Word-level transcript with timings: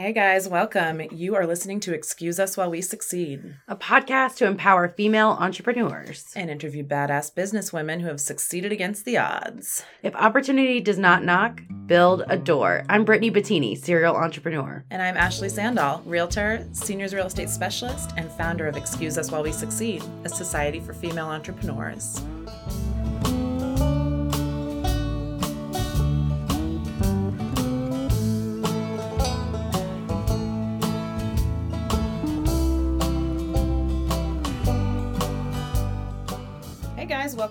Hey 0.00 0.14
guys, 0.14 0.48
welcome. 0.48 1.02
You 1.10 1.34
are 1.34 1.46
listening 1.46 1.78
to 1.80 1.92
Excuse 1.92 2.40
Us 2.40 2.56
While 2.56 2.70
We 2.70 2.80
Succeed 2.80 3.56
a 3.68 3.76
podcast 3.76 4.36
to 4.36 4.46
empower 4.46 4.88
female 4.88 5.36
entrepreneurs. 5.38 6.32
and 6.34 6.48
interview 6.48 6.82
badass 6.82 7.34
businesswomen 7.34 8.00
who 8.00 8.06
have 8.06 8.18
succeeded 8.18 8.72
against 8.72 9.04
the 9.04 9.18
odds. 9.18 9.84
If 10.02 10.16
opportunity 10.16 10.80
does 10.80 10.96
not 10.96 11.22
knock, 11.22 11.60
build 11.84 12.22
a 12.28 12.38
door. 12.38 12.82
I'm 12.88 13.04
Brittany 13.04 13.30
Bettini, 13.30 13.76
serial 13.76 14.16
entrepreneur. 14.16 14.86
And 14.88 15.02
I'm 15.02 15.18
Ashley 15.18 15.50
Sandall, 15.50 16.00
realtor, 16.06 16.66
seniors 16.72 17.12
real 17.12 17.26
estate 17.26 17.50
specialist, 17.50 18.12
and 18.16 18.32
founder 18.32 18.66
of 18.66 18.78
Excuse 18.78 19.18
Us 19.18 19.30
While 19.30 19.42
We 19.42 19.52
Succeed, 19.52 20.02
a 20.24 20.30
society 20.30 20.80
for 20.80 20.94
female 20.94 21.26
entrepreneurs. 21.26 22.22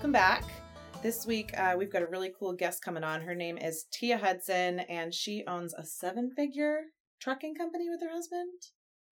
Welcome 0.00 0.12
back. 0.12 0.44
This 1.02 1.26
week 1.26 1.52
uh, 1.58 1.74
we've 1.76 1.92
got 1.92 2.00
a 2.00 2.06
really 2.06 2.32
cool 2.38 2.54
guest 2.54 2.82
coming 2.82 3.04
on. 3.04 3.20
Her 3.20 3.34
name 3.34 3.58
is 3.58 3.84
Te-a 3.92 4.16
Hudson, 4.16 4.80
and 4.80 5.12
she 5.12 5.44
owns 5.46 5.74
a 5.74 5.84
seven 5.84 6.30
figure 6.34 6.84
trucking 7.20 7.54
company 7.54 7.90
with 7.90 8.00
her 8.00 8.08
husband. 8.08 8.48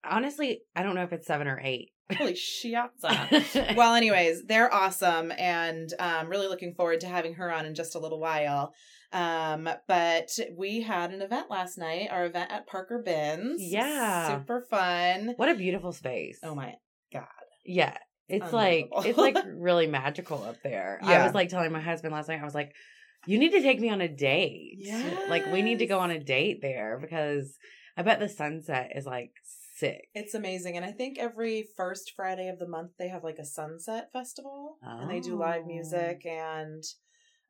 Honestly, 0.02 0.62
I 0.74 0.83
don't 0.83 0.95
know 0.95 1.02
if 1.02 1.12
it's 1.12 1.27
seven 1.27 1.47
or 1.47 1.61
eight. 1.62 1.91
Holy 2.16 2.33
shiatza. 2.33 3.77
well, 3.77 3.97
anyways, 3.97 4.47
they're 4.47 4.73
awesome, 4.73 5.30
and 5.37 5.92
um, 5.98 6.30
really 6.30 6.48
looking 6.48 6.73
forward 6.73 7.00
to 7.00 7.06
having 7.06 7.34
her 7.34 7.52
on 7.52 7.66
in 7.66 7.75
just 7.75 7.95
a 7.95 7.98
little 7.98 8.19
while. 8.19 8.73
Um, 9.12 9.69
but 9.89 10.30
we 10.56 10.80
had 10.80 11.12
an 11.12 11.20
event 11.20 11.50
last 11.50 11.77
night, 11.77 12.09
our 12.11 12.25
event 12.25 12.50
at 12.50 12.66
Parker 12.66 13.02
Binns. 13.05 13.61
Yeah. 13.61 14.39
Super 14.39 14.64
fun. 14.70 15.34
what 15.36 15.50
a 15.50 15.55
beautiful 15.55 15.92
space. 15.92 16.39
Oh 16.42 16.55
my 16.55 16.77
God. 17.12 17.27
Yeah. 17.67 17.98
It's 18.28 18.52
like 18.52 18.88
it's 19.04 19.18
like 19.18 19.36
really 19.46 19.86
magical 19.86 20.42
up 20.44 20.56
there. 20.62 20.98
I 21.02 21.24
was 21.24 21.34
like 21.34 21.48
telling 21.48 21.72
my 21.72 21.80
husband 21.80 22.12
last 22.12 22.28
night, 22.28 22.40
I 22.40 22.44
was 22.44 22.54
like, 22.54 22.72
you 23.26 23.38
need 23.38 23.52
to 23.52 23.62
take 23.62 23.80
me 23.80 23.90
on 23.90 24.00
a 24.00 24.08
date. 24.08 24.78
Like 25.28 25.46
we 25.52 25.62
need 25.62 25.78
to 25.80 25.86
go 25.86 25.98
on 25.98 26.10
a 26.10 26.18
date 26.18 26.60
there 26.62 26.98
because 27.00 27.56
I 27.96 28.02
bet 28.02 28.20
the 28.20 28.28
sunset 28.28 28.92
is 28.94 29.06
like 29.06 29.32
sick. 29.76 30.08
It's 30.14 30.34
amazing. 30.34 30.76
And 30.76 30.84
I 30.84 30.92
think 30.92 31.18
every 31.18 31.66
first 31.76 32.12
Friday 32.16 32.48
of 32.48 32.58
the 32.58 32.68
month 32.68 32.92
they 32.98 33.08
have 33.08 33.24
like 33.24 33.38
a 33.38 33.44
sunset 33.44 34.10
festival 34.12 34.76
and 34.82 35.10
they 35.10 35.20
do 35.20 35.36
live 35.36 35.62
Oh. 35.64 35.66
music 35.66 36.24
and 36.26 36.82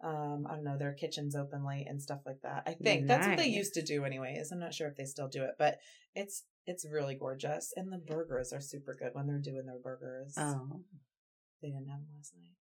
um 0.03 0.47
I 0.49 0.55
don't 0.55 0.65
know, 0.65 0.79
their 0.79 0.95
kitchens 0.95 1.35
open 1.35 1.67
late 1.67 1.87
and 1.89 2.01
stuff 2.01 2.21
like 2.25 2.41
that. 2.43 2.63
I 2.67 2.75
think 2.75 3.09
that's 3.09 3.27
what 3.27 3.37
they 3.37 3.49
used 3.49 3.75
to 3.75 3.83
do 3.83 4.05
anyways. 4.05 4.53
I'm 4.53 4.61
not 4.61 4.73
sure 4.75 4.87
if 4.89 4.97
they 4.97 5.05
still 5.05 5.29
do 5.29 5.43
it, 5.43 5.55
but 5.59 5.79
it's 6.15 6.45
it's 6.69 6.85
really 6.85 7.15
gorgeous 7.15 7.73
and 7.75 7.91
the 7.91 7.97
burgers 7.97 8.53
are 8.53 8.61
super 8.61 8.95
good 8.97 9.11
when 9.15 9.27
they're 9.27 9.39
doing 9.39 9.65
their 9.65 9.79
burgers. 9.83 10.35
Oh. 10.37 10.83
They 11.63 11.69
didn't 11.69 11.89
have 11.89 12.01
them 12.01 12.09
last 12.15 12.35
night. 12.37 12.53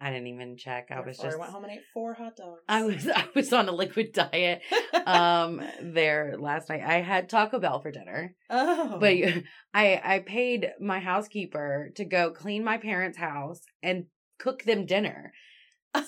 I 0.00 0.10
didn't 0.10 0.28
even 0.28 0.56
check. 0.56 0.88
I 0.90 1.00
was 1.00 1.16
just 1.18 1.36
I 1.36 1.38
went 1.38 1.50
home 1.50 1.64
and 1.64 1.72
ate 1.72 1.80
four 1.92 2.14
hot 2.14 2.36
dogs. 2.36 2.60
I 2.68 2.84
was 2.84 3.08
I 3.14 3.26
was 3.34 3.52
on 3.52 3.68
a 3.68 3.72
liquid 3.72 4.12
diet 4.12 4.62
um 5.04 5.60
there 5.82 6.36
last 6.38 6.68
night. 6.68 6.82
I 6.86 7.00
had 7.00 7.28
Taco 7.28 7.58
Bell 7.58 7.80
for 7.80 7.90
dinner. 7.90 8.34
oh. 8.48 8.98
But 9.00 9.14
I 9.74 10.00
I 10.04 10.22
paid 10.24 10.70
my 10.80 11.00
housekeeper 11.00 11.90
to 11.96 12.04
go 12.04 12.30
clean 12.30 12.62
my 12.62 12.78
parents' 12.78 13.18
house 13.18 13.60
and 13.82 14.04
cook 14.38 14.62
them 14.62 14.86
dinner. 14.86 15.32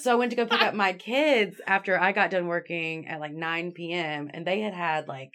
So 0.00 0.12
I 0.12 0.16
went 0.16 0.30
to 0.30 0.36
go 0.36 0.44
pick 0.44 0.60
up 0.60 0.74
my 0.74 0.92
kids 0.92 1.62
after 1.66 1.98
I 1.98 2.12
got 2.12 2.30
done 2.30 2.46
working 2.46 3.08
at 3.08 3.20
like 3.20 3.32
9 3.32 3.72
p.m. 3.72 4.30
and 4.34 4.46
they 4.46 4.60
had 4.60 4.74
had 4.74 5.08
like 5.08 5.32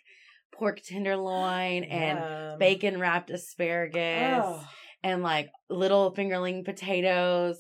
pork 0.54 0.82
tenderloin 0.82 1.84
and 1.84 2.20
Yum. 2.20 2.60
bacon 2.60 3.00
wrapped 3.00 3.30
asparagus 3.30 4.44
Oh. 4.46 4.68
and 5.04 5.22
like 5.24 5.50
little 5.70 6.14
fingerling 6.14 6.64
potatoes. 6.66 7.58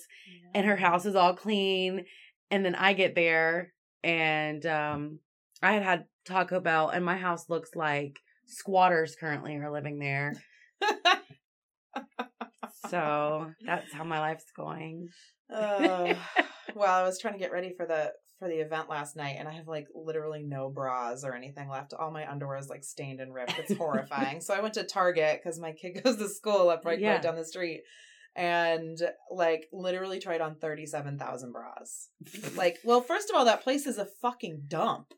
And 0.55 0.66
her 0.67 0.75
house 0.77 1.05
is 1.05 1.16
all 1.16 1.33
clean. 1.35 2.06
And 2.51 2.63
then 2.63 2.75
i 2.75 2.94
get 2.94 3.16
there 3.16 3.73
and 4.03 4.66
um 4.66 5.19
i 5.62 5.72
had 5.73 5.84
had 5.84 6.06
taco 6.25 6.59
bell 6.59 6.90
and 6.90 7.03
my 7.03 7.18
house 7.18 7.50
looks 7.50 7.72
like 7.75 8.19
squatters 8.45 9.16
currently 9.19 9.56
are 9.56 9.72
living 9.72 9.97
there. 10.00 10.34
So 12.89 13.51
that's 13.66 13.91
how 13.94 14.03
my 14.03 14.19
life's 14.19 14.51
going. 14.56 15.09
Oh, 15.56 16.16
well, 16.73 16.91
I 16.91 17.03
was 17.03 17.19
trying 17.19 17.34
to 17.35 17.39
get 17.39 17.51
ready 17.51 17.73
for 17.78 17.85
the 17.85 18.12
for 18.44 18.50
the 18.50 18.59
event 18.59 18.90
last 18.90 19.16
night, 19.16 19.38
and 19.40 19.48
I 19.48 19.54
have 19.54 19.68
like 19.70 19.88
literally 19.96 20.44
no 20.44 20.70
bras 20.70 21.24
or 21.24 21.34
anything 21.34 21.70
left. 21.70 21.94
All 21.94 22.12
my 22.12 22.30
underwear 22.30 22.58
is 22.58 22.68
like 22.70 22.84
stained 22.84 23.22
and 23.22 23.34
ripped. 23.34 23.58
It's 23.58 23.74
horrifying. 23.78 24.42
so 24.42 24.54
I 24.54 24.59
went 24.62 24.74
to 24.74 24.84
Target 24.84 25.40
because 25.42 25.59
my 25.59 25.72
kid 25.72 26.02
goes 26.04 26.18
to 26.18 26.28
school 26.28 26.70
up 26.70 26.84
right, 26.86 27.00
Yeah. 27.00 27.14
right 27.14 27.22
down 27.22 27.36
the 27.38 27.46
street, 27.46 27.84
and 28.36 28.98
like 29.31 29.68
literally 29.72 30.20
tried 30.20 30.42
on 30.42 30.56
thirty 30.56 30.86
seven 30.86 31.18
thousand 31.18 31.54
bras. 31.54 32.09
Like, 32.58 32.80
well, 32.84 33.02
first 33.02 33.30
of 33.30 33.36
all, 33.36 33.46
that 33.46 33.64
place 33.64 33.86
is 33.86 33.98
a 33.98 34.08
fucking 34.22 34.64
dump. 34.68 35.14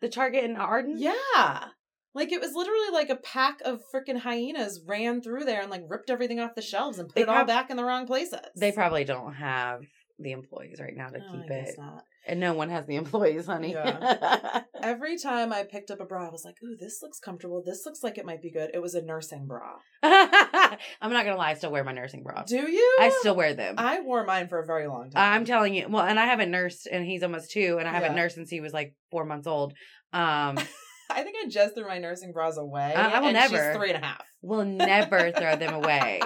the 0.00 0.08
target 0.08 0.44
in 0.44 0.56
arden 0.56 0.96
Yeah. 0.98 1.68
Like 2.14 2.32
it 2.32 2.40
was 2.40 2.52
literally 2.54 2.90
like 2.92 3.10
a 3.10 3.16
pack 3.16 3.60
of 3.64 3.80
freaking 3.94 4.18
hyenas 4.18 4.80
ran 4.86 5.20
through 5.22 5.44
there 5.44 5.60
and 5.60 5.70
like 5.70 5.84
ripped 5.88 6.10
everything 6.10 6.40
off 6.40 6.54
the 6.56 6.62
shelves 6.62 6.98
and 6.98 7.08
put 7.08 7.14
They 7.14 7.22
it 7.22 7.28
all 7.28 7.44
back 7.44 7.70
in 7.70 7.76
the 7.76 7.84
wrong 7.84 8.06
places. 8.06 8.40
they 8.56 8.72
probably 8.72 9.04
don't 9.04 9.34
have 9.34 9.82
the 10.18 10.32
employees 10.32 10.78
right 10.80 10.94
now 10.96 11.08
to 11.08 11.18
Oh, 11.18 11.32
keep 11.32 11.50
it 11.50 11.74
not. 11.78 12.02
and 12.26 12.40
no 12.40 12.52
one 12.54 12.70
has 12.70 12.86
the 12.86 12.96
employees 13.02 13.46
honey 13.46 13.72
Yeah. 13.72 14.62
Every 14.82 15.18
time 15.18 15.52
I 15.52 15.64
picked 15.64 15.90
up 15.90 16.00
a 16.00 16.04
bra, 16.04 16.28
I 16.28 16.30
was 16.30 16.44
like, 16.44 16.54
"Ooh, 16.64 16.76
this 16.78 17.00
looks 17.02 17.18
comfortable. 17.18 17.62
This 17.66 17.82
looks 17.84 18.02
like 18.04 18.16
it 18.16 18.24
might 18.24 18.40
be 18.40 18.50
good." 18.50 18.70
It 18.72 18.80
was 18.80 18.94
a 18.94 19.02
nursing 19.02 19.46
bra. 19.46 19.74
i'm 20.02 21.12
not 21.12 21.24
gonna 21.24 21.36
lie 21.36 21.50
i 21.50 21.54
still 21.54 21.72
wear 21.72 21.82
my 21.84 21.92
nursing 21.92 22.22
bra 22.22 22.42
Do 22.46 22.70
you? 22.70 22.96
i 23.00 23.10
still 23.20 23.34
wear 23.34 23.54
them 23.54 23.74
I 23.78 24.00
wore 24.00 24.24
mine 24.24 24.48
for 24.48 24.60
a 24.60 24.66
very 24.66 24.86
long 24.86 25.10
time. 25.10 25.32
I'm 25.34 25.44
telling 25.44 25.74
you. 25.74 25.86
Well, 25.88 26.04
and 26.04 26.18
I 26.18 26.26
haven't 26.26 26.50
nursed, 26.50 26.86
and 26.90 27.04
he's 27.04 27.22
almost 27.22 27.50
two, 27.50 27.76
and 27.78 27.88
I 27.88 27.92
haven't 27.92 28.12
Yeah. 28.14 28.22
nursed 28.22 28.36
since 28.36 28.50
he 28.50 28.60
was 28.60 28.72
like 28.72 28.94
four 29.10 29.24
months 29.24 29.46
old. 29.46 29.72
Um, 30.12 30.58
I 31.10 31.22
think 31.22 31.36
I 31.42 31.48
just 31.48 31.74
threw 31.74 31.86
my 31.88 31.98
nursing 31.98 32.32
bras 32.32 32.56
away. 32.56 32.94
I- 32.94 33.12
I 33.16 33.20
will 33.20 33.32
never. 33.32 33.74
Three 33.74 33.92
and 33.92 34.02
a 34.02 34.06
half. 34.06 34.22
we'll 34.42 34.64
never 34.64 35.32
throw 35.32 35.56
them 35.56 35.74
away. 35.74 36.20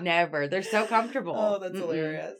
Never. 0.00 0.48
They're 0.48 0.62
so 0.62 0.86
comfortable. 0.86 1.34
Oh, 1.36 1.58
that's 1.60 1.74
Mm-mm. 1.74 1.80
hilarious. 1.80 2.34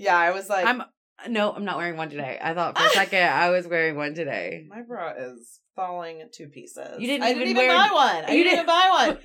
Yeah, 0.00 0.16
I 0.16 0.30
was 0.30 0.48
like, 0.48 0.66
I'm 0.66 0.82
no, 1.28 1.52
I'm 1.52 1.64
not 1.66 1.76
wearing 1.76 1.96
one 1.98 2.08
today. 2.10 2.38
I 2.42 2.54
thought 2.54 2.78
for 2.78 2.84
a 2.86 2.90
second 3.02 3.22
I 3.22 3.50
was 3.50 3.66
wearing 3.68 3.96
one 3.96 4.14
today. 4.14 4.64
my 4.68 4.80
bra 4.82 5.12
is 5.16 5.60
falling 5.76 6.22
to 6.32 6.46
pieces. 6.48 6.98
You 6.98 7.06
didn't 7.06 7.24
I 7.24 7.30
even 7.30 7.42
didn't 7.42 7.56
wear- 7.56 7.66
even 7.66 7.76
buy 7.76 7.92
one. 7.92 8.24
I 8.24 8.32
You 8.32 8.44
didn't 8.44 8.56
didn't- 8.60 8.66
buy 8.66 8.88
one. 9.08 9.18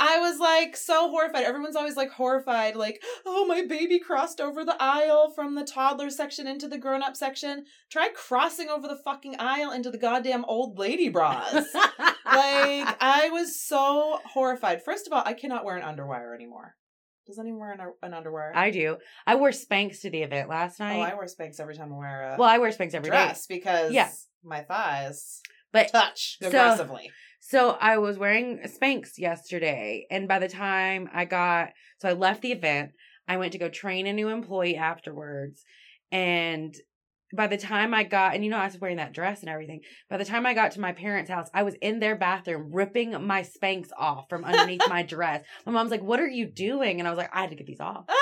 I 0.00 0.18
was 0.18 0.40
like 0.40 0.76
so 0.76 1.10
horrified. 1.10 1.44
Everyone's 1.44 1.76
always 1.76 1.94
like 1.96 2.10
horrified, 2.10 2.74
like, 2.74 3.00
oh, 3.24 3.46
my 3.46 3.64
baby 3.66 4.00
crossed 4.00 4.40
over 4.40 4.64
the 4.64 4.74
aisle 4.82 5.30
from 5.32 5.54
the 5.54 5.62
toddler 5.64 6.10
section 6.10 6.48
into 6.48 6.66
the 6.66 6.78
grown 6.78 7.04
up 7.04 7.14
section. 7.14 7.64
Try 7.88 8.08
crossing 8.12 8.68
over 8.68 8.88
the 8.88 8.96
fucking 9.04 9.36
aisle 9.38 9.70
into 9.70 9.90
the 9.92 9.98
goddamn 9.98 10.44
old 10.46 10.76
lady 10.76 11.08
bras. 11.08 11.52
like, 11.74 12.96
I 13.00 13.28
was 13.30 13.62
so 13.62 14.18
horrified. 14.32 14.82
First 14.82 15.06
of 15.06 15.12
all, 15.12 15.22
I 15.24 15.34
cannot 15.34 15.64
wear 15.64 15.76
an 15.76 15.84
underwire 15.84 16.34
anymore. 16.34 16.74
Does 17.26 17.38
anyone 17.38 17.60
wear 17.60 17.72
an, 17.72 17.80
an 18.02 18.12
underwire? 18.12 18.50
I 18.54 18.70
do. 18.70 18.96
I 19.26 19.36
wore 19.36 19.50
Spanx 19.50 20.00
to 20.00 20.10
the 20.10 20.22
event 20.22 20.48
last 20.48 20.80
night. 20.80 20.98
oh. 20.98 21.02
I 21.02 21.14
wear 21.14 21.26
Spanx 21.26 21.60
every 21.60 21.76
time 21.76 21.92
I 21.92 21.96
wear 21.96 22.34
a 22.34 22.36
well, 22.38 22.48
I 22.48 22.58
wear 22.58 22.70
Spanx 22.70 22.94
every 22.94 23.10
day. 23.10 23.16
dress 23.16 23.46
because 23.46 23.92
Yeah. 23.92 24.10
my 24.44 24.62
thighs 24.62 25.40
But 25.72 25.88
touch 25.92 26.38
So- 26.40 26.48
aggressively. 26.48 27.10
So 27.40 27.70
I 27.80 27.98
was 27.98 28.18
wearing 28.18 28.60
Spanx 28.66 29.18
yesterday, 29.18 30.06
and 30.10 30.28
by 30.28 30.38
the 30.38 30.48
time 30.48 31.08
I 31.12 31.24
got, 31.24 31.70
so 31.98 32.08
I 32.08 32.12
left 32.12 32.40
the 32.42 32.52
event, 32.52 32.92
I 33.26 33.36
went 33.36 33.52
to 33.52 33.58
go 33.58 33.68
train 33.68 34.06
a 34.06 34.12
new 34.12 34.28
employee 34.28 34.76
afterwards, 34.76 35.64
and 36.12 36.74
by 37.34 37.46
the 37.46 37.56
time 37.56 37.94
I 37.94 38.02
got, 38.04 38.34
and 38.34 38.44
you 38.44 38.50
know, 38.50 38.58
I 38.58 38.66
was 38.66 38.78
wearing 38.78 38.98
that 38.98 39.12
dress 39.12 39.40
and 39.40 39.48
everything. 39.48 39.80
By 40.10 40.16
the 40.18 40.24
time 40.24 40.46
I 40.46 40.54
got 40.54 40.72
to 40.72 40.80
my 40.80 40.92
parents' 40.92 41.30
house, 41.30 41.48
I 41.54 41.62
was 41.62 41.74
in 41.80 41.98
their 42.00 42.16
bathroom 42.16 42.70
ripping 42.72 43.10
my 43.26 43.42
Spanx 43.42 43.88
off 43.98 44.28
from 44.28 44.44
underneath 44.44 44.82
my 44.88 45.02
dress. 45.14 45.44
My 45.66 45.72
mom's 45.72 45.90
like, 45.90 46.02
"What 46.02 46.20
are 46.20 46.28
you 46.28 46.46
doing?" 46.46 46.98
And 46.98 47.06
I 47.08 47.10
was 47.10 47.18
like, 47.18 47.30
"I 47.34 47.40
had 47.42 47.50
to 47.50 47.56
get 47.56 47.66
these 47.66 47.80
off." 47.80 48.04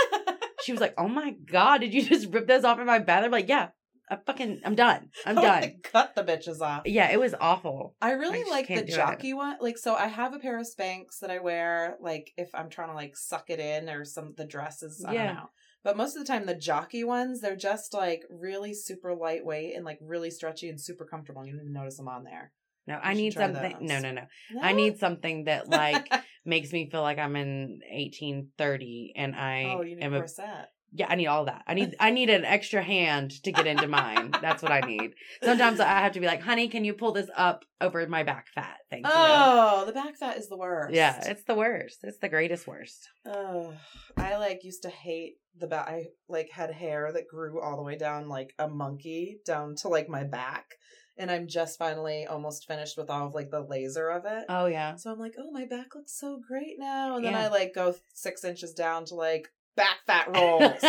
She 0.63 0.73
was 0.73 0.81
like, 0.83 0.93
"Oh 0.99 1.09
my 1.09 1.31
god, 1.31 1.79
did 1.81 1.95
you 1.95 2.05
just 2.05 2.31
rip 2.33 2.47
those 2.47 2.65
off 2.65 2.79
in 2.79 2.85
my 2.87 2.99
bathroom?" 2.99 3.33
like, 3.33 3.49
yeah, 3.49 3.69
I 4.11 4.17
fucking, 4.17 4.61
I'm 4.63 4.75
done. 4.75 5.09
I'm 5.25 5.39
oh 5.39 5.43
I 5.43 5.61
done. 5.61 5.73
Cut 5.83 6.15
the 6.15 6.23
bitches 6.23 6.61
off. 6.61 6.83
Yeah, 6.85 7.11
it 7.11 7.19
was 7.19 7.35
awful. 7.41 7.97
I 8.03 8.11
really 8.13 8.41
just 8.41 8.51
like 8.51 8.67
the 8.67 8.75
can't 8.75 8.89
it. 8.89 8.93
jockey 8.95 9.33
one. 9.33 9.57
Like, 9.61 9.79
so 9.79 9.95
I 9.95 10.07
have 10.09 10.35
a 10.35 10.39
pair 10.39 10.59
of 10.59 10.67
Spanx 10.67 11.21
that 11.23 11.31
I 11.31 11.39
wear, 11.39 11.97
like, 12.03 12.33
if 12.37 12.51
I'm 12.55 12.69
trying 12.69 12.89
to, 12.89 12.95
like, 12.95 13.17
suck 13.17 13.49
it 13.49 13.59
in 13.59 13.89
or 13.89 14.05
some, 14.05 14.35
the 14.37 14.45
dresses, 14.45 15.03
I 15.07 15.15
Yeah. 15.15 15.27
don't 15.29 15.35
know. 15.37 15.51
But 15.83 15.97
most 15.97 16.17
of 16.17 16.25
the 16.25 16.31
time, 16.31 16.47
the 16.47 16.55
jockey 16.55 17.05
ones, 17.05 17.41
they're 17.41 17.57
just, 17.57 17.95
like, 17.95 18.23
really 18.29 18.75
super 18.75 19.15
lightweight 19.15 19.75
and, 19.75 19.85
like, 19.85 19.99
really 20.01 20.31
stretchy 20.31 20.69
and 20.69 20.81
super 20.81 21.05
comfortable. 21.05 21.45
You 21.45 21.53
don't 21.53 21.63
even 21.63 21.73
notice 21.73 21.97
them 21.97 22.09
on 22.09 22.25
there. 22.25 22.53
No, 22.87 22.99
I 23.03 23.15
need 23.15 23.35
something. 23.35 23.77
No, 23.81 23.95
those. 23.95 24.03
no, 24.03 24.13
no. 24.13 24.23
I 24.61 24.73
need 24.73 24.99
something 24.99 25.45
that 25.45 25.69
like 25.69 26.13
makes 26.45 26.73
me 26.73 26.91
feel 26.91 27.03
like 27.03 27.19
I'm 27.19 27.37
in 27.37 27.81
1830 27.89 29.13
and 29.17 29.37
I 29.37 29.77
oh, 29.77 29.83
you 29.83 29.97
need 29.97 30.03
am 30.03 30.15
a 30.15 30.23
a. 30.23 30.69
yeah, 30.93 31.07
I 31.09 31.15
need 31.15 31.27
all 31.27 31.45
that. 31.45 31.63
I 31.67 31.75
need 31.75 31.95
I 32.01 32.11
need 32.11 32.31
an 32.31 32.45
extra 32.45 32.83
hand 32.83 33.43
to 33.45 33.53
get 33.53 33.67
into 33.67 33.87
mine. 33.87 34.33
That's 34.43 34.63
what 34.63 34.73
I 34.73 34.81
need. 34.81 35.15
Sometimes 35.43 35.79
I 35.79 36.01
have 36.01 36.13
to 36.13 36.21
be 36.21 36.27
like, 36.27 36.43
honey, 36.43 36.69
can 36.69 36.85
you 36.85 36.95
pull 36.95 37.13
this 37.13 37.31
up 37.37 37.65
over 37.81 38.07
my 38.09 38.23
back 38.23 38.49
fat? 38.55 38.79
Thank 38.91 39.07
you. 39.07 39.13
Oh, 39.15 39.85
the 39.87 39.93
back 39.93 40.17
fat 40.17 40.37
is 40.37 40.49
the 40.49 40.57
worst. 40.57 40.95
Yeah, 40.95 41.21
it's 41.27 41.45
the 41.45 41.55
worst. 41.55 41.99
It's 42.03 42.19
the 42.19 42.29
greatest 42.29 42.67
worst. 42.67 43.09
Oh, 43.25 43.73
I 44.17 44.37
like 44.37 44.65
used 44.65 44.83
to 44.83 44.91
hate 44.91 45.35
the 45.57 45.69
back. 45.69 45.89
I 45.89 46.07
like 46.29 46.51
had 46.51 46.73
hair 46.73 47.11
that 47.13 47.29
grew 47.29 47.61
all 47.61 47.77
the 47.77 47.83
way 47.83 47.97
down 47.97 48.29
like 48.29 48.55
a 48.59 48.69
monkey 48.69 49.39
down 49.47 49.77
to 49.77 49.89
like 49.89 50.09
my 50.09 50.25
back, 50.25 50.75
and 51.17 51.31
I'm 51.31 51.47
just 51.47 51.79
finally 51.79 52.27
almost 52.27 52.67
finished 52.67 52.99
with 52.99 53.11
all 53.11 53.29
of 53.29 53.35
like 53.35 53.51
the 53.51 53.63
laser 53.63 54.09
of 54.09 54.25
it. 54.25 54.47
Oh 54.49 54.67
yeah. 54.67 54.97
So 54.97 55.13
I'm 55.13 55.21
like, 55.21 55.35
oh, 55.39 55.53
my 55.53 55.67
back 55.67 55.95
looks 55.95 56.19
so 56.19 56.41
great 56.47 56.79
now, 56.79 57.15
and 57.17 57.25
then 57.25 57.35
I 57.37 57.47
like 57.47 57.75
go 57.75 57.95
six 58.13 58.43
inches 58.43 58.73
down 58.73 59.05
to 59.07 59.15
like 59.15 59.51
back 59.77 59.99
fat 60.07 60.29
rolls. 60.35 60.83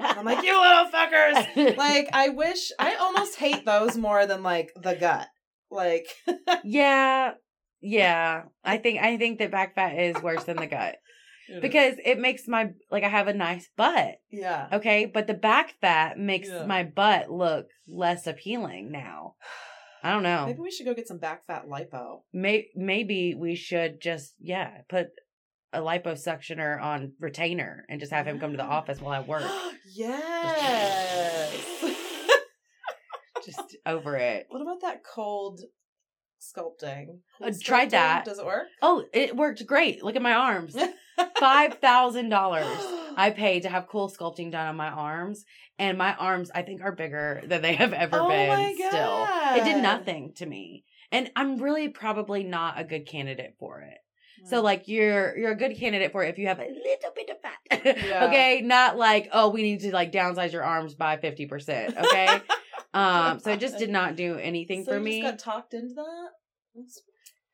I'm 0.00 0.24
like, 0.24 0.44
you 0.44 0.58
little 0.60 0.86
fuckers. 0.92 1.76
Like 1.76 2.08
I 2.12 2.30
wish 2.30 2.70
I 2.78 2.94
almost 2.96 3.36
hate 3.36 3.64
those 3.64 3.96
more 3.96 4.26
than 4.26 4.42
like 4.42 4.70
the 4.80 4.94
gut. 4.94 5.26
Like 5.70 6.06
yeah. 6.64 7.32
Yeah. 7.80 8.42
I 8.64 8.78
think 8.78 9.00
I 9.00 9.16
think 9.18 9.38
that 9.38 9.50
back 9.50 9.74
fat 9.74 9.98
is 9.98 10.22
worse 10.22 10.44
than 10.44 10.56
the 10.56 10.66
gut. 10.66 10.96
Because 11.62 11.94
it 12.04 12.18
makes 12.18 12.46
my 12.46 12.72
like 12.90 13.04
I 13.04 13.08
have 13.08 13.26
a 13.26 13.32
nice 13.32 13.70
butt. 13.74 14.16
yeah. 14.30 14.68
Okay. 14.70 15.06
But 15.06 15.26
the 15.26 15.32
back 15.32 15.76
fat 15.80 16.18
makes 16.18 16.48
Yeah. 16.48 16.66
my 16.66 16.82
butt 16.84 17.30
look 17.30 17.68
less 17.88 18.26
appealing 18.26 18.92
now. 18.92 19.36
I 20.02 20.10
don't 20.12 20.22
know. 20.22 20.44
Maybe 20.46 20.58
we 20.60 20.70
should 20.70 20.84
go 20.86 20.92
get 20.94 21.08
some 21.08 21.18
back 21.18 21.46
fat 21.46 21.64
lipo. 21.66 22.20
May- 22.34 22.68
maybe 22.76 23.34
we 23.34 23.54
should 23.54 23.98
just 24.00 24.34
yeah 24.38 24.82
put 24.90 25.06
a 25.72 25.80
liposuctioner 25.80 26.80
on 26.82 27.12
retainer 27.20 27.84
and 27.88 28.00
just 28.00 28.12
have 28.12 28.26
him 28.26 28.38
come 28.40 28.52
to 28.52 28.56
the 28.56 28.64
office 28.64 29.00
while 29.00 29.12
I 29.12 29.24
work. 29.24 29.42
yes. 29.94 31.54
just 33.44 33.76
over 33.86 34.16
it. 34.16 34.46
what 34.48 34.62
about 34.62 34.80
that 34.82 35.02
cold 35.04 35.60
sculpting? 36.40 37.18
Uh, 37.40 37.44
Cold 37.46 37.60
tried 37.62 37.90
that. 37.90 38.24
Does 38.24 38.38
it 38.38 38.46
work? 38.46 38.66
Oh, 38.82 39.04
it 39.12 39.36
worked 39.36 39.66
great. 39.66 40.02
Look 40.02 40.16
at 40.16 40.22
my 40.22 40.32
arms. 40.34 40.76
Five 41.38 41.74
thousand 41.78 42.28
dollars 42.28 42.66
I 43.16 43.30
paid 43.30 43.62
to 43.62 43.68
have 43.68 43.88
cool 43.88 44.08
sculpting 44.08 44.52
done 44.52 44.68
on 44.68 44.76
my 44.76 44.88
arms, 44.88 45.44
and 45.78 45.98
my 45.98 46.14
arms 46.14 46.50
I 46.54 46.62
think 46.62 46.80
are 46.82 46.92
bigger 46.92 47.42
than 47.44 47.62
they 47.62 47.74
have 47.74 47.92
ever 47.92 48.20
Oh 48.20 48.28
been. 48.28 48.48
my 48.48 48.74
Still, 48.74 49.26
it 49.56 49.64
did 49.64 49.82
nothing 49.82 50.32
to 50.36 50.46
me, 50.46 50.84
and 51.10 51.30
I'm 51.34 51.58
really 51.58 51.88
probably 51.88 52.44
not 52.44 52.78
a 52.78 52.84
good 52.84 53.06
candidate 53.06 53.56
for 53.58 53.80
it. 53.80 53.98
So 54.44 54.60
Mm. 54.60 54.64
like 54.64 54.88
you're 54.88 55.36
you're 55.36 55.52
a 55.52 55.56
good 55.56 55.76
candidate 55.76 56.12
for 56.12 56.22
it 56.24 56.28
if 56.30 56.38
you 56.38 56.46
have 56.46 56.58
a 56.58 56.62
little 56.62 57.12
bit 57.14 57.30
of 57.30 57.40
fat. 57.40 57.96
Yeah. 58.06 58.24
okay, 58.28 58.60
not 58.62 58.96
like 58.96 59.28
oh 59.32 59.50
we 59.50 59.62
need 59.62 59.80
to 59.80 59.92
like 59.92 60.12
downsize 60.12 60.52
your 60.52 60.62
arms 60.64 60.94
by 60.94 61.16
50%, 61.16 61.96
okay? 61.98 62.40
um 62.94 63.38
so 63.40 63.50
it 63.52 63.60
just 63.60 63.78
did 63.78 63.90
not 63.90 64.16
do 64.16 64.36
anything 64.36 64.84
So 64.84 64.92
for 64.92 64.98
you 64.98 65.04
me. 65.04 65.20
Just 65.22 65.44
got 65.44 65.52
talked 65.52 65.74
into 65.74 65.94
that. 65.94 66.28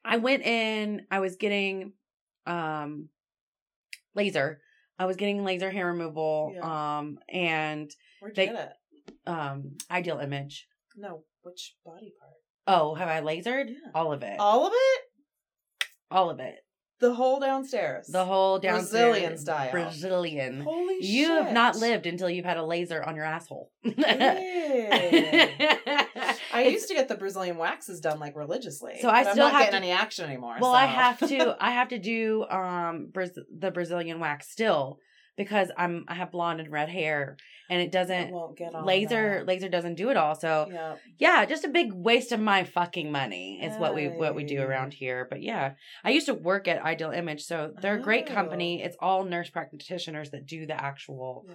I 0.05 0.19
went 0.19 0.43
in, 0.45 1.07
I 1.11 1.21
was 1.21 1.37
getting 1.37 1.93
um 2.47 3.09
laser. 4.15 4.61
I 4.99 5.07
was 5.07 5.17
getting 5.17 5.45
laser 5.45 5.71
hair 5.71 5.87
removal 5.87 6.53
Yeah. 6.55 6.99
um 6.99 7.19
and 7.29 7.91
Where'd 8.21 8.37
you 8.37 8.47
They- 8.47 8.53
get 8.53 8.77
it? 9.27 9.29
um 9.29 9.77
ideal 9.91 10.19
image. 10.19 10.69
No, 10.97 11.25
which 11.43 11.75
body 11.85 12.13
part? 12.21 12.33
Oh, 12.67 12.95
have 12.95 13.09
I 13.09 13.21
lasered? 13.21 13.69
Yeah. 13.71 13.91
All 13.95 14.13
of 14.13 14.23
it. 14.23 14.37
All 14.39 14.67
of 14.67 14.73
it? 14.75 15.01
All 16.11 16.31
of 16.31 16.39
it. 16.41 16.64
The 17.05 17.13
whole 17.13 17.39
downstairs. 17.39 18.07
The 18.07 18.25
whole 18.25 18.59
downstairs 18.59 18.91
Brazilian 19.13 19.37
style. 19.39 19.71
Brazilian. 19.71 20.61
Holy 20.63 20.95
shit! 21.03 21.11
You 21.11 21.29
have 21.33 21.53
not 21.53 21.77
lived 21.77 22.07
until 22.07 22.31
you've 22.31 22.47
had 22.47 22.57
a 22.57 22.65
laser 22.65 23.03
on 23.03 23.15
your 23.15 23.27
asshole. 23.27 23.71
I 26.53 26.69
used 26.71 26.89
to 26.89 26.95
get 26.95 27.09
the 27.09 27.17
Brazilian 27.17 27.57
waxes 27.57 28.01
done 28.01 28.19
like 28.21 28.37
religiously. 28.37 28.95
So 29.01 29.09
I 29.09 29.25
but 29.25 29.33
still 29.33 29.47
I'm 29.47 29.53
not 29.53 29.61
have 29.61 29.71
getting 29.73 29.83
to- 29.83 29.89
any 29.89 30.01
action 30.03 30.25
anymore. 30.27 30.57
well, 30.61 30.73
so. 30.73 30.77
I 30.79 30.87
have 30.87 31.19
to. 31.19 31.57
I 31.65 31.71
have 31.73 31.89
to 31.89 31.99
do 31.99 32.45
um 32.49 33.09
Braz- 33.13 33.39
the 33.59 33.71
Brazilian 33.71 34.21
wax 34.21 34.51
still 34.51 34.99
because 35.37 35.71
I'm 35.77 36.05
I 36.09 36.15
have 36.15 36.31
blonde 36.31 36.61
and 36.61 36.71
red 36.71 36.89
hair, 36.89 37.37
and 37.71 37.81
it 37.81 37.87
It 37.87 37.93
doesn't 37.93 38.31
won't 38.31 38.57
get 38.57 38.75
on 38.75 38.85
laser 38.85 39.39
that. 39.39 39.47
laser 39.47 39.69
doesn't 39.69 39.95
do 39.97 40.11
it 40.11 40.17
all. 40.17 40.35
So 40.35 40.69
Yeah. 40.71 40.97
yeah, 41.19 41.45
just 41.45 41.65
a 41.65 41.69
big 41.69 41.93
waste 41.93 42.33
of 42.33 42.41
my 42.41 42.65
fucking 42.65 43.11
money 43.11 43.61
is 43.63 43.77
what 43.79 43.95
we 43.95 44.09
what 44.09 44.35
we 44.35 44.45
do 44.45 44.61
around 44.61 44.95
here. 44.95 45.27
But 45.29 45.43
yeah, 45.43 45.75
I 46.05 46.11
used 46.11 46.27
to 46.27 46.35
work 46.35 46.69
at 46.69 46.83
Ideal 46.83 47.11
Image, 47.11 47.43
so 47.45 47.73
they're 47.81 47.97
a 47.99 48.03
great 48.03 48.27
company. 48.27 48.81
Oh. 48.83 48.87
It's 48.87 48.97
all 49.01 49.25
nurse 49.25 49.51
practitioners 49.51 50.31
that 50.31 50.47
do 50.47 50.67
the 50.67 50.81
actual 50.83 51.47
yeah. 51.49 51.55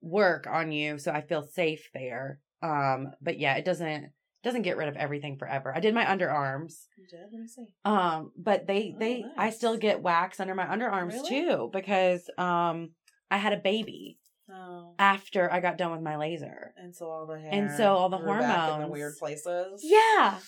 work 0.00 0.46
on 0.46 0.72
you, 0.72 0.98
so 0.98 1.12
I 1.12 1.20
feel 1.20 1.42
safe 1.42 1.88
there. 1.94 2.38
Um, 2.62 3.08
but 3.20 3.38
yeah, 3.38 3.54
it 3.56 3.64
doesn't 3.64 4.10
doesn't 4.44 4.62
get 4.62 4.76
rid 4.76 4.88
of 4.88 4.96
everything 4.96 5.36
forever. 5.36 5.72
I 5.72 5.78
did 5.78 5.94
my 5.94 6.04
underarms. 6.04 6.72
You 6.98 7.06
did? 7.08 7.20
Let 7.32 7.40
me 7.40 7.46
see. 7.46 7.66
Um, 7.84 8.32
but 8.36 8.66
they 8.66 8.92
Oh, 8.94 8.98
they 8.98 9.24
I 9.36 9.50
still 9.50 9.76
get 9.76 10.02
wax 10.02 10.40
under 10.40 10.54
my 10.56 10.66
underarms 10.66 11.12
Really? 11.12 11.28
too 11.28 11.70
because 11.72 12.28
um 12.38 12.90
I 13.32 13.38
had 13.38 13.52
a 13.52 13.56
baby 13.56 14.18
Oh. 14.50 14.94
after 14.98 15.50
I 15.50 15.60
got 15.60 15.78
done 15.78 15.92
with 15.92 16.02
my 16.02 16.16
laser. 16.16 16.74
And 16.76 16.94
so 16.94 17.08
all 17.08 17.26
the 17.26 17.38
hair. 17.38 17.50
And 17.52 17.70
so 17.70 17.94
all 17.94 18.08
the 18.10 18.18
back 18.18 18.26
in 18.28 18.36
the 18.36 18.44
hormones. 18.44 18.92
weird 18.92 19.16
places. 19.18 19.80
Yeah, 19.82 20.38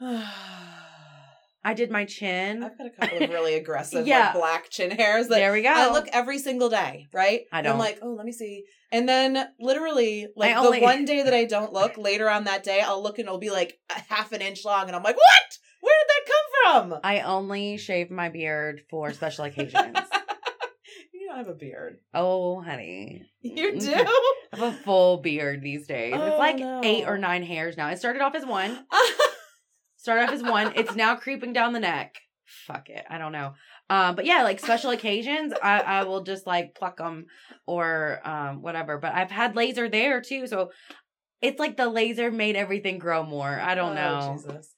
I've 1.64 1.76
did 1.76 1.90
my 1.90 2.04
chin. 2.04 2.62
I've 2.62 2.78
got 2.78 2.86
a 2.86 2.90
couple 2.90 3.22
of 3.24 3.30
really 3.30 3.54
aggressive, 3.62 4.06
Yeah. 4.06 4.26
like 4.26 4.34
black 4.34 4.70
chin 4.70 4.90
hairs 4.92 5.26
that 5.28 5.34
there 5.36 5.52
we 5.52 5.62
go. 5.62 5.68
I 5.72 5.90
look 5.92 6.06
every 6.12 6.38
single 6.38 6.68
day, 6.68 7.06
right? 7.12 7.42
I 7.52 7.58
And 7.58 7.66
I'm 7.66 7.72
don't. 7.72 7.78
like, 7.80 7.98
oh, 8.02 8.10
let 8.14 8.24
me 8.24 8.32
see. 8.32 8.64
And 8.92 9.08
then 9.08 9.48
literally, 9.58 10.28
like 10.36 10.52
I 10.52 10.54
only- 10.56 10.78
the 10.78 10.84
one 10.84 11.04
day 11.04 11.22
that 11.22 11.34
I 11.34 11.44
don't 11.44 11.72
look, 11.72 11.96
later 11.98 12.30
on 12.30 12.44
that 12.44 12.62
day, 12.62 12.80
I'll 12.80 13.02
look 13.02 13.18
and 13.18 13.26
it'll 13.26 13.38
be 13.38 13.50
like 13.50 13.78
a 13.90 14.00
half 14.08 14.32
an 14.32 14.40
inch 14.42 14.64
long, 14.64 14.86
and 14.86 14.94
I'm 14.96 15.02
like, 15.02 15.16
what? 15.16 15.58
Where 15.80 15.94
did 15.98 16.08
that 16.08 16.32
come 16.32 16.90
from? 16.92 17.00
I 17.04 17.20
only 17.20 17.76
shave 17.78 18.10
my 18.10 18.28
beard 18.28 18.82
for 18.88 19.12
special 19.12 19.44
occasions. 19.44 19.96
Don't 21.36 21.46
have 21.46 21.54
a 21.54 21.58
beard. 21.58 21.98
oh, 22.14 22.60
honey. 22.62 23.22
You 23.40 23.78
do? 23.78 23.92
I 23.94 24.56
have 24.56 24.62
a 24.62 24.72
full 24.72 25.18
beard 25.18 25.62
these 25.62 25.86
days. 25.86 26.14
Oh, 26.16 26.26
it's 26.26 26.38
like 26.38 26.58
no. 26.58 26.80
eight 26.82 27.06
or 27.06 27.18
nine 27.18 27.42
hairs 27.42 27.76
now. 27.76 27.88
It 27.90 27.98
started 27.98 28.22
off 28.22 28.34
as 28.34 28.44
one. 28.46 28.86
Started 29.98 30.24
off 30.24 30.30
as 30.34 30.42
one. 30.42 30.72
It's 30.76 30.94
now 30.94 31.16
creeping 31.16 31.52
down 31.52 31.72
the 31.72 31.80
neck. 31.80 32.14
Fuck 32.66 32.90
it. 32.90 33.04
I 33.10 33.18
don't 33.18 33.32
know. 33.32 33.54
Um, 33.90 34.14
but 34.14 34.24
yeah, 34.24 34.44
like 34.44 34.60
special 34.60 34.90
occasions, 34.90 35.52
I, 35.60 35.80
I 35.80 36.04
will 36.04 36.22
just 36.22 36.46
like 36.46 36.76
pluck 36.76 36.98
them 36.98 37.26
or 37.66 38.20
um 38.24 38.62
whatever. 38.62 38.98
But 38.98 39.14
I've 39.14 39.32
had 39.32 39.56
laser 39.56 39.88
there 39.88 40.20
too, 40.20 40.46
so 40.46 40.70
it's 41.42 41.58
like 41.58 41.76
the 41.76 41.88
laser 41.88 42.30
made 42.30 42.54
everything 42.54 42.98
grow 42.98 43.24
more. 43.24 43.48
I 43.60 43.74
don't 43.74 43.98
Oh, 43.98 44.20
know. 44.20 44.36
Jesus. 44.36 44.75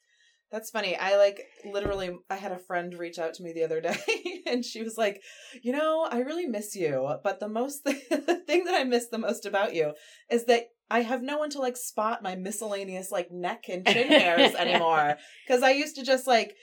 That's 0.51 0.71
funny. 0.71 0.97
I 0.97 1.17
like 1.17 1.43
literally 1.65 2.11
I 2.31 2.37
had 2.37 2.53
a 2.53 2.59
friend 2.59 2.95
reach 2.95 3.19
out 3.19 3.35
to 3.35 3.43
me 3.43 3.53
the 3.53 3.65
other 3.65 3.81
day 3.83 4.43
and 4.47 4.65
she 4.65 4.83
was 4.83 4.97
like, 4.97 5.23
"You 5.63 5.73
know, 5.73 6.09
I 6.11 6.21
really 6.21 6.47
miss 6.47 6.75
you, 6.75 7.09
but 7.23 7.41
the 7.41 7.49
most 7.49 7.85
the 7.85 8.43
thing 8.47 8.65
that 8.65 8.75
I 8.75 8.85
miss 8.85 9.09
the 9.09 9.19
most 9.19 9.47
about 9.47 9.75
you 9.75 9.93
is 10.31 10.47
that 10.47 10.69
I 10.91 11.03
have 11.03 11.23
no 11.23 11.39
one 11.39 11.51
to 11.51 11.61
like 11.61 11.77
spot 11.77 12.23
my 12.23 12.35
miscellaneous 12.35 13.11
like 13.11 13.31
neck 13.31 13.65
and 13.69 13.87
chin 13.87 14.09
hairs 14.09 14.55
anymore 14.55 15.17
cuz 15.49 15.63
I 15.63 15.71
used 15.73 15.97
to 15.97 16.03
just 16.05 16.27
like 16.27 16.57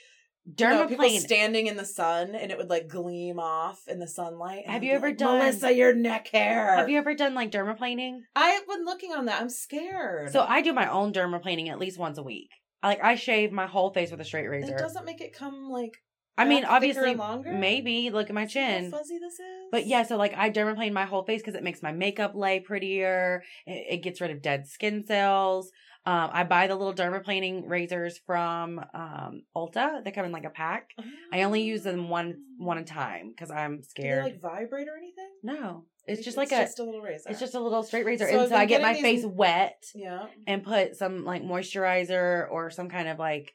you 0.58 0.68
know, 0.68 0.86
people 0.86 1.10
standing 1.10 1.66
in 1.66 1.76
the 1.76 1.84
sun 1.84 2.36
and 2.36 2.52
it 2.52 2.58
would 2.58 2.70
like 2.70 2.86
gleam 2.86 3.40
off 3.40 3.80
in 3.88 3.98
the 3.98 4.06
sunlight. 4.06 4.68
Have 4.68 4.84
you 4.84 4.92
ever 4.92 5.08
like, 5.08 5.18
done- 5.18 5.38
Melissa 5.38 5.72
your 5.72 5.92
neck 5.92 6.28
hair? 6.28 6.76
Have 6.76 6.88
you 6.88 6.98
ever 6.98 7.14
done 7.14 7.34
like 7.34 7.50
dermaplaning? 7.50 8.20
I've 8.36 8.66
been 8.66 8.84
looking 8.84 9.12
on 9.12 9.26
that. 9.26 9.40
I'm 9.40 9.50
scared. 9.50 10.30
So 10.30 10.44
I 10.46 10.62
do 10.62 10.72
my 10.72 10.88
own 10.88 11.12
dermaplaning 11.12 11.68
at 11.68 11.80
least 11.80 11.98
once 11.98 12.16
a 12.16 12.22
week. 12.22 12.50
Like 12.82 13.02
I 13.02 13.14
shave 13.16 13.52
my 13.52 13.66
whole 13.66 13.90
face 13.90 14.10
with 14.10 14.20
a 14.20 14.24
straight 14.24 14.48
razor. 14.48 14.74
it 14.74 14.78
doesn't 14.78 15.04
make 15.04 15.20
it 15.20 15.32
come 15.32 15.70
like 15.70 16.02
I 16.38 16.44
mean, 16.44 16.64
obviously, 16.66 17.14
longer? 17.14 17.52
maybe 17.52 18.10
look 18.10 18.28
at 18.28 18.34
my 18.34 18.44
chin. 18.44 18.90
fuzzy 18.90 19.18
this 19.18 19.34
is. 19.34 19.68
But 19.72 19.86
yeah, 19.86 20.02
so 20.02 20.16
like 20.16 20.34
I 20.34 20.50
dermaplane 20.50 20.92
my 20.92 21.06
whole 21.06 21.24
face 21.24 21.40
because 21.40 21.54
it 21.54 21.62
makes 21.62 21.82
my 21.82 21.92
makeup 21.92 22.34
lay 22.34 22.60
prettier. 22.60 23.42
It, 23.66 23.86
it 23.94 24.02
gets 24.02 24.20
rid 24.20 24.30
of 24.30 24.42
dead 24.42 24.66
skin 24.66 25.06
cells. 25.06 25.70
Um, 26.06 26.30
I 26.32 26.44
buy 26.44 26.68
the 26.68 26.76
little 26.76 26.94
dermaplaning 26.94 27.68
razors 27.68 28.20
from 28.26 28.78
um, 28.94 29.42
Ulta. 29.56 30.04
They 30.04 30.12
come 30.12 30.24
in 30.24 30.30
like 30.30 30.44
a 30.44 30.50
pack. 30.50 30.90
I 31.32 31.42
only 31.42 31.62
use 31.62 31.82
them 31.82 32.08
one 32.08 32.36
one 32.58 32.78
at 32.78 32.84
a 32.84 32.86
time 32.86 33.30
because 33.30 33.50
I'm 33.50 33.72
Do 33.72 33.78
they 33.78 33.86
scared. 33.88 34.24
like 34.24 34.40
vibrate 34.40 34.86
or 34.86 34.96
anything? 34.96 35.28
no, 35.42 35.84
it's 36.06 36.24
just 36.24 36.36
like 36.36 36.52
a 36.52 36.60
just 36.62 36.78
a 36.78 36.84
little 36.84 37.00
razor. 37.02 37.28
it's 37.28 37.40
just 37.40 37.54
a 37.56 37.60
little 37.60 37.82
straight 37.82 38.06
razor, 38.06 38.28
So 38.30 38.40
and 38.40 38.48
so 38.48 38.54
I 38.56 38.66
get 38.66 38.82
my 38.82 38.92
getting 38.94 39.02
face 39.02 39.24
wet 39.26 39.82
yeah. 39.96 40.26
and 40.46 40.62
put 40.62 40.94
some 40.96 41.24
like 41.24 41.42
moisturizer 41.42 42.48
or 42.50 42.70
some 42.70 42.88
kind 42.88 43.08
of 43.08 43.18
like 43.18 43.52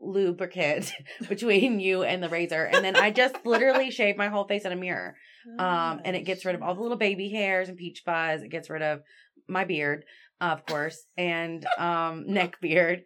lubricant 0.00 0.92
between 1.28 1.80
you 1.80 2.02
and 2.02 2.22
the 2.22 2.28
razor, 2.28 2.64
and 2.64 2.84
then 2.84 2.96
I 2.96 3.10
just 3.10 3.36
literally 3.44 3.90
shave 3.98 4.16
my 4.16 4.28
whole 4.28 4.44
face 4.46 4.64
in 4.64 4.72
a 4.72 4.76
mirror. 4.76 5.16
Um, 5.58 6.00
and 6.04 6.14
it 6.14 6.26
gets 6.26 6.44
rid 6.44 6.54
of 6.56 6.62
all 6.62 6.74
the 6.74 6.82
little 6.82 6.98
baby 6.98 7.30
hairs 7.30 7.70
and 7.70 7.78
peach 7.78 8.02
fuzz. 8.04 8.42
It 8.42 8.50
gets 8.50 8.68
rid 8.68 8.82
of 8.82 9.00
my 9.48 9.64
beard, 9.64 10.04
of 10.40 10.64
course, 10.66 11.04
and 11.16 11.66
um, 11.78 12.24
neck 12.26 12.60
beard. 12.60 13.02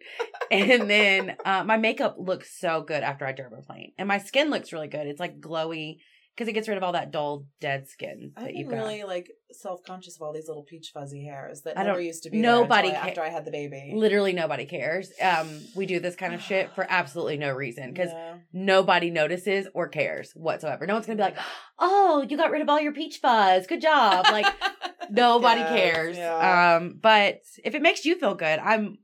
And 0.51 0.89
then 0.89 1.35
uh, 1.45 1.63
my 1.63 1.77
makeup 1.77 2.15
looks 2.19 2.59
so 2.59 2.83
good 2.83 3.03
after 3.03 3.25
I 3.25 3.33
dermaplane, 3.33 3.93
and 3.97 4.07
my 4.07 4.19
skin 4.19 4.49
looks 4.49 4.71
really 4.73 4.87
good. 4.87 5.07
It's 5.07 5.19
like 5.19 5.39
glowy 5.39 5.97
because 6.35 6.47
it 6.47 6.53
gets 6.53 6.67
rid 6.67 6.77
of 6.77 6.83
all 6.83 6.93
that 6.93 7.11
dull 7.11 7.45
dead 7.61 7.87
skin 7.87 8.31
I've 8.35 8.45
that 8.45 8.55
you've 8.55 8.69
got. 8.69 8.77
really 8.77 9.03
like 9.03 9.29
self 9.51 9.83
conscious 9.85 10.15
of 10.15 10.23
all 10.23 10.33
these 10.33 10.47
little 10.47 10.63
peach 10.63 10.89
fuzzy 10.91 11.23
hairs 11.25 11.61
that 11.61 11.77
I 11.77 11.83
never 11.83 12.01
used 12.01 12.23
to 12.23 12.31
be 12.31 12.39
nobody 12.39 12.89
there 12.89 12.99
ca- 13.01 13.07
after 13.09 13.21
I 13.21 13.29
had 13.29 13.45
the 13.45 13.51
baby. 13.51 13.93
Literally 13.95 14.33
nobody 14.33 14.65
cares. 14.65 15.11
Um, 15.21 15.59
we 15.75 15.85
do 15.85 15.99
this 15.99 16.15
kind 16.15 16.33
of 16.33 16.41
shit 16.41 16.73
for 16.73 16.85
absolutely 16.89 17.37
no 17.37 17.51
reason 17.51 17.93
because 17.93 18.09
Yeah. 18.11 18.35
nobody 18.51 19.11
notices 19.11 19.67
or 19.75 19.87
cares 19.89 20.31
whatsoever. 20.35 20.87
No 20.87 20.95
one's 20.95 21.05
gonna 21.05 21.17
be 21.17 21.21
like, 21.23 21.37
"Oh, 21.77 22.25
you 22.27 22.35
got 22.35 22.49
rid 22.51 22.61
of 22.63 22.69
all 22.69 22.79
your 22.81 22.93
peach 22.93 23.19
fuzz. 23.21 23.67
Good 23.67 23.81
job." 23.81 24.25
Like 24.31 24.47
nobody 25.11 25.61
Yes, 25.61 25.69
cares. 25.69 26.17
yeah. 26.17 26.75
Um, 26.77 26.99
but 27.01 27.41
if 27.63 27.75
it 27.75 27.81
makes 27.81 28.05
you 28.05 28.17
feel 28.17 28.35
good, 28.35 28.59
I'm 28.59 28.97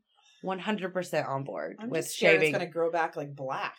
100% 0.43 1.27
on 1.27 1.43
board 1.43 1.77
I'm 1.79 1.89
with 1.89 2.11
shaving. 2.11 2.49
It's 2.49 2.57
gonna 2.57 2.69
grow 2.69 2.91
back 2.91 3.15
like 3.15 3.35
black. 3.35 3.77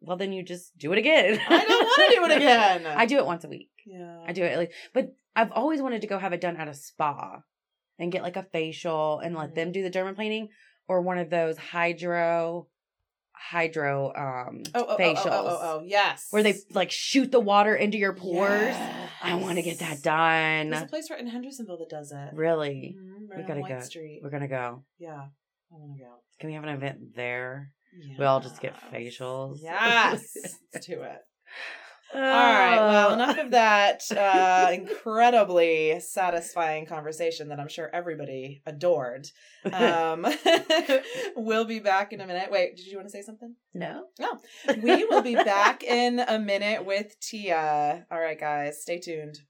Well, 0.00 0.16
then 0.16 0.32
you 0.32 0.42
just 0.42 0.76
do 0.78 0.92
it 0.92 0.98
again. 0.98 1.40
I 1.48 1.64
don't 1.64 1.86
want 1.86 2.10
to 2.10 2.16
do 2.16 2.24
it 2.24 2.36
again. 2.36 2.86
I 2.86 3.06
do 3.06 3.16
it 3.18 3.26
once 3.26 3.44
a 3.44 3.48
week. 3.48 3.70
Yeah. 3.86 4.20
I 4.26 4.32
do 4.32 4.44
it 4.44 4.56
like, 4.58 4.72
but 4.94 5.14
I've 5.34 5.52
always 5.52 5.80
wanted 5.82 6.02
to 6.02 6.06
go 6.06 6.18
have 6.18 6.32
it 6.32 6.40
done 6.40 6.56
at 6.56 6.68
a 6.68 6.74
spa 6.74 7.40
and 7.98 8.12
get 8.12 8.22
like 8.22 8.36
a 8.36 8.42
facial 8.42 9.20
and 9.20 9.34
let 9.34 9.50
Mm. 9.52 9.54
them 9.54 9.72
do 9.72 9.82
the 9.82 9.90
dermaplaning 9.90 10.48
or 10.88 11.00
one 11.00 11.18
of 11.18 11.30
those 11.30 11.56
hydro, 11.58 12.68
hydro 13.38 14.12
um 14.16 14.62
Oh, 14.74 14.84
oh, 14.88 14.94
oh, 14.94 14.96
facials 14.98 15.26
oh, 15.26 15.30
oh, 15.46 15.48
oh, 15.48 15.78
oh, 15.80 15.82
yes. 15.86 16.26
where 16.30 16.42
they 16.42 16.54
like 16.72 16.90
shoot 16.90 17.30
the 17.30 17.40
water 17.40 17.74
into 17.74 17.98
your 17.98 18.12
pores. 18.14 18.60
Yes. 18.62 19.10
I 19.22 19.34
want 19.36 19.56
to 19.56 19.62
get 19.62 19.78
that 19.80 20.02
done. 20.02 20.70
There's 20.70 20.82
a 20.82 20.86
place 20.86 21.10
right 21.10 21.20
in 21.20 21.26
Hendersonville 21.26 21.78
that 21.78 21.88
does 21.88 22.12
it. 22.12 22.30
Really, 22.34 22.96
Mhm, 22.98 23.36
We 23.36 23.42
gotta 23.44 23.60
White 23.60 23.68
go. 23.68 23.80
Street. 23.80 24.20
we're 24.22 24.30
gonna 24.30 24.48
go. 24.48 24.84
Yeah, 24.98 25.14
I 25.14 25.74
want 25.76 25.96
to 25.96 26.02
go. 26.02 26.10
Can 26.40 26.48
we 26.48 26.54
have 26.54 26.64
an 26.64 26.70
event 26.70 27.14
there? 27.14 27.72
We 28.18 28.24
all 28.24 28.40
just 28.40 28.60
get 28.60 28.74
Yes. 28.92 28.92
facials. 29.18 29.58
Yes, 29.62 30.36
let's 30.72 30.86
do 30.86 31.02
it. 31.02 31.18
All 32.14 32.20
right. 32.20 32.76
Well, 32.76 33.14
enough 33.14 33.38
of 33.38 33.50
that 33.50 34.02
uh, 34.12 34.70
incredibly 34.72 35.98
satisfying 36.00 36.86
conversation 36.86 37.48
that 37.48 37.58
I'm 37.58 37.68
sure 37.68 37.90
everybody 37.92 38.62
adored. 38.64 39.28
Um, 39.72 40.26
we'll 41.36 41.64
be 41.64 41.80
back 41.80 42.12
in 42.12 42.20
a 42.20 42.26
minute. 42.26 42.50
Wait, 42.50 42.76
did 42.76 42.86
you 42.86 42.96
want 42.96 43.08
to 43.08 43.12
say 43.12 43.22
something? 43.22 43.54
no. 43.74 44.04
No. 44.18 44.38
We 44.82 45.04
will 45.04 45.22
be 45.22 45.34
back 45.34 45.82
in 45.82 46.20
a 46.20 46.38
minute 46.38 46.84
with 46.84 47.18
Te-a. 47.20 48.06
All 48.10 48.20
right, 48.20 48.38
guys, 48.38 48.80
stay 48.80 48.98
tuned. 48.98 49.40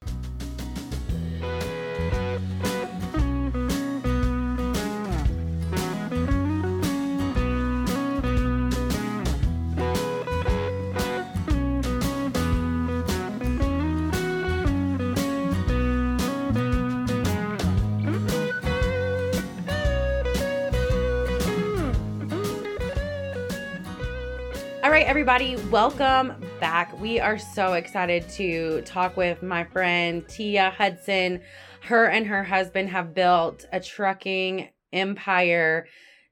Right, 24.97 25.07
everybody, 25.07 25.57
welcome 25.71 26.43
back. 26.59 26.99
We 26.99 27.21
are 27.21 27.37
so 27.37 27.75
excited 27.75 28.27
to 28.31 28.81
talk 28.87 29.15
with 29.15 29.43
my 29.43 29.65
friend 29.65 30.27
Te-a 30.27 30.71
Hudson. 30.71 31.43
Her 31.83 32.07
and 32.07 32.27
her 32.27 32.43
husband 32.43 32.89
have 32.89 33.13
built 33.13 33.67
a 33.75 33.79
trucking 33.79 34.71
empire. 34.95 35.87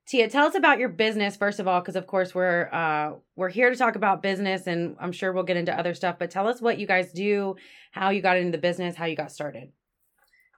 Te-a, 0.08 0.30
tell 0.30 0.46
us 0.46 0.54
about 0.54 0.78
your 0.78 0.88
business 0.88 1.36
first 1.36 1.60
of 1.60 1.68
all, 1.68 1.82
because 1.82 1.94
of 1.94 2.06
course 2.06 2.34
we're 2.34 2.70
uh, 2.72 3.16
we're 3.36 3.50
here 3.50 3.68
to 3.68 3.76
talk 3.76 3.96
about 3.96 4.22
business, 4.22 4.66
and 4.66 4.96
I'm 4.98 5.12
sure 5.12 5.34
we'll 5.34 5.42
get 5.42 5.58
into 5.58 5.78
other 5.78 5.92
stuff. 5.92 6.16
But 6.18 6.30
tell 6.30 6.48
us 6.48 6.62
what 6.62 6.78
you 6.78 6.86
guys 6.86 7.12
do, 7.12 7.56
how 7.92 8.08
you 8.08 8.22
got 8.22 8.38
into 8.38 8.52
the 8.52 8.62
business, 8.62 8.96
how 8.96 9.04
you 9.04 9.14
got 9.14 9.30
started. 9.30 9.72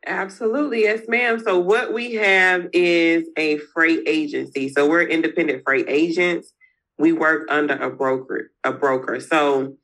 Absolutely, 0.07 0.83
yes, 0.83 1.01
ma'am. 1.09 1.41
So 1.41 1.59
what 1.59 1.93
we 1.93 2.15
have 2.15 2.69
is 2.73 3.29
a 3.37 3.59
freight 3.75 4.07
agency. 4.07 4.69
So 4.69 4.89
we're 4.89 5.03
independent 5.03 5.65
freight 5.65 5.87
agents. 5.89 6.53
We 6.99 7.13
work 7.13 7.47
under 7.51 7.75
a 7.75 7.91
broker, 7.91 8.51
a 8.65 8.73
broker. 8.73 9.21
So 9.21 9.77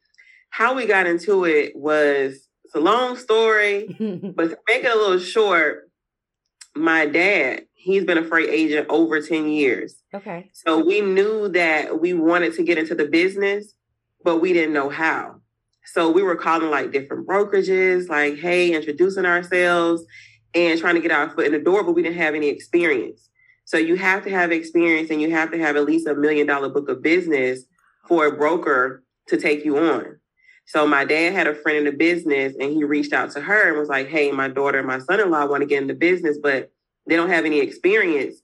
how 0.50 0.75
we 0.75 0.87
got 0.87 1.07
into 1.07 1.45
it 1.45 1.73
was 1.75 2.49
it's 2.64 2.75
a 2.75 2.81
long 2.81 3.16
story, 3.16 3.87
but 4.37 4.50
to 4.50 4.59
make 4.69 4.85
it 4.85 4.95
a 4.95 4.97
little 4.97 5.19
short, 5.19 5.90
my 6.75 7.07
dad, 7.07 7.62
he's 7.75 8.04
been 8.04 8.19
a 8.19 8.25
freight 8.25 8.49
agent 8.49 8.87
over 8.88 9.21
10 9.21 9.49
years. 9.49 9.97
okay. 10.14 10.50
So 10.52 10.85
we 10.85 11.00
knew 11.00 11.49
that 11.49 12.00
we 12.00 12.14
wanted 12.14 12.54
to 12.54 12.62
get 12.62 12.78
into 12.78 12.95
the 12.95 13.07
business, 13.07 13.75
but 14.25 14.38
we 14.38 14.52
didn't 14.52 14.73
know 14.73 14.88
how. 14.88 15.40
So 15.85 16.11
we 16.11 16.23
were 16.23 16.37
calling 16.37 16.71
like 16.71 16.92
different 16.92 17.26
brokerages, 17.26 18.09
like, 18.09 18.38
hey, 18.38 18.73
introducing 18.73 19.26
ourselves 19.26 20.04
and 20.54 20.78
trying 20.78 20.95
to 20.95 21.00
get 21.00 21.11
our 21.11 21.28
foot 21.31 21.47
in 21.47 21.52
the 21.52 21.59
door, 21.59 21.83
but 21.83 21.92
we 21.92 22.02
didn't 22.02 22.19
have 22.19 22.35
any 22.35 22.49
experience. 22.49 23.28
So 23.64 23.76
you 23.76 23.97
have 23.97 24.25
to 24.25 24.31
have 24.31 24.52
experience 24.52 25.11
and 25.11 25.21
you 25.21 25.31
have 25.31 25.50
to 25.52 25.59
have 25.59 25.76
at 25.76 25.85
least 25.85 26.07
a 26.07 26.14
million 26.14 26.47
dollar 26.47 26.69
book 26.69 26.88
of 26.88 27.02
business 27.02 27.64
for 28.07 28.26
a 28.26 28.37
broker 28.37 29.02
to 29.28 29.37
take 29.37 29.64
you 29.64 29.78
on. 29.78 30.19
So 30.66 30.87
my 30.87 31.04
dad 31.04 31.33
had 31.33 31.47
a 31.47 31.54
friend 31.54 31.78
in 31.78 31.85
the 31.85 31.92
business 31.92 32.54
and 32.59 32.73
he 32.73 32.85
reached 32.85 33.12
out 33.12 33.31
to 33.33 33.40
her 33.40 33.69
and 33.69 33.78
was 33.78 33.88
like, 33.88 34.09
hey, 34.09 34.31
my 34.31 34.49
daughter 34.49 34.78
and 34.78 34.87
my 34.87 34.99
son-in-law 34.99 35.47
want 35.47 35.62
to 35.62 35.66
get 35.66 35.83
into 35.83 35.95
business, 35.95 36.38
but 36.42 36.71
they 37.07 37.16
don't 37.16 37.31
have 37.31 37.45
any 37.45 37.61
experience. 37.61 38.37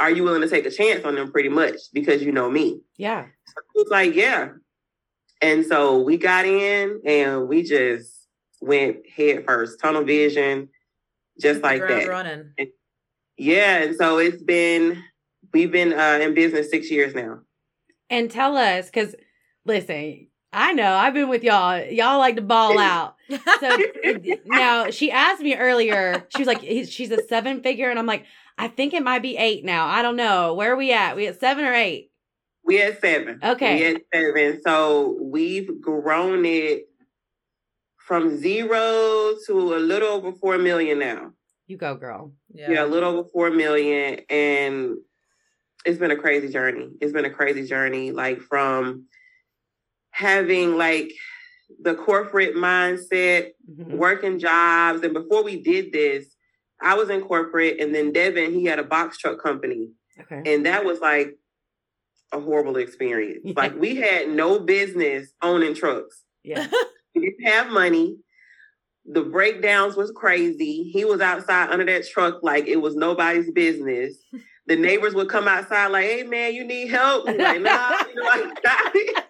Are 0.00 0.10
you 0.10 0.24
willing 0.24 0.42
to 0.42 0.48
take 0.48 0.66
a 0.66 0.70
chance 0.70 1.04
on 1.04 1.14
them 1.14 1.30
pretty 1.30 1.48
much 1.48 1.76
because 1.92 2.22
you 2.22 2.32
know 2.32 2.50
me? 2.50 2.80
Yeah. 2.96 3.26
He 3.74 3.80
was 3.82 3.90
like, 3.90 4.14
yeah. 4.14 4.48
And 5.40 5.66
so 5.66 6.00
we 6.00 6.16
got 6.16 6.46
in 6.46 7.00
and 7.04 7.48
we 7.48 7.62
just 7.62 8.26
went 8.60 9.08
head 9.08 9.44
first, 9.44 9.80
tunnel 9.80 10.04
vision, 10.04 10.68
just 11.40 11.62
like 11.62 11.80
that. 11.80 12.08
running. 12.08 12.52
Yeah. 13.36 13.82
And 13.82 13.96
so 13.96 14.18
it's 14.18 14.42
been, 14.42 15.02
we've 15.52 15.72
been 15.72 15.92
uh, 15.92 16.18
in 16.20 16.34
business 16.34 16.70
six 16.70 16.90
years 16.90 17.14
now. 17.14 17.40
And 18.10 18.30
tell 18.30 18.56
us, 18.56 18.86
because 18.86 19.14
listen, 19.64 20.28
I 20.52 20.72
know 20.74 20.94
I've 20.94 21.14
been 21.14 21.28
with 21.28 21.42
y'all. 21.42 21.82
Y'all 21.84 22.18
like 22.18 22.36
to 22.36 22.42
ball 22.42 22.78
out. 22.78 23.16
So 23.60 23.78
now 24.44 24.90
she 24.90 25.10
asked 25.10 25.40
me 25.40 25.56
earlier. 25.56 26.26
She 26.28 26.38
was 26.38 26.46
like, 26.46 26.60
"She's 26.60 27.10
a 27.10 27.22
seven 27.26 27.62
figure," 27.62 27.88
and 27.88 27.98
I'm 27.98 28.06
like, 28.06 28.26
"I 28.58 28.68
think 28.68 28.92
it 28.92 29.02
might 29.02 29.22
be 29.22 29.36
eight 29.36 29.64
now. 29.64 29.86
I 29.86 30.02
don't 30.02 30.16
know. 30.16 30.52
Where 30.54 30.72
are 30.72 30.76
we 30.76 30.92
at? 30.92 31.16
We 31.16 31.26
at 31.26 31.40
seven 31.40 31.64
or 31.64 31.72
eight? 31.72 32.10
We 32.64 32.82
at 32.82 33.00
seven. 33.00 33.40
Okay. 33.42 33.76
We 33.76 33.96
at 33.96 34.02
seven. 34.14 34.60
So 34.62 35.16
we've 35.20 35.80
grown 35.80 36.44
it 36.44 36.88
from 37.96 38.38
zero 38.38 39.34
to 39.46 39.74
a 39.74 39.78
little 39.78 40.08
over 40.08 40.32
four 40.32 40.58
million 40.58 40.98
now. 40.98 41.32
You 41.72 41.78
go, 41.78 41.94
girl. 41.94 42.34
Yeah. 42.52 42.84
a 42.84 42.86
little 42.86 43.16
over 43.20 43.28
four 43.32 43.50
million. 43.50 44.20
And 44.28 44.98
it's 45.86 45.98
been 45.98 46.10
a 46.10 46.16
crazy 46.16 46.52
journey. 46.52 46.90
It's 47.00 47.14
been 47.14 47.24
a 47.24 47.30
crazy 47.30 47.66
journey. 47.66 48.12
Like 48.12 48.42
from 48.42 49.06
having 50.10 50.76
like 50.76 51.10
the 51.80 51.94
corporate 51.94 52.54
mindset, 52.54 53.52
Mhm. 53.70 53.96
working 53.96 54.38
jobs. 54.38 55.02
And 55.02 55.14
before 55.14 55.42
we 55.42 55.62
did 55.62 55.92
this, 55.94 56.36
I 56.78 56.94
was 56.94 57.08
in 57.08 57.22
corporate 57.22 57.80
and 57.80 57.94
then 57.94 58.12
Devin, 58.12 58.52
he 58.52 58.66
had 58.66 58.78
a 58.78 58.82
box 58.84 59.16
truck 59.16 59.42
company. 59.42 59.92
Okay. 60.20 60.42
And 60.44 60.66
that 60.66 60.84
was 60.84 61.00
like 61.00 61.38
a 62.32 62.38
horrible 62.38 62.76
experience. 62.76 63.40
Yeah. 63.44 63.54
Like 63.56 63.74
we 63.80 63.96
had 63.96 64.28
no 64.28 64.58
business 64.58 65.32
owning 65.40 65.72
trucks. 65.74 66.22
Yeah. 66.44 66.66
We 67.14 67.20
didn't 67.28 67.46
have 67.46 67.70
money. 67.70 68.16
The 69.04 69.22
breakdowns 69.22 69.96
was 69.96 70.12
crazy. 70.12 70.90
He 70.92 71.04
was 71.04 71.20
outside 71.20 71.70
under 71.70 71.84
that 71.86 72.06
truck 72.08 72.42
like 72.42 72.66
it 72.66 72.76
was 72.76 72.94
nobody's 72.94 73.50
business. 73.50 74.16
The 74.68 74.76
neighbors 74.76 75.12
would 75.14 75.28
come 75.28 75.48
outside 75.48 75.88
like, 75.88 76.04
"Hey 76.04 76.22
man, 76.22 76.54
you 76.54 76.62
need 76.64 76.86
help?" 76.88 77.26
Like, 77.26 77.36
"Nah, 77.36 77.50
you 77.60 77.62
know, 77.62 78.22
I 78.22 78.52
got 78.62 78.92
it." 78.94 79.24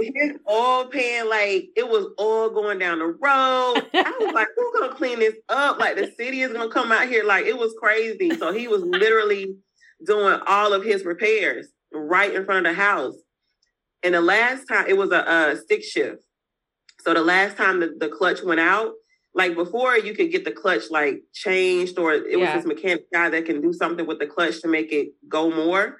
His 0.00 0.32
oil 0.50 0.86
pan, 0.86 1.28
like 1.28 1.68
it 1.76 1.88
was 1.88 2.06
all 2.18 2.50
going 2.50 2.80
down 2.80 2.98
the 2.98 3.06
road. 3.06 3.86
I 3.94 4.16
was 4.20 4.32
like, 4.34 4.48
"Who's 4.56 4.80
gonna 4.80 4.94
clean 4.94 5.20
this 5.20 5.36
up? 5.48 5.78
Like 5.78 5.94
the 5.94 6.10
city 6.18 6.40
is 6.42 6.52
gonna 6.52 6.68
come 6.68 6.90
out 6.90 7.08
here." 7.08 7.22
Like 7.22 7.46
it 7.46 7.56
was 7.56 7.74
crazy. 7.80 8.30
So 8.36 8.52
he 8.52 8.66
was 8.66 8.82
literally 8.82 9.54
doing 10.04 10.40
all 10.48 10.72
of 10.72 10.82
his 10.82 11.04
repairs 11.04 11.68
right 11.92 12.34
in 12.34 12.44
front 12.44 12.66
of 12.66 12.74
the 12.74 12.82
house. 12.82 13.14
And 14.02 14.14
the 14.14 14.20
last 14.20 14.64
time 14.64 14.86
it 14.88 14.96
was 14.96 15.12
a, 15.12 15.20
a 15.52 15.56
stick 15.56 15.84
shift. 15.84 16.22
So 17.04 17.14
the 17.14 17.22
last 17.22 17.56
time 17.56 17.80
the, 17.80 17.94
the 17.98 18.08
clutch 18.08 18.42
went 18.42 18.60
out, 18.60 18.92
like 19.34 19.54
before 19.54 19.96
you 19.96 20.12
could 20.14 20.30
get 20.32 20.44
the 20.44 20.52
clutch 20.52 20.90
like 20.90 21.22
changed 21.32 21.98
or 21.98 22.12
it 22.14 22.24
Yeah. 22.38 22.54
was 22.54 22.64
this 22.64 22.66
mechanic 22.66 23.10
guy 23.12 23.30
that 23.30 23.46
can 23.46 23.60
do 23.60 23.72
something 23.72 24.06
with 24.06 24.18
the 24.18 24.26
clutch 24.26 24.60
to 24.62 24.68
make 24.68 24.92
it 24.92 25.10
go 25.28 25.50
more. 25.50 25.98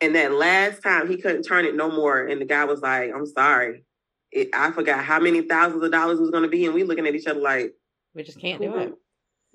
And 0.00 0.14
that 0.14 0.32
last 0.32 0.82
time 0.82 1.08
he 1.08 1.16
couldn't 1.16 1.42
turn 1.42 1.64
it 1.64 1.74
no 1.74 1.90
more. 1.90 2.26
And 2.26 2.40
the 2.40 2.44
guy 2.44 2.64
was 2.64 2.80
like, 2.80 3.10
I'm 3.12 3.26
sorry. 3.26 3.84
It, 4.30 4.50
I 4.54 4.70
forgot 4.70 5.02
how 5.04 5.18
many 5.18 5.42
thousands 5.42 5.82
of 5.82 5.90
dollars 5.90 6.18
it 6.18 6.22
was 6.22 6.30
going 6.30 6.42
to 6.44 6.48
be. 6.48 6.66
And 6.66 6.74
we 6.74 6.84
looking 6.84 7.06
at 7.06 7.14
each 7.14 7.26
other 7.26 7.40
like, 7.40 7.72
We 8.14 8.22
just 8.22 8.38
can't 8.40 8.60
do 8.60 8.76
it. 8.76 8.94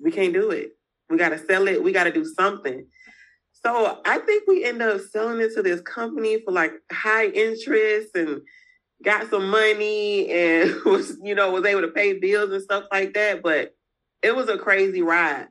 we 0.00 0.10
can't 0.10 0.32
do 0.34 0.50
it. 0.50 0.72
We 1.08 1.16
got 1.16 1.30
to 1.30 1.38
sell 1.38 1.68
it. 1.68 1.82
We 1.82 1.92
got 1.92 2.04
to 2.04 2.12
do 2.12 2.24
something. 2.24 2.86
So 3.52 4.00
I 4.04 4.18
think 4.18 4.44
we 4.46 4.64
end 4.64 4.82
up 4.82 5.00
selling 5.00 5.40
it 5.40 5.54
to 5.54 5.62
this 5.62 5.80
company 5.82 6.42
for 6.44 6.50
like 6.52 6.72
high 6.92 7.26
interest 7.28 8.08
and 8.14 8.42
got 9.04 9.30
some 9.30 9.48
money 9.48 10.30
and 10.30 10.74
was, 10.84 11.16
you 11.22 11.34
know, 11.34 11.50
was 11.50 11.64
able 11.64 11.82
to 11.82 11.88
pay 11.88 12.18
bills 12.18 12.50
and 12.50 12.62
stuff 12.62 12.84
like 12.90 13.14
that. 13.14 13.42
But 13.42 13.74
it 14.22 14.34
was 14.34 14.48
a 14.48 14.58
crazy 14.58 15.02
ride. 15.02 15.48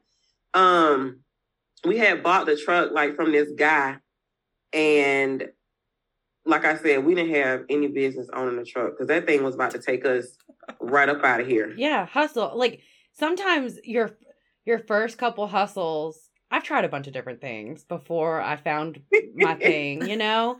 Um, 0.53 1.21
we 1.85 1.97
had 1.97 2.23
bought 2.23 2.45
the 2.45 2.55
truck 2.55 2.91
like 2.91 3.15
from 3.15 3.31
this 3.31 3.49
guy, 3.57 3.97
and 4.71 5.49
like 6.45 6.65
I 6.65 6.77
said, 6.77 7.05
we 7.05 7.15
didn't 7.15 7.35
have 7.35 7.63
any 7.69 7.87
business 7.87 8.27
owning 8.33 8.57
the 8.57 8.65
truck 8.65 8.91
because 8.91 9.07
that 9.07 9.25
thing 9.25 9.43
was 9.43 9.55
about 9.55 9.71
to 9.71 9.79
take 9.79 10.05
us 10.05 10.37
right 10.81 11.09
up 11.09 11.23
out 11.23 11.41
of 11.41 11.47
here. 11.47 11.73
Yeah, 11.75 12.05
hustle. 12.05 12.51
Like 12.55 12.81
sometimes 13.13 13.79
your 13.83 14.11
your 14.65 14.79
first 14.79 15.17
couple 15.17 15.47
hustles, 15.47 16.29
I've 16.51 16.63
tried 16.63 16.85
a 16.85 16.89
bunch 16.89 17.07
of 17.07 17.13
different 17.13 17.41
things 17.41 17.83
before 17.83 18.41
I 18.41 18.57
found 18.57 19.01
my 19.33 19.55
thing, 19.61 20.07
you 20.07 20.17
know? 20.17 20.57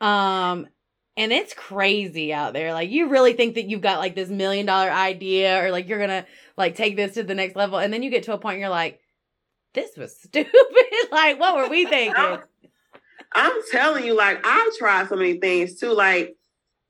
Um 0.00 0.66
and 1.16 1.32
it's 1.32 1.54
crazy 1.54 2.32
out 2.32 2.52
there. 2.52 2.72
Like 2.72 2.90
you 2.90 3.08
really 3.08 3.34
think 3.34 3.54
that 3.54 3.68
you've 3.68 3.80
got 3.80 3.98
like 3.98 4.14
this 4.14 4.28
million 4.28 4.66
dollar 4.66 4.90
idea 4.90 5.62
or 5.64 5.70
like 5.70 5.88
you're 5.88 5.98
going 5.98 6.10
to 6.10 6.26
like 6.56 6.74
take 6.74 6.96
this 6.96 7.14
to 7.14 7.22
the 7.22 7.34
next 7.34 7.56
level 7.56 7.78
and 7.78 7.92
then 7.92 8.02
you 8.02 8.10
get 8.10 8.24
to 8.24 8.32
a 8.32 8.38
point 8.38 8.58
you're 8.58 8.68
like 8.68 9.00
this 9.74 9.96
was 9.96 10.16
stupid. 10.22 10.52
like 11.10 11.38
what 11.38 11.56
were 11.56 11.68
we 11.68 11.86
thinking? 11.86 12.38
I'm 13.34 13.52
telling 13.70 14.04
you 14.04 14.16
like 14.16 14.44
I've 14.44 14.74
tried 14.76 15.08
so 15.08 15.16
many 15.16 15.38
things 15.38 15.78
too 15.78 15.92
like 15.92 16.36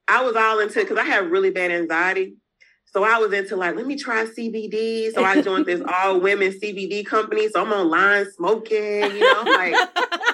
I 0.08 0.22
was 0.22 0.36
all 0.36 0.58
into 0.58 0.84
cuz 0.84 0.98
I 0.98 1.04
have 1.04 1.30
really 1.30 1.50
bad 1.50 1.70
anxiety. 1.70 2.36
So 2.86 3.02
I 3.02 3.18
was 3.18 3.32
into 3.32 3.56
like, 3.56 3.74
let 3.74 3.86
me 3.86 3.96
try 3.96 4.24
CBD. 4.24 5.12
So 5.12 5.24
I 5.24 5.42
joined 5.42 5.66
this 5.66 5.82
all 5.92 6.20
women 6.20 6.52
CBD 6.52 7.04
company. 7.04 7.48
So 7.48 7.62
I'm 7.62 7.72
online 7.72 8.30
smoking, 8.30 9.10
you 9.16 9.20
know, 9.20 9.42
like 9.42 9.74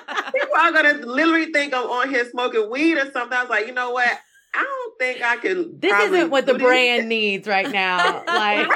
are 0.69 0.73
gonna 0.73 1.07
literally 1.07 1.52
think 1.52 1.75
I'm 1.75 1.87
on 1.87 2.09
here 2.09 2.29
smoking 2.29 2.71
weed 2.71 2.97
or 2.97 3.11
something. 3.11 3.37
I 3.37 3.43
was 3.43 3.50
like, 3.50 3.67
you 3.67 3.75
know 3.75 3.90
what? 3.90 4.19
I 4.52 4.62
don't 4.64 4.99
think 4.99 5.23
I 5.23 5.37
can. 5.37 5.79
This 5.79 5.93
isn't 5.93 6.31
what 6.31 6.47
the 6.47 6.55
brand 6.55 7.09
needs 7.09 7.47
right 7.47 7.71
now. 7.73 8.25
Like 8.26 8.69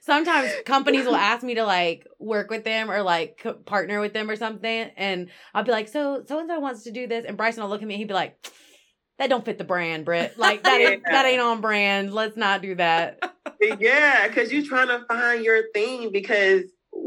sometimes 0.00 0.50
companies 0.64 1.04
will 1.04 1.16
ask 1.16 1.42
me 1.42 1.56
to 1.56 1.64
like 1.64 2.06
work 2.18 2.50
with 2.50 2.64
them 2.64 2.90
or 2.90 3.02
like 3.02 3.38
co- 3.42 3.54
partner 3.54 4.00
with 4.00 4.12
them 4.12 4.30
or 4.30 4.36
something, 4.36 4.90
and 4.96 5.28
I'll 5.52 5.64
be 5.64 5.72
like, 5.72 5.88
so 5.88 6.24
so 6.26 6.38
and 6.38 6.48
so 6.48 6.58
wants 6.58 6.84
to 6.84 6.90
do 6.90 7.06
this, 7.06 7.24
and 7.26 7.36
Bryson 7.36 7.62
will 7.62 7.70
look 7.70 7.82
at 7.82 7.88
me, 7.88 7.96
he'd 7.96 8.08
be 8.08 8.14
like 8.14 8.38
that 9.18 9.30
don't 9.30 9.44
fit 9.44 9.58
the 9.58 9.64
brand, 9.64 10.04
Britt. 10.04 10.38
Like 10.38 10.62
that 10.64 10.80
ain't 10.80 11.02
that 11.10 11.26
ain't 11.26 11.40
on 11.40 11.60
brand. 11.60 12.12
Let's 12.12 12.36
not 12.36 12.62
do 12.62 12.74
that. 12.76 13.20
yeah, 13.78 14.28
because 14.28 14.52
you're 14.52 14.64
trying 14.64 14.88
to 14.88 15.04
find 15.06 15.44
your 15.44 15.70
thing 15.72 16.12
because 16.12 16.62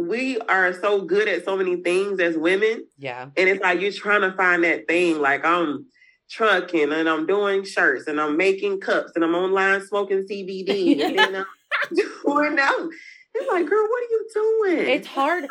we 0.09 0.39
are 0.39 0.73
so 0.73 1.01
good 1.01 1.27
at 1.27 1.45
so 1.45 1.55
many 1.55 1.77
things 1.77 2.19
as 2.19 2.35
women. 2.35 2.85
Yeah. 2.97 3.29
And 3.37 3.49
it's 3.49 3.61
like 3.61 3.79
you're 3.79 3.91
trying 3.91 4.21
to 4.21 4.33
find 4.35 4.63
that 4.63 4.87
thing. 4.87 5.19
Like 5.19 5.45
I'm 5.45 5.85
trucking 6.29 6.91
and 6.91 7.07
I'm 7.07 7.27
doing 7.27 7.63
shirts 7.63 8.07
and 8.07 8.19
I'm 8.19 8.35
making 8.35 8.81
cups 8.81 9.11
and 9.15 9.23
I'm 9.23 9.35
online 9.35 9.85
smoking 9.85 10.25
CBD 10.29 10.99
and 10.99 11.17
then 11.19 11.35
I'm 11.35 11.45
doing 11.95 12.55
that. 12.55 12.89
It's 13.35 13.51
like, 13.51 13.67
girl, 13.67 13.87
what 13.87 14.03
are 14.03 14.09
you 14.09 14.27
doing? 14.33 14.89
It's 14.89 15.07
hard 15.07 15.45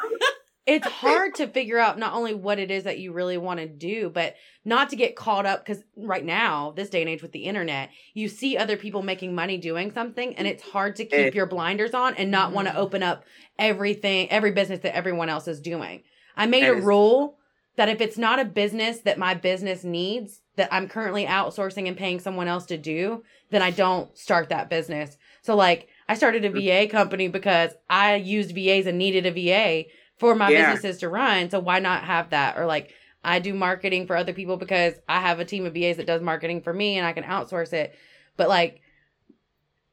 it's 0.69 0.87
hard 0.87 1.35
to 1.37 1.47
figure 1.47 1.79
out 1.79 1.99
not 1.99 2.13
only 2.13 2.35
what 2.35 2.59
it 2.59 2.71
is 2.71 2.85
that 2.85 2.99
you 2.99 3.13
really 3.13 3.39
want 3.39 3.59
to 3.59 3.67
do, 3.67 4.11
but 4.11 4.35
not 4.67 4.91
to 4.91 4.97
get 4.97 5.17
caught 5.17 5.47
up 5.47 5.65
because 5.65 5.83
right 5.97 6.25
now, 6.25 6.73
this 6.77 6.91
day 6.91 7.01
and 7.01 7.09
age 7.09 7.23
with 7.23 7.33
the 7.33 7.45
internet, 7.45 7.89
you 8.13 8.29
see 8.29 8.59
other 8.59 8.77
people 8.77 9.01
making 9.03 9.35
money 9.35 9.57
doing 9.57 9.91
something, 9.93 10.37
and 10.37 10.47
it's 10.47 10.63
hard 10.63 10.95
to 10.97 11.07
keep 11.07 11.35
your 11.35 11.47
blinders 11.47 11.95
on 11.95 12.15
and 12.17 12.31
not 12.31 12.53
want 12.53 12.67
to 12.67 12.73
mm-hmm. 12.73 12.83
open 12.83 13.03
up 13.03 13.25
everything, 13.59 14.31
every 14.31 14.51
business 14.51 14.81
that 14.81 14.95
everyone 14.95 15.31
else 15.31 15.49
is 15.49 15.59
doing. 15.59 16.03
I 16.37 16.45
made 16.45 16.69
a 16.69 16.75
rule 16.75 17.39
that 17.77 17.89
if 17.89 18.03
it's 18.03 18.19
not 18.19 18.39
a 18.39 18.45
business 18.45 19.01
that 19.01 19.19
my 19.19 19.33
business 19.33 19.85
needs, 19.85 20.43
that 20.57 20.69
I'm 20.71 20.87
currently 20.87 21.25
outsourcing 21.25 21.89
and 21.89 21.97
paying 21.97 22.21
someone 22.21 22.47
else 22.47 22.67
to 22.67 22.77
do, 22.77 23.25
then 23.51 23.63
I 23.63 23.71
don't 23.71 24.17
start 24.19 24.51
that 24.51 24.69
business. 24.69 25.17
So, 25.41 25.57
like, 25.57 25.89
I 26.09 26.15
started 26.15 26.45
a 26.45 26.51
VA 26.51 26.91
company 26.91 27.29
because 27.29 27.73
I 27.89 28.17
used 28.17 28.55
VAs 28.55 28.87
and 28.87 28.99
needed 28.99 29.25
a 29.25 29.31
VA 29.31 29.89
for 30.19 30.35
my 30.35 30.51
yeah. 30.51 30.73
businesses 30.73 31.01
to 31.01 31.09
run. 31.09 31.51
So 31.51 31.61
why 31.61 31.79
not 31.79 32.05
have 32.05 32.31
that? 32.31 32.59
Or 32.59 32.67
like 32.67 32.93
I 33.25 33.39
do 33.39 33.55
marketing 33.55 34.07
for 34.07 34.17
other 34.17 34.33
people 34.33 34.57
because 34.57 34.95
I 35.09 35.21
have 35.21 35.41
a 35.41 35.45
team 35.45 35.67
of 35.67 35.75
VAs 35.75 35.97
that 35.97 36.07
does 36.07 36.23
marketing 36.23 36.63
for 36.63 36.73
me 36.73 36.99
and 36.99 37.07
I 37.07 37.13
can 37.13 37.25
outsource 37.25 37.73
it. 37.73 37.95
But 38.37 38.49
like 38.49 38.81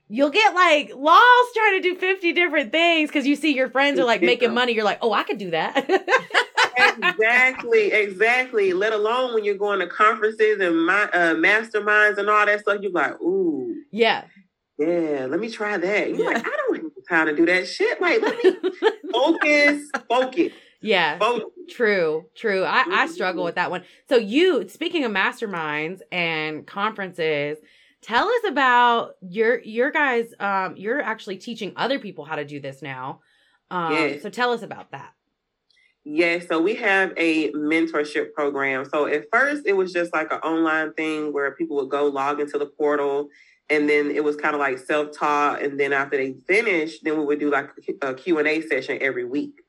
you'll 0.07 0.29
get 0.29 0.53
like 0.53 0.91
lost 0.95 1.55
trying 1.55 1.81
to 1.81 1.89
do 1.89 1.95
50 1.95 2.33
different 2.33 2.71
things 2.71 3.09
because 3.09 3.25
you 3.25 3.35
see 3.35 3.55
your 3.55 3.69
friends 3.69 3.99
are 3.99 4.05
like 4.05 4.21
making 4.21 4.53
money. 4.53 4.73
You're 4.73 4.83
like, 4.83 4.99
oh, 5.01 5.13
I 5.13 5.23
could 5.23 5.37
do 5.37 5.51
that. 5.51 5.89
exactly, 6.77 7.91
exactly. 7.91 8.73
Let 8.73 8.93
alone 8.93 9.33
when 9.33 9.43
you're 9.43 9.57
going 9.57 9.79
to 9.79 9.87
conferences 9.87 10.59
and 10.59 10.85
my, 10.85 11.03
uh, 11.03 11.35
masterminds 11.35 12.17
and 12.17 12.29
all 12.29 12.45
that 12.45 12.59
stuff, 12.61 12.81
you're 12.81 12.91
like, 12.91 13.19
ooh. 13.21 13.75
Yeah. 13.91 14.25
Yeah, 14.77 15.27
let 15.29 15.39
me 15.39 15.49
try 15.49 15.77
that. 15.77 16.09
You're 16.09 16.19
yeah. 16.19 16.37
like, 16.37 16.45
I 16.45 16.49
don't 16.49 16.84
time 17.05 17.27
to 17.27 17.35
do 17.35 17.45
that 17.45 17.67
shit. 17.67 18.01
Like, 18.01 18.21
let 18.21 18.43
me 18.43 18.71
focus, 19.13 19.89
focus. 20.09 20.51
Yeah. 20.81 21.17
Focus. 21.17 21.45
True, 21.69 22.25
true. 22.35 22.63
I, 22.63 22.85
I 22.87 23.07
struggle 23.07 23.43
with 23.43 23.55
that 23.55 23.71
one. 23.71 23.83
So 24.07 24.17
you, 24.17 24.67
speaking 24.69 25.03
of 25.03 25.11
masterminds 25.11 26.01
and 26.11 26.67
conferences, 26.67 27.57
tell 28.05 28.27
us 28.27 28.41
about 28.47 29.15
your 29.21 29.59
your 29.63 29.89
guys 29.89 30.31
um 30.39 30.75
you're 30.77 31.01
actually 31.01 31.37
teaching 31.37 31.73
other 31.75 31.97
people 31.97 32.23
how 32.23 32.35
to 32.35 32.45
do 32.45 32.59
this 32.59 32.81
now. 32.83 33.21
Um 33.71 33.93
yes. 33.93 34.21
so 34.21 34.29
tell 34.29 34.51
us 34.51 34.61
about 34.61 34.91
that. 34.91 35.13
Yes, 36.03 36.47
so 36.47 36.61
we 36.61 36.75
have 36.75 37.13
a 37.17 37.51
mentorship 37.53 38.33
program. 38.33 38.85
So 38.85 39.07
at 39.07 39.25
first 39.31 39.63
it 39.65 39.73
was 39.73 39.91
just 39.91 40.13
like 40.13 40.31
an 40.31 40.37
online 40.39 40.93
thing 40.93 41.33
where 41.33 41.55
people 41.55 41.77
would 41.77 41.89
go 41.89 42.05
log 42.05 42.39
into 42.39 42.59
the 42.59 42.67
portal 42.67 43.29
and 43.69 43.89
then 43.89 44.11
it 44.11 44.23
was 44.23 44.35
kind 44.35 44.53
of 44.53 44.59
like 44.59 44.77
self-taught 44.77 45.61
and 45.61 45.79
then 45.79 45.93
after 45.93 46.17
they 46.17 46.35
finished 46.47 47.03
then 47.03 47.17
we 47.17 47.25
would 47.25 47.39
do 47.39 47.49
like 47.49 47.69
a 48.01 48.13
q&a 48.13 48.61
session 48.61 48.97
every 49.01 49.25
week 49.25 49.61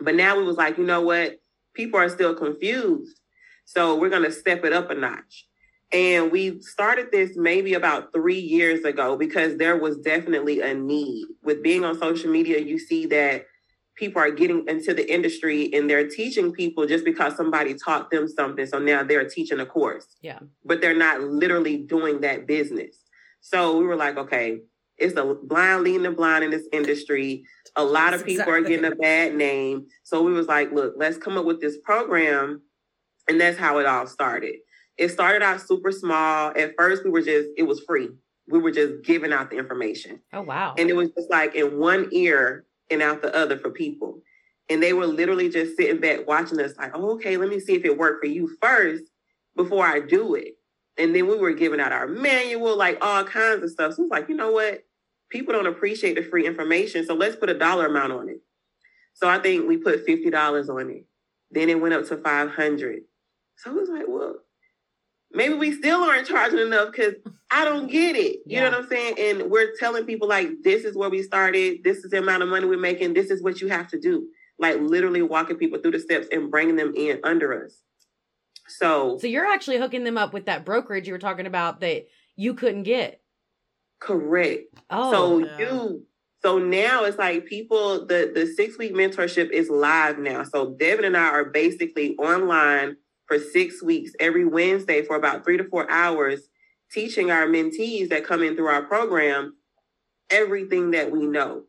but 0.00 0.14
now 0.14 0.38
it 0.38 0.44
was 0.44 0.56
like 0.56 0.78
you 0.78 0.84
know 0.84 1.00
what 1.00 1.38
people 1.74 1.98
are 1.98 2.08
still 2.08 2.34
confused 2.34 3.20
so 3.64 3.96
we're 3.96 4.10
going 4.10 4.24
to 4.24 4.32
step 4.32 4.64
it 4.64 4.72
up 4.72 4.90
a 4.90 4.94
notch 4.94 5.46
and 5.90 6.30
we 6.30 6.60
started 6.60 7.06
this 7.10 7.32
maybe 7.36 7.72
about 7.74 8.12
three 8.12 8.38
years 8.38 8.84
ago 8.84 9.16
because 9.16 9.56
there 9.56 9.78
was 9.78 9.96
definitely 9.98 10.60
a 10.60 10.74
need 10.74 11.26
with 11.42 11.62
being 11.62 11.84
on 11.84 11.98
social 11.98 12.30
media 12.30 12.58
you 12.58 12.78
see 12.78 13.06
that 13.06 13.46
people 13.98 14.22
are 14.22 14.30
getting 14.30 14.64
into 14.68 14.94
the 14.94 15.12
industry 15.12 15.70
and 15.74 15.90
they're 15.90 16.08
teaching 16.08 16.52
people 16.52 16.86
just 16.86 17.04
because 17.04 17.36
somebody 17.36 17.74
taught 17.74 18.10
them 18.10 18.28
something. 18.28 18.64
So 18.64 18.78
now 18.78 19.02
they're 19.02 19.28
teaching 19.28 19.58
a 19.58 19.66
course. 19.66 20.16
Yeah. 20.22 20.38
But 20.64 20.80
they're 20.80 20.96
not 20.96 21.20
literally 21.20 21.78
doing 21.78 22.20
that 22.20 22.46
business. 22.46 22.97
So 23.40 23.78
we 23.78 23.84
were 23.84 23.96
like, 23.96 24.16
okay, 24.16 24.60
it's 24.96 25.16
a 25.16 25.36
blind 25.42 25.84
leading 25.84 26.02
the 26.02 26.10
blind 26.10 26.44
in 26.44 26.50
this 26.50 26.66
industry. 26.72 27.44
A 27.76 27.84
lot 27.84 28.14
of 28.14 28.24
people 28.24 28.42
exactly. 28.42 28.54
are 28.54 28.62
getting 28.62 28.92
a 28.92 28.96
bad 28.96 29.34
name. 29.34 29.86
So 30.02 30.22
we 30.22 30.32
was 30.32 30.48
like, 30.48 30.72
look, 30.72 30.94
let's 30.96 31.16
come 31.16 31.38
up 31.38 31.44
with 31.44 31.60
this 31.60 31.78
program. 31.84 32.62
And 33.28 33.40
that's 33.40 33.58
how 33.58 33.78
it 33.78 33.86
all 33.86 34.06
started. 34.06 34.56
It 34.96 35.10
started 35.10 35.42
out 35.42 35.60
super 35.60 35.92
small. 35.92 36.52
At 36.56 36.72
first, 36.76 37.04
we 37.04 37.10
were 37.10 37.22
just, 37.22 37.48
it 37.56 37.62
was 37.62 37.80
free. 37.80 38.08
We 38.48 38.58
were 38.58 38.72
just 38.72 39.04
giving 39.04 39.32
out 39.32 39.50
the 39.50 39.58
information. 39.58 40.20
Oh, 40.32 40.42
wow. 40.42 40.74
And 40.76 40.90
it 40.90 40.96
was 40.96 41.10
just 41.10 41.30
like 41.30 41.54
in 41.54 41.78
one 41.78 42.08
ear, 42.10 42.64
and 42.90 43.02
out 43.02 43.22
the 43.22 43.34
other 43.36 43.58
for 43.58 43.70
people. 43.70 44.22
And 44.68 44.82
they 44.82 44.92
were 44.92 45.06
literally 45.06 45.48
just 45.48 45.76
sitting 45.76 46.00
back 46.00 46.26
watching 46.26 46.60
us, 46.60 46.76
like, 46.76 46.92
oh, 46.94 47.12
okay, 47.12 47.36
let 47.36 47.48
me 47.48 47.60
see 47.60 47.74
if 47.74 47.84
it 47.84 47.96
worked 47.96 48.24
for 48.24 48.30
you 48.30 48.50
first 48.60 49.04
before 49.56 49.86
I 49.86 50.00
do 50.00 50.34
it. 50.34 50.57
And 50.98 51.14
then 51.14 51.26
we 51.28 51.36
were 51.36 51.52
giving 51.52 51.80
out 51.80 51.92
our 51.92 52.06
manual, 52.06 52.76
like 52.76 52.98
all 53.00 53.24
kinds 53.24 53.62
of 53.62 53.70
stuff. 53.70 53.94
So 53.94 54.02
it's 54.04 54.10
like, 54.10 54.28
you 54.28 54.34
know 54.34 54.52
what? 54.52 54.84
People 55.30 55.52
don't 55.52 55.66
appreciate 55.66 56.16
the 56.16 56.22
free 56.22 56.46
information. 56.46 57.06
So 57.06 57.14
let's 57.14 57.36
put 57.36 57.50
a 57.50 57.58
dollar 57.58 57.86
amount 57.86 58.12
on 58.12 58.28
it. 58.28 58.40
So 59.14 59.28
I 59.28 59.38
think 59.38 59.68
we 59.68 59.76
put 59.76 60.06
$50 60.06 60.68
on 60.68 60.90
it. 60.90 61.04
Then 61.50 61.68
it 61.68 61.80
went 61.80 61.94
up 61.94 62.06
to 62.08 62.16
500. 62.16 63.00
So 63.56 63.70
it 63.70 63.74
was 63.74 63.88
like, 63.88 64.04
well, 64.06 64.36
maybe 65.32 65.54
we 65.54 65.72
still 65.72 66.02
aren't 66.02 66.26
charging 66.26 66.60
enough 66.60 66.92
because 66.92 67.14
I 67.50 67.64
don't 67.64 67.90
get 67.90 68.16
it. 68.16 68.40
You 68.46 68.56
yeah. 68.58 68.70
know 68.70 68.70
what 68.70 68.84
I'm 68.84 68.88
saying? 68.88 69.14
And 69.18 69.50
we're 69.50 69.74
telling 69.78 70.04
people 70.04 70.28
like 70.28 70.48
this 70.62 70.84
is 70.84 70.96
where 70.96 71.10
we 71.10 71.22
started, 71.22 71.84
this 71.84 71.98
is 71.98 72.10
the 72.10 72.18
amount 72.18 72.42
of 72.42 72.48
money 72.48 72.66
we're 72.66 72.78
making, 72.78 73.14
this 73.14 73.30
is 73.30 73.42
what 73.42 73.60
you 73.60 73.68
have 73.68 73.88
to 73.88 73.98
do. 73.98 74.28
Like 74.58 74.78
literally 74.80 75.22
walking 75.22 75.56
people 75.56 75.78
through 75.80 75.92
the 75.92 76.00
steps 76.00 76.28
and 76.32 76.50
bringing 76.50 76.76
them 76.76 76.92
in 76.96 77.20
under 77.24 77.64
us. 77.64 77.80
So 78.68 79.18
So 79.18 79.26
you're 79.26 79.46
actually 79.46 79.78
hooking 79.78 80.04
them 80.04 80.18
up 80.18 80.32
with 80.32 80.46
that 80.46 80.64
brokerage 80.64 81.06
you 81.06 81.12
were 81.12 81.18
talking 81.18 81.46
about 81.46 81.80
that 81.80 82.06
you 82.36 82.54
couldn't 82.54 82.84
get. 82.84 83.20
Correct. 84.00 84.74
Oh. 84.90 85.10
So 85.10 85.38
yeah. 85.38 85.58
you 85.58 86.06
so 86.40 86.58
now 86.58 87.04
it's 87.04 87.18
like 87.18 87.46
people 87.46 88.06
the 88.06 88.30
the 88.34 88.46
6 88.46 88.78
week 88.78 88.94
mentorship 88.94 89.50
is 89.50 89.68
live 89.68 90.18
now. 90.18 90.44
So 90.44 90.74
Devin 90.78 91.04
and 91.04 91.16
I 91.16 91.28
are 91.28 91.44
basically 91.46 92.16
online 92.16 92.96
for 93.26 93.38
six 93.38 93.82
weeks 93.82 94.12
every 94.18 94.46
Wednesday 94.46 95.02
for 95.02 95.14
about 95.14 95.44
three 95.44 95.58
to 95.58 95.64
four 95.64 95.88
hours, 95.90 96.48
teaching 96.90 97.30
our 97.30 97.46
mentees 97.46 98.08
that 98.08 98.24
come 98.24 98.42
in 98.42 98.56
through 98.56 98.68
our 98.68 98.82
program 98.82 99.54
everything 100.30 100.90
that 100.92 101.10
we 101.10 101.26
know. 101.26 101.62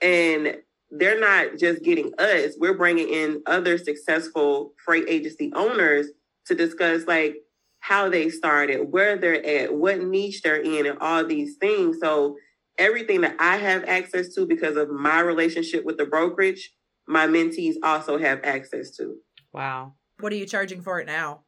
And 0.00 0.56
they're 0.90 1.20
not 1.20 1.58
just 1.58 1.82
getting 1.82 2.12
us, 2.18 2.54
we're 2.58 2.76
bringing 2.76 3.08
in 3.08 3.42
other 3.46 3.78
successful 3.78 4.72
freight 4.84 5.04
agency 5.08 5.52
owners 5.54 6.08
to 6.46 6.54
discuss 6.54 7.06
like 7.06 7.36
how 7.80 8.08
they 8.08 8.30
started, 8.30 8.90
where 8.90 9.16
they're 9.16 9.44
at, 9.44 9.74
what 9.74 10.00
niche 10.00 10.42
they're 10.42 10.60
in, 10.60 10.86
and 10.86 10.98
all 11.00 11.24
these 11.26 11.56
things. 11.56 11.98
So 12.00 12.36
everything 12.78 13.22
that 13.22 13.36
I 13.38 13.56
have 13.56 13.84
access 13.84 14.34
to 14.34 14.46
because 14.46 14.76
of 14.76 14.90
my 14.90 15.20
relationship 15.20 15.84
with 15.84 15.98
the 15.98 16.06
brokerage, 16.06 16.72
my 17.08 17.26
mentees 17.26 17.74
also 17.82 18.18
have 18.18 18.40
access 18.44 18.96
to. 18.96 19.16
Wow. 19.52 19.94
What 20.20 20.32
are 20.32 20.36
you 20.36 20.46
charging 20.46 20.82
for 20.82 21.00
it 21.00 21.06
now? 21.06 21.42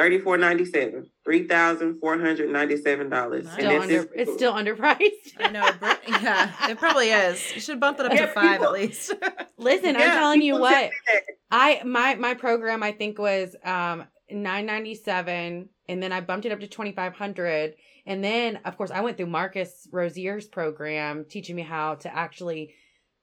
Thirty 0.00 0.18
four 0.18 0.38
ninety 0.38 0.64
seven, 0.64 1.10
three 1.26 1.46
thousand 1.46 2.00
four 2.00 2.18
hundred 2.18 2.48
ninety 2.48 2.78
seven 2.78 3.10
dollars. 3.10 3.44
Nice. 3.44 3.54
Still 3.54 3.82
under, 3.82 4.08
it's 4.14 4.32
still 4.32 4.54
underpriced. 4.54 5.36
I 5.38 5.50
know. 5.50 5.68
Yeah, 6.08 6.70
it 6.70 6.78
probably 6.78 7.10
is. 7.10 7.54
You 7.54 7.60
should 7.60 7.78
bump 7.80 8.00
it 8.00 8.06
up 8.06 8.12
Yeah, 8.14 8.24
to 8.24 8.32
five 8.32 8.52
people- 8.60 8.66
at 8.68 8.72
least. 8.80 9.12
Listen, 9.58 9.96
I'm 9.96 10.02
telling 10.02 10.40
you 10.40 10.58
what. 10.58 10.90
I 11.50 11.82
my 11.84 12.14
my 12.14 12.32
program 12.32 12.82
I 12.82 12.92
think 12.92 13.18
was 13.18 13.54
um 13.62 14.06
997 14.30 15.68
and 15.86 16.02
then 16.02 16.12
I 16.12 16.22
bumped 16.22 16.46
it 16.46 16.52
up 16.52 16.60
to 16.60 16.66
2500 16.66 17.74
and 18.06 18.24
then 18.24 18.60
of 18.64 18.78
course 18.78 18.90
I 18.90 19.02
went 19.02 19.18
through 19.18 19.26
Marcus 19.26 19.86
Rozier's 19.92 20.48
program 20.48 21.26
teaching 21.28 21.56
me 21.56 21.62
how 21.62 21.96
to 21.96 22.16
actually 22.16 22.72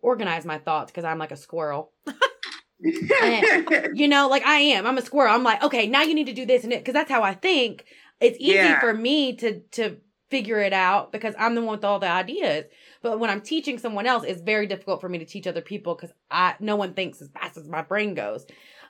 organize 0.02 0.46
my 0.46 0.60
thoughts 0.60 0.92
because 0.92 1.06
I'm 1.06 1.18
like 1.18 1.32
a 1.32 1.38
squirrel. 1.38 1.92
You 2.82 4.08
know, 4.08 4.28
like 4.28 4.46
I 4.46 4.60
am. 4.60 4.86
I'm 4.86 4.98
a 4.98 5.02
squirrel. 5.02 5.34
I'm 5.34 5.44
like, 5.44 5.64
okay, 5.64 5.88
now 5.88 6.04
you 6.04 6.14
need 6.14 6.28
to 6.28 6.34
do 6.34 6.46
this 6.46 6.64
and 6.64 6.72
it 6.74 6.80
because 6.80 6.94
that's 6.94 7.12
how 7.12 7.24
I 7.24 7.34
think. 7.34 7.86
It's 8.20 8.38
easy 8.40 8.54
Yeah. 8.56 8.80
for 8.80 8.94
me 8.94 9.36
to 9.38 9.60
to 9.72 9.98
figure 10.30 10.60
it 10.60 10.74
out 10.74 11.12
because 11.12 11.34
I'm 11.40 11.56
the 11.56 11.62
one 11.62 11.72
with 11.78 11.86
all 11.86 12.00
the 12.00 12.10
ideas. 12.10 12.66
But 13.02 13.20
when 13.20 13.30
I'm 13.30 13.42
teaching 13.42 13.78
someone 13.78 14.06
else, 14.08 14.24
it's 14.26 14.42
very 14.42 14.68
difficult 14.68 15.02
for 15.02 15.08
me 15.10 15.20
to 15.20 15.26
teach 15.26 15.48
other 15.48 15.62
people 15.62 15.96
because 15.96 16.12
I 16.30 16.56
no 16.60 16.76
one 16.76 16.94
thinks 16.94 17.22
as 17.22 17.30
fast 17.30 17.58
as 17.58 17.68
my 17.68 17.82
brain 17.82 18.14
goes. 18.14 18.46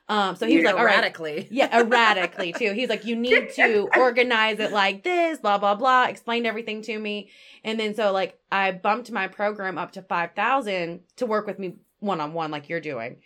Um, 0.09 0.37
so 0.37 0.47
he 0.47 0.55
was 0.55 0.63
like, 0.65 0.75
all 0.75 0.85
right, 0.85 0.93
Erratically. 0.99 1.49
yeah, 1.51 1.81
erratically 1.81 2.53
too. 2.53 2.71
He's 2.71 2.87
like, 2.87 3.03
you 3.03 3.15
need 3.27 3.49
to 3.55 3.89
organize 3.97 4.57
it 4.59 4.71
like 4.71 5.03
this, 5.03 5.37
blah 5.39 5.57
blah 5.57 5.75
blah. 5.75 6.05
Explained 6.05 6.47
everything 6.47 6.81
to 6.83 6.97
me, 6.97 7.29
and 7.65 7.77
then 7.77 7.93
so 7.93 8.13
like 8.13 8.39
I 8.49 8.71
bumped 8.71 9.11
my 9.11 9.27
program 9.27 9.77
up 9.77 9.91
to 9.93 10.01
five 10.01 10.31
thousand 10.33 11.01
to 11.17 11.25
work 11.25 11.45
with 11.45 11.59
me 11.59 11.75
one 11.99 12.21
on 12.21 12.31
one, 12.33 12.51
like 12.51 12.69
you're 12.69 12.79
doing, 12.79 13.17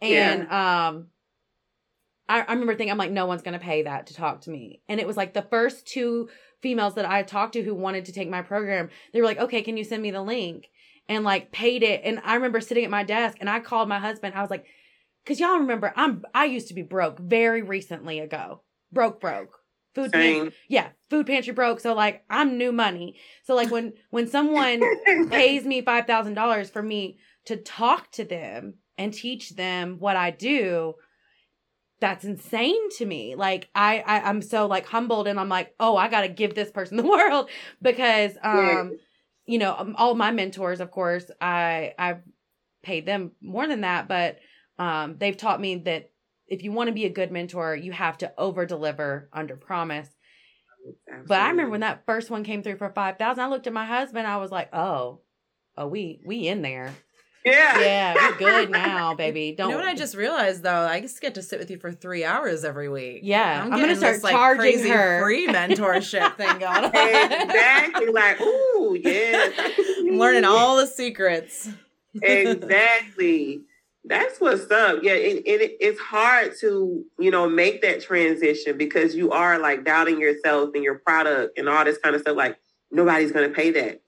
and 0.00 0.42
um, 0.42 1.06
I, 2.28 2.40
I 2.40 2.52
remember 2.52 2.74
thinking, 2.74 2.92
I'm 2.92 2.98
like, 2.98 3.10
no 3.10 3.26
one's 3.26 3.42
gonna 3.42 3.58
pay 3.58 3.82
that 3.82 4.06
to 4.08 4.14
talk 4.14 4.42
to 4.42 4.50
me, 4.50 4.82
and 4.88 5.00
it 5.00 5.06
was 5.06 5.16
like 5.16 5.34
the 5.34 5.42
first 5.42 5.86
two 5.86 6.28
females 6.60 6.94
that 6.94 7.08
I 7.08 7.22
talked 7.22 7.52
to 7.54 7.62
who 7.62 7.74
wanted 7.74 8.04
to 8.06 8.12
take 8.12 8.28
my 8.28 8.42
program, 8.42 8.90
they 9.12 9.20
were 9.20 9.26
like, 9.26 9.38
okay, 9.38 9.62
can 9.62 9.76
you 9.76 9.84
send 9.84 10.02
me 10.02 10.10
the 10.10 10.22
link? 10.22 10.68
And 11.08 11.24
like 11.24 11.52
paid 11.52 11.82
it, 11.82 12.02
and 12.04 12.20
I 12.24 12.34
remember 12.34 12.60
sitting 12.60 12.84
at 12.84 12.90
my 12.90 13.02
desk, 13.02 13.38
and 13.40 13.48
I 13.48 13.60
called 13.60 13.88
my 13.88 13.98
husband. 13.98 14.34
I 14.34 14.42
was 14.42 14.50
like 14.50 14.66
because 15.28 15.40
y'all 15.40 15.58
remember 15.58 15.92
i'm 15.94 16.24
i 16.34 16.46
used 16.46 16.68
to 16.68 16.74
be 16.74 16.82
broke 16.82 17.18
very 17.18 17.62
recently 17.62 18.18
ago. 18.18 18.62
Broke 18.90 19.20
broke. 19.20 19.58
Food 19.94 20.12
pan- 20.12 20.52
yeah 20.68 20.88
food 21.10 21.26
pantry 21.26 21.52
broke. 21.52 21.80
So 21.80 21.94
like 21.94 22.24
i'm 22.30 22.56
new 22.56 22.72
money. 22.72 23.16
So 23.44 23.54
like 23.54 23.70
when 23.70 23.92
when 24.10 24.26
someone 24.26 24.82
pays 25.30 25.66
me 25.66 25.82
five 25.82 26.06
thousand 26.06 26.34
dollars 26.34 26.70
for 26.70 26.82
me 26.82 27.18
to 27.44 27.56
talk 27.56 28.10
to 28.12 28.24
them 28.24 28.74
and 28.98 29.14
teach 29.14 29.50
them 29.50 29.96
what 29.98 30.16
i 30.16 30.30
do 30.30 30.94
that's 32.00 32.24
insane 32.24 32.90
to 32.90 33.06
me 33.06 33.34
like 33.34 33.68
i, 33.74 34.02
I 34.06 34.20
i'm 34.28 34.42
so 34.42 34.66
like 34.66 34.86
humbled 34.86 35.26
and 35.28 35.38
i'm 35.38 35.48
like 35.48 35.74
oh 35.80 35.96
i 35.96 36.08
gotta 36.08 36.28
give 36.28 36.54
this 36.54 36.70
person 36.70 36.96
the 36.96 37.02
world 37.08 37.48
because 37.80 38.32
um 38.42 38.98
you 39.46 39.58
know 39.58 39.74
um, 39.76 39.94
all 39.96 40.14
my 40.14 40.30
mentors 40.30 40.80
of 40.80 40.90
course 40.90 41.30
i 41.40 41.94
i've 41.98 42.20
paid 42.82 43.06
them 43.06 43.32
more 43.40 43.66
than 43.66 43.80
that 43.82 44.08
but 44.08 44.38
um 44.78 45.16
they've 45.18 45.36
taught 45.36 45.60
me 45.60 45.76
that 45.76 46.10
if 46.46 46.62
you 46.62 46.72
want 46.72 46.88
to 46.88 46.94
be 46.94 47.04
a 47.04 47.10
good 47.10 47.32
mentor 47.32 47.74
you 47.74 47.92
have 47.92 48.18
to 48.18 48.32
over 48.38 48.66
deliver 48.66 49.28
under 49.32 49.56
promise 49.56 50.08
but 51.26 51.40
I 51.40 51.50
remember 51.50 51.70
when 51.70 51.80
that 51.80 52.06
first 52.06 52.30
one 52.30 52.44
came 52.44 52.62
through 52.62 52.76
for 52.76 52.90
five 52.90 53.18
thousand, 53.18 53.44
I 53.44 53.48
looked 53.48 53.66
at 53.66 53.72
my 53.72 53.84
husband. 53.84 54.26
I 54.26 54.38
was 54.38 54.50
like, 54.50 54.74
"Oh, 54.74 55.20
oh, 55.76 55.86
we 55.86 56.20
we 56.24 56.48
in 56.48 56.62
there? 56.62 56.94
Yeah. 57.44 57.80
Yeah, 57.80 58.14
we're 58.14 58.36
good 58.36 58.70
now, 58.72 59.14
baby. 59.14 59.42
You 59.46 59.56
Don't." 59.56 59.70
know 59.70 59.76
what 59.76 59.86
I 59.86 59.94
just 59.94 60.14
realized 60.16 60.62
though? 60.62 60.82
I 60.86 61.00
just 61.00 61.20
get 61.20 61.34
to 61.36 61.42
sit 61.42 61.58
with 61.58 61.70
you 61.70 61.78
for 61.78 61.92
three 61.92 62.24
hours 62.24 62.64
every 62.64 62.88
week. 62.88 63.20
Yeah, 63.22 63.62
I'm 63.64 63.70
gonna 63.70 63.96
start 63.96 64.14
this, 64.14 64.24
like, 64.24 64.32
charging 64.34 64.60
crazy 64.60 64.88
her. 64.90 65.20
free 65.22 65.46
mentorship 65.46 66.36
thing 66.36 66.58
going 66.58 66.64
on. 66.64 66.84
exactly. 66.86 68.06
Like, 68.08 68.40
ooh, 68.40 68.98
yeah. 69.00 69.50
I'm 70.00 70.18
learning 70.18 70.44
all 70.44 70.76
the 70.76 70.86
secrets. 70.86 71.68
exactly. 72.20 73.62
That's 74.04 74.40
what's 74.40 74.70
up. 74.70 75.00
Yeah, 75.02 75.12
it, 75.12 75.42
it 75.46 75.76
it's 75.80 76.00
hard 76.00 76.52
to 76.60 77.04
you 77.18 77.30
know 77.30 77.48
make 77.48 77.82
that 77.82 78.00
transition 78.00 78.78
because 78.78 79.14
you 79.14 79.30
are 79.32 79.58
like 79.58 79.84
doubting 79.84 80.20
yourself 80.20 80.70
and 80.74 80.82
your 80.82 80.96
product 81.00 81.58
and 81.58 81.68
all 81.68 81.84
this 81.84 81.98
kind 81.98 82.14
of 82.14 82.22
stuff. 82.22 82.36
Like 82.36 82.58
nobody's 82.90 83.32
going 83.32 83.48
to 83.48 83.54
pay 83.54 83.70
that, 83.72 84.00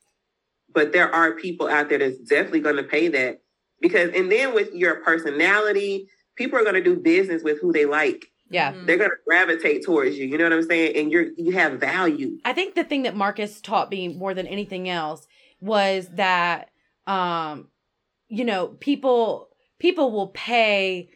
but 0.72 0.92
there 0.92 1.12
are 1.14 1.32
people 1.32 1.68
out 1.68 1.88
there 1.88 1.98
that's 1.98 2.18
definitely 2.18 2.60
going 2.60 2.76
to 2.76 2.82
pay 2.82 3.08
that 3.08 3.40
because 3.80 4.10
and 4.14 4.30
then 4.30 4.54
with 4.54 4.72
your 4.74 4.96
personality, 5.02 6.08
people 6.36 6.58
are 6.58 6.62
going 6.62 6.74
to 6.74 6.82
do 6.82 6.96
business 6.96 7.42
with 7.42 7.60
who 7.60 7.72
they 7.72 7.86
like. 7.86 8.26
yeah, 8.48 8.72
Mhm. 8.72 8.86
They're 8.86 8.98
going 8.98 9.10
to 9.10 9.16
gravitate 9.26 9.84
towards 9.84 10.18
you. 10.18 10.26
You 10.26 10.36
know 10.38 10.44
what 10.44 10.52
I'm 10.52 10.62
saying? 10.62 10.96
And 10.96 11.12
you're 11.12 11.28
you 11.36 11.52
have 11.52 11.74
value. 11.80 12.38
I 12.44 12.52
think 12.52 12.74
the 12.74 12.84
thing 12.84 13.02
that 13.02 13.16
Marcus 13.16 13.60
taught 13.60 13.90
me 13.90 14.08
more 14.08 14.34
than 14.34 14.46
anything 14.46 14.88
else 14.88 15.26
was 15.60 16.08
that, 16.14 16.70
um, 17.06 17.68
you 18.28 18.44
know, 18.44 18.68
people 18.80 19.48
people 19.78 20.10
will 20.10 20.28
pay 20.28 21.10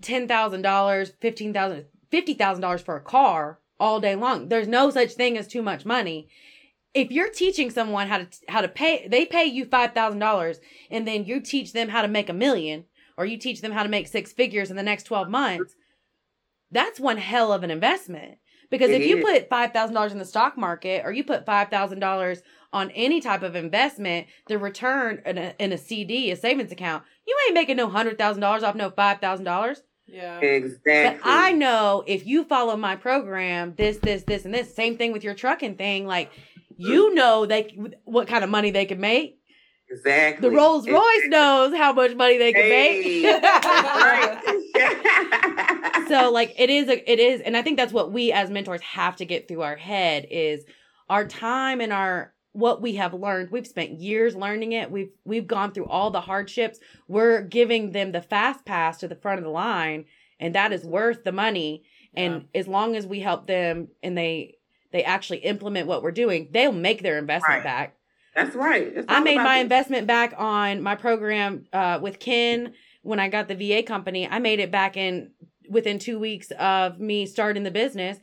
ten 0.00 0.28
thousand 0.28 0.62
dollars, 0.62 1.12
fifteen 1.20 1.52
thousand, 1.52 1.86
fifty 2.10 2.34
thousand 2.34 2.62
dollars 2.62 2.82
for 2.82 2.96
a 2.96 3.00
car 3.00 3.58
all 3.78 4.00
day 4.00 4.14
long. 4.14 4.48
There's 4.48 4.68
no 4.68 4.90
such 4.90 5.12
thing 5.12 5.36
as 5.36 5.46
too 5.46 5.62
much 5.62 5.84
money. 5.84 6.28
If 6.96 7.10
you're 7.10 7.30
teaching 7.30 7.70
someone 7.70 8.08
how 8.08 8.18
to 8.18 8.26
how 8.48 8.60
to 8.62 8.68
pay, 8.68 9.06
they 9.06 9.26
pay 9.26 9.44
you 9.44 9.66
five 9.66 9.92
thousand 9.92 10.18
dollars, 10.18 10.60
and 10.90 11.06
then 11.06 11.24
you 11.24 11.40
teach 11.40 11.72
them 11.72 11.90
how 11.90 12.02
to 12.02 12.08
make 12.08 12.28
a 12.28 12.32
million, 12.32 12.84
or 13.16 13.26
you 13.26 13.36
teach 13.36 13.60
them 13.60 13.72
how 13.72 13.82
to 13.82 13.88
make 13.88 14.08
six 14.08 14.32
figures 14.32 14.70
in 14.70 14.76
the 14.76 14.82
next 14.82 15.04
twelve 15.04 15.28
months. 15.28 15.74
That's 16.70 16.98
one 16.98 17.18
hell 17.18 17.52
of 17.52 17.62
an 17.62 17.70
investment. 17.70 18.38
Because 18.70 18.90
It 18.90 19.02
if 19.02 19.08
you 19.08 19.18
is. 19.18 19.24
put 19.24 19.48
five 19.48 19.72
thousand 19.72 19.94
dollars 19.94 20.12
in 20.12 20.18
the 20.18 20.24
stock 20.24 20.56
market, 20.56 21.02
or 21.04 21.12
you 21.12 21.22
put 21.22 21.46
five 21.46 21.68
thousand 21.68 22.00
dollars 22.00 22.42
on 22.72 22.90
any 22.92 23.20
type 23.20 23.42
of 23.42 23.54
investment, 23.54 24.26
the 24.48 24.58
return 24.58 25.22
in 25.24 25.38
a, 25.38 25.54
in 25.58 25.72
a 25.72 25.78
CD, 25.78 26.30
a 26.30 26.36
savings 26.36 26.72
account, 26.72 27.04
you 27.26 27.36
ain't 27.46 27.54
making 27.54 27.76
no 27.76 27.88
hundred 27.88 28.18
thousand 28.18 28.40
dollars 28.40 28.62
off 28.62 28.74
no 28.74 28.90
five 28.90 29.20
thousand 29.20 29.44
dollars. 29.44 29.82
Yeah. 30.06 30.38
Exactly. 30.40 31.20
But 31.22 31.28
I 31.28 31.52
know 31.52 32.04
if 32.06 32.26
you 32.26 32.44
follow 32.44 32.76
my 32.76 32.94
program, 32.96 33.74
this, 33.76 33.98
this, 33.98 34.22
this, 34.22 34.44
and 34.44 34.54
this, 34.54 34.74
same 34.74 34.96
thing 34.96 35.12
with 35.12 35.24
your 35.24 35.34
trucking 35.34 35.76
thing. 35.76 36.06
Like, 36.06 36.30
you 36.76 37.12
know 37.14 37.46
they 37.46 37.76
what 38.04 38.28
kind 38.28 38.44
of 38.44 38.50
money 38.50 38.70
they 38.70 38.84
can 38.84 39.00
make. 39.00 39.40
exactly. 39.90 40.48
The 40.48 40.54
Rolls 40.54 40.88
Royce 40.88 41.02
knows 41.26 41.74
how 41.76 41.92
much 41.92 42.14
money 42.14 42.38
they 42.38 42.52
can 42.52 42.62
Hey, 42.62 43.22
make. 43.32 43.42
right. 43.42 44.42
so 46.08 46.30
like 46.30 46.54
it 46.58 46.70
is 46.70 46.88
a, 46.88 47.10
it 47.12 47.18
is 47.18 47.40
and 47.40 47.56
i 47.56 47.62
think 47.62 47.76
that's 47.76 47.92
what 47.92 48.12
we 48.12 48.32
as 48.32 48.50
mentors 48.50 48.80
have 48.82 49.16
to 49.16 49.24
get 49.24 49.48
through 49.48 49.62
our 49.62 49.76
head 49.76 50.26
is 50.30 50.64
our 51.08 51.26
time 51.26 51.80
and 51.80 51.92
our 51.92 52.32
what 52.52 52.80
we 52.80 52.96
have 52.96 53.12
learned 53.14 53.50
we've 53.50 53.66
spent 53.66 54.00
years 54.00 54.34
learning 54.36 54.72
it 54.72 54.90
we've 54.90 55.10
we've 55.24 55.46
gone 55.46 55.72
through 55.72 55.86
all 55.86 56.10
the 56.10 56.20
hardships 56.20 56.78
we're 57.08 57.42
giving 57.42 57.92
them 57.92 58.12
the 58.12 58.22
fast 58.22 58.64
pass 58.64 58.98
to 58.98 59.08
the 59.08 59.16
front 59.16 59.38
of 59.38 59.44
the 59.44 59.50
line 59.50 60.04
and 60.38 60.54
that 60.54 60.72
is 60.72 60.84
worth 60.84 61.24
the 61.24 61.32
money 61.32 61.82
and 62.14 62.46
as 62.54 62.66
long 62.66 62.96
as 62.96 63.06
we 63.06 63.20
help 63.20 63.46
them 63.46 63.88
and 64.02 64.16
they 64.16 64.55
they 64.92 65.02
actually 65.04 65.38
implement 65.38 65.86
what 65.86 66.02
we're 66.02 66.10
doing 66.12 66.48
they'll 66.52 66.72
make 66.72 67.02
their 67.02 67.18
investment 67.18 67.56
Right. 67.56 67.64
back 67.64 67.96
That's 68.34 68.54
right. 68.54 68.92
I 69.08 69.20
made 69.20 69.38
my 69.38 69.56
investment 69.56 70.06
back 70.06 70.34
on 70.36 70.82
my 70.82 70.94
program 70.94 71.64
uh, 71.72 71.98
with 72.02 72.18
Ken 72.18 72.74
when 73.02 73.18
I 73.18 73.28
got 73.28 73.48
the 73.48 73.54
VA 73.54 73.82
company. 73.82 74.28
I 74.28 74.40
made 74.40 74.58
it 74.60 74.70
back 74.70 74.96
in 74.98 75.30
within 75.70 75.98
two 75.98 76.18
weeks 76.18 76.50
of 76.58 77.00
me 77.00 77.24
starting 77.24 77.62
the 77.62 77.70
business. 77.70 78.18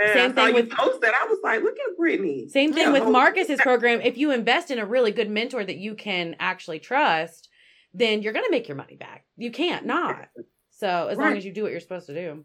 Yeah, 0.00 0.14
same 0.14 0.32
thing 0.32 0.54
with- 0.54 0.70
posted. 0.70 1.10
I 1.10 1.26
was 1.28 1.38
like, 1.44 1.62
look 1.62 1.76
at 1.86 1.96
Brittany. 1.98 2.48
Same 2.48 2.72
thing 2.72 2.86
Yeah. 2.86 2.92
with 2.92 3.08
Marcus's 3.10 3.60
program. 3.60 4.00
If 4.00 4.16
you 4.16 4.30
invest 4.32 4.70
in 4.70 4.78
a 4.78 4.86
really 4.86 5.10
good 5.12 5.28
mentor 5.28 5.62
that 5.64 5.76
you 5.76 5.94
can 5.94 6.34
actually 6.40 6.78
trust, 6.78 7.50
then 7.92 8.22
you're 8.22 8.32
going 8.32 8.46
to 8.46 8.50
make 8.50 8.68
your 8.68 8.76
money 8.76 8.96
back. 8.96 9.26
You 9.36 9.50
can't 9.50 9.84
not. 9.84 10.28
So 10.70 11.08
as 11.10 11.18
long 11.18 11.36
as 11.36 11.44
you 11.44 11.52
do 11.52 11.62
what 11.62 11.72
you're 11.72 11.80
supposed 11.80 12.06
to 12.06 12.14
do, 12.14 12.44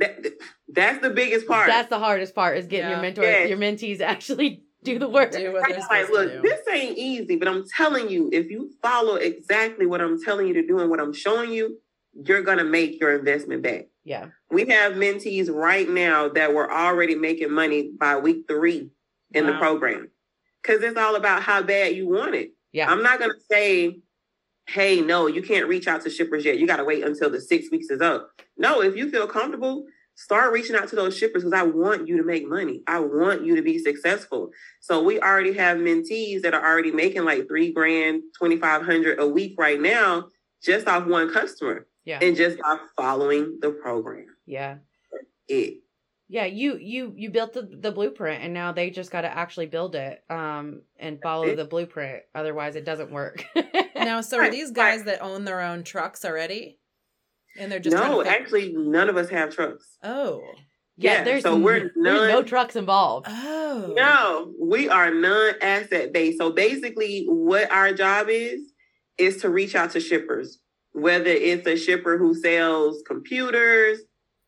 That, 0.00 0.26
that's 0.68 1.00
the 1.00 1.10
biggest 1.10 1.46
part. 1.46 1.68
that's 1.68 1.88
the 1.90 1.98
hardest 1.98 2.34
part 2.34 2.56
is 2.58 2.66
getting 2.66 2.88
your 2.88 2.98
Yeah. 2.98 3.02
mentor, 3.02 3.22
Yes. 3.22 3.48
your 3.48 3.58
mentees 3.58 4.00
actually 4.00 4.64
do 4.82 4.98
the 4.98 5.08
work. 5.08 5.30
Do 5.32 5.52
what 5.52 5.68
they're 5.68 5.76
It's 5.78 5.88
like, 5.90 6.08
look, 6.10 6.28
to 6.30 6.40
do. 6.40 6.48
this 6.48 6.60
ain't 6.72 6.96
easy, 6.98 7.36
but 7.36 7.46
I'm 7.48 7.64
telling 7.76 8.08
you, 8.08 8.30
if 8.32 8.50
you 8.50 8.70
follow 8.82 9.16
exactly 9.16 9.86
what 9.86 10.00
I'm 10.00 10.20
telling 10.22 10.46
you 10.48 10.54
to 10.54 10.66
do 10.66 10.78
and 10.78 10.88
what 10.90 11.00
I'm 11.00 11.12
showing 11.12 11.52
you, 11.52 11.78
you're 12.14 12.42
gonna 12.42 12.64
make 12.64 12.98
your 13.00 13.16
investment 13.16 13.62
back. 13.62 13.86
Yeah. 14.04 14.28
We 14.50 14.64
have 14.70 14.94
mentees 14.94 15.52
right 15.54 15.88
now 15.88 16.28
that 16.30 16.54
were 16.54 16.72
already 16.72 17.14
making 17.14 17.52
money 17.52 17.90
by 17.96 18.16
week 18.16 18.46
three 18.48 18.90
in 19.32 19.46
the 19.46 19.52
program. 19.58 20.10
Cause 20.64 20.80
it's 20.82 20.96
all 20.98 21.14
about 21.16 21.42
how 21.42 21.62
bad 21.62 21.94
you 21.94 22.08
want 22.08 22.34
it. 22.34 22.52
Yeah. 22.72 22.90
I'm 22.90 23.02
not 23.02 23.18
gonna 23.20 23.34
say, 23.50 24.00
hey, 24.72 25.00
no, 25.00 25.26
you 25.26 25.42
can't 25.42 25.68
reach 25.68 25.88
out 25.88 26.02
to 26.02 26.10
shippers 26.10 26.44
yet. 26.44 26.58
You 26.58 26.66
gotta 26.66 26.84
wait 26.84 27.04
until 27.04 27.30
the 27.30 27.40
six 27.40 27.70
weeks 27.70 27.90
is 27.90 28.00
up. 28.00 28.30
No, 28.56 28.82
if 28.82 28.96
you 28.96 29.10
feel 29.10 29.26
comfortable, 29.26 29.86
start 30.14 30.52
reaching 30.52 30.76
out 30.76 30.88
to 30.88 30.96
those 30.96 31.16
shippers 31.16 31.42
because 31.42 31.58
I 31.58 31.62
want 31.62 32.06
you 32.06 32.16
to 32.18 32.22
make 32.22 32.46
money. 32.46 32.82
I 32.86 33.00
want 33.00 33.44
you 33.44 33.56
to 33.56 33.62
be 33.62 33.78
successful. 33.78 34.50
So 34.80 35.02
we 35.02 35.18
already 35.20 35.54
have 35.54 35.78
mentees 35.78 36.42
that 36.42 36.54
are 36.54 36.64
already 36.64 36.92
making 36.92 37.24
like 37.24 37.48
three 37.48 37.72
grand, 37.72 38.22
2,500 38.38 39.18
a 39.18 39.26
week 39.26 39.54
right 39.58 39.80
now, 39.80 40.28
just 40.62 40.86
off 40.86 41.06
one 41.06 41.32
customer. 41.32 41.86
Yeah. 42.04 42.18
And 42.22 42.36
just 42.36 42.58
by 42.58 42.78
following 42.96 43.58
the 43.60 43.70
program. 43.70 44.26
Yeah. 44.46 44.76
It. 45.48 45.78
Yeah, 46.32 46.44
you 46.44 46.76
you 46.76 47.12
you 47.16 47.28
built 47.30 47.54
the, 47.54 47.62
the 47.62 47.90
blueprint 47.90 48.44
and 48.44 48.54
now 48.54 48.70
they 48.70 48.90
just 48.90 49.10
got 49.10 49.22
to 49.22 49.36
actually 49.36 49.66
build 49.66 49.96
it 49.96 50.22
um 50.30 50.82
and 50.96 51.20
follow 51.20 51.48
it. 51.48 51.56
the 51.56 51.64
blueprint 51.64 52.22
otherwise 52.36 52.76
it 52.76 52.84
doesn't 52.84 53.10
work. 53.10 53.44
Now, 54.04 54.22
so 54.22 54.38
are 54.38 54.50
these 54.50 54.70
guys 54.70 55.04
that 55.04 55.20
own 55.20 55.44
their 55.44 55.60
own 55.60 55.84
trucks 55.84 56.24
already? 56.24 56.78
And 57.58 57.70
they're 57.70 57.80
just 57.80 57.94
no, 57.94 58.24
actually, 58.24 58.72
none 58.72 59.10
of 59.10 59.16
us 59.18 59.28
have 59.28 59.54
trucks. 59.54 59.98
Oh. 60.02 60.42
yeah, 60.96 61.18
yeah, 61.18 61.24
there's 61.24 61.42
so 61.42 61.58
we're 61.58 61.76
n- 61.76 61.90
there's 61.96 62.32
no 62.32 62.42
trucks 62.42 62.76
involved. 62.76 63.26
Oh. 63.28 63.92
No, 63.94 64.54
we 64.58 64.88
are 64.88 65.12
non-asset 65.12 66.12
based. 66.14 66.38
So 66.38 66.50
basically, 66.50 67.24
what 67.28 67.70
our 67.70 67.92
job 67.92 68.28
is 68.30 68.72
is 69.18 69.36
to 69.42 69.50
reach 69.50 69.74
out 69.74 69.90
to 69.90 70.00
shippers, 70.00 70.58
whether 70.92 71.26
it's 71.26 71.66
a 71.66 71.76
shipper 71.76 72.16
who 72.16 72.34
sells 72.34 73.02
computers, 73.06 73.98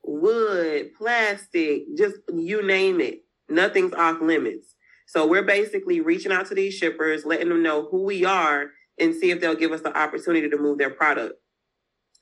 wood, 0.04 0.90
plastic, 0.96 1.82
just 1.96 2.16
you 2.32 2.66
name 2.66 3.00
it. 3.00 3.20
Nothing's 3.48 3.94
off 3.94 4.20
limits. 4.20 4.74
So 5.06 5.26
we're 5.26 5.42
basically 5.42 6.00
reaching 6.00 6.32
out 6.32 6.46
to 6.46 6.54
these 6.54 6.74
shippers, 6.74 7.24
letting 7.24 7.48
them 7.48 7.62
know 7.62 7.88
who 7.90 8.04
we 8.04 8.24
are, 8.24 8.70
and 8.98 9.14
see 9.14 9.30
if 9.30 9.40
they'll 9.40 9.54
give 9.54 9.72
us 9.72 9.82
the 9.82 9.96
opportunity 9.96 10.48
to 10.48 10.56
move 10.56 10.78
their 10.78 10.90
product. 10.90 11.34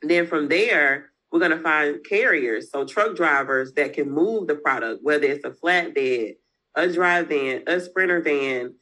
Then 0.03 0.27
from 0.27 0.49
there, 0.49 1.11
we're 1.31 1.39
going 1.39 1.53
to 1.53 1.63
find 1.63 2.05
carriers, 2.09 2.71
so 2.71 2.85
truck 2.85 3.15
drivers 3.15 3.73
that 3.75 3.93
can 3.93 4.11
move 4.11 4.49
the 4.49 4.57
product, 4.57 5.01
whether 5.03 5.27
it's 5.27 5.45
a 5.45 5.51
flatbed, 5.51 6.35
a 6.75 6.93
dry 6.93 7.23
van, 7.23 7.63
a 7.67 7.81
sprinter 7.81 8.21
van, 8.21 8.75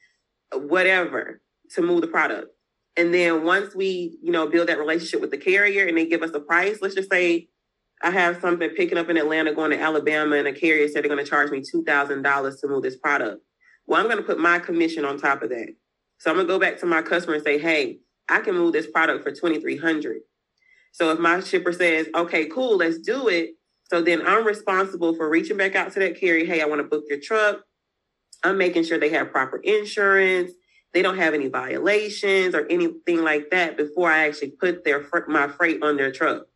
whatever, 0.54 1.42
to 1.74 1.82
move 1.82 2.00
the 2.00 2.06
product. 2.06 2.48
And 2.96 3.12
then 3.12 3.44
once 3.44 3.74
we, 3.74 4.18
you 4.22 4.32
know, 4.32 4.48
build 4.48 4.68
that 4.68 4.78
relationship 4.78 5.20
with 5.20 5.30
the 5.30 5.36
carrier 5.36 5.86
and 5.86 5.96
they 5.96 6.06
give 6.06 6.22
us 6.22 6.30
a 6.34 6.40
price, 6.40 6.78
let's 6.80 6.94
just 6.94 7.10
say 7.10 7.48
I 8.02 8.10
have 8.10 8.40
something 8.40 8.70
picking 8.70 8.98
up 8.98 9.08
in 9.08 9.16
Atlanta 9.16 9.52
going 9.52 9.70
to 9.72 9.80
Alabama 9.80 10.36
and 10.36 10.46
a 10.46 10.52
carrier 10.52 10.86
said 10.88 11.02
they're 11.02 11.10
going 11.10 11.24
to 11.24 11.28
charge 11.28 11.50
me 11.50 11.60
$2,000 11.62 12.60
to 12.60 12.68
move 12.68 12.82
this 12.82 12.96
product. 12.96 13.42
Well, 13.86 14.00
I'm 14.00 14.06
going 14.06 14.18
to 14.18 14.22
put 14.22 14.38
my 14.38 14.58
commission 14.58 15.04
on 15.04 15.18
top 15.18 15.42
of 15.42 15.50
that. 15.50 15.74
So 16.18 16.30
I'm 16.30 16.36
going 16.36 16.46
to 16.46 16.52
go 16.52 16.58
back 16.58 16.78
to 16.80 16.86
my 16.86 17.02
customer 17.02 17.34
and 17.34 17.44
say, 17.44 17.58
hey, 17.58 17.98
I 18.28 18.40
can 18.40 18.54
move 18.54 18.72
this 18.72 18.90
product 18.90 19.24
for 19.24 19.30
2300 19.30 20.20
So 20.92 21.10
if 21.10 21.18
my 21.18 21.40
shipper 21.40 21.72
says, 21.72 22.08
okay, 22.14 22.46
cool, 22.46 22.76
let's 22.76 22.98
do 22.98 23.28
it. 23.28 23.50
So 23.84 24.02
then 24.02 24.26
I'm 24.26 24.46
responsible 24.46 25.14
for 25.14 25.28
reaching 25.28 25.56
back 25.56 25.74
out 25.74 25.92
to 25.92 26.00
that 26.00 26.20
carrier. 26.20 26.44
Hey, 26.44 26.60
I 26.60 26.66
want 26.66 26.80
to 26.80 26.88
book 26.88 27.04
your 27.08 27.20
truck. 27.20 27.60
I'm 28.44 28.58
making 28.58 28.84
sure 28.84 28.98
they 28.98 29.08
have 29.10 29.32
proper 29.32 29.58
insurance. 29.58 30.52
They 30.92 31.02
don't 31.02 31.16
have 31.16 31.34
any 31.34 31.48
violations 31.48 32.54
or 32.54 32.66
anything 32.68 33.22
like 33.22 33.50
that 33.50 33.76
before 33.76 34.10
I 34.10 34.26
actually 34.26 34.52
put 34.52 34.84
their 34.84 35.04
my 35.28 35.48
freight 35.48 35.82
on 35.82 35.96
their 35.96 36.12
truck. 36.12 36.47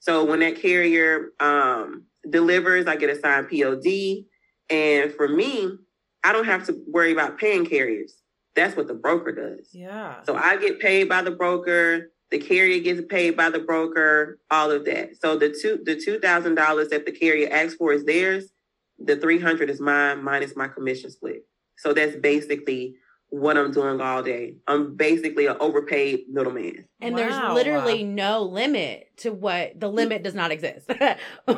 So 0.00 0.24
when 0.24 0.40
that 0.40 0.60
carrier 0.60 1.30
um, 1.40 2.04
delivers, 2.28 2.86
I 2.86 2.96
get 2.96 3.10
assigned 3.10 3.48
POD. 3.50 4.24
And 4.70 5.12
for 5.12 5.28
me, 5.28 5.78
I 6.24 6.32
don't 6.32 6.46
have 6.46 6.66
to 6.66 6.76
worry 6.88 7.12
about 7.12 7.38
paying 7.38 7.66
carriers. 7.66 8.14
That's 8.56 8.76
what 8.76 8.88
the 8.88 8.94
broker 8.94 9.32
does. 9.32 9.68
Yeah. 9.72 10.22
So 10.24 10.36
I 10.36 10.56
get 10.56 10.80
paid 10.80 11.08
by 11.08 11.22
the 11.22 11.30
broker. 11.30 12.10
The 12.30 12.38
carrier 12.38 12.80
gets 12.80 13.00
paid 13.08 13.36
by 13.36 13.50
the 13.50 13.60
broker. 13.60 14.38
All 14.50 14.70
of 14.70 14.84
that. 14.86 15.20
So 15.20 15.36
the 15.36 15.50
two 15.50 15.80
the 15.84 15.96
two 15.96 16.18
thousand 16.18 16.56
dollars 16.56 16.88
that 16.88 17.06
the 17.06 17.12
carrier 17.12 17.48
asks 17.50 17.74
for 17.74 17.92
is 17.92 18.04
theirs. 18.04 18.50
The 18.98 19.16
three 19.16 19.40
hundred 19.40 19.70
is 19.70 19.80
mine 19.80 20.22
minus 20.22 20.56
my 20.56 20.68
commission 20.68 21.10
split. 21.10 21.44
So 21.78 21.92
that's 21.92 22.16
basically 22.16 22.96
what 23.30 23.56
I'm 23.56 23.70
doing 23.70 24.00
all 24.00 24.22
day. 24.22 24.54
I'm 24.66 24.96
basically 24.96 25.46
an 25.46 25.56
overpaid 25.60 26.24
middleman. 26.28 26.84
And 27.00 27.14
Wow. 27.14 27.20
there's 27.20 27.54
literally 27.54 28.02
no 28.02 28.42
limit 28.42 29.08
to 29.18 29.30
what 29.30 29.78
the 29.78 29.86
mm-hmm. 29.86 29.96
limit 29.96 30.22
does 30.22 30.34
not 30.34 30.50
exist. 30.50 30.88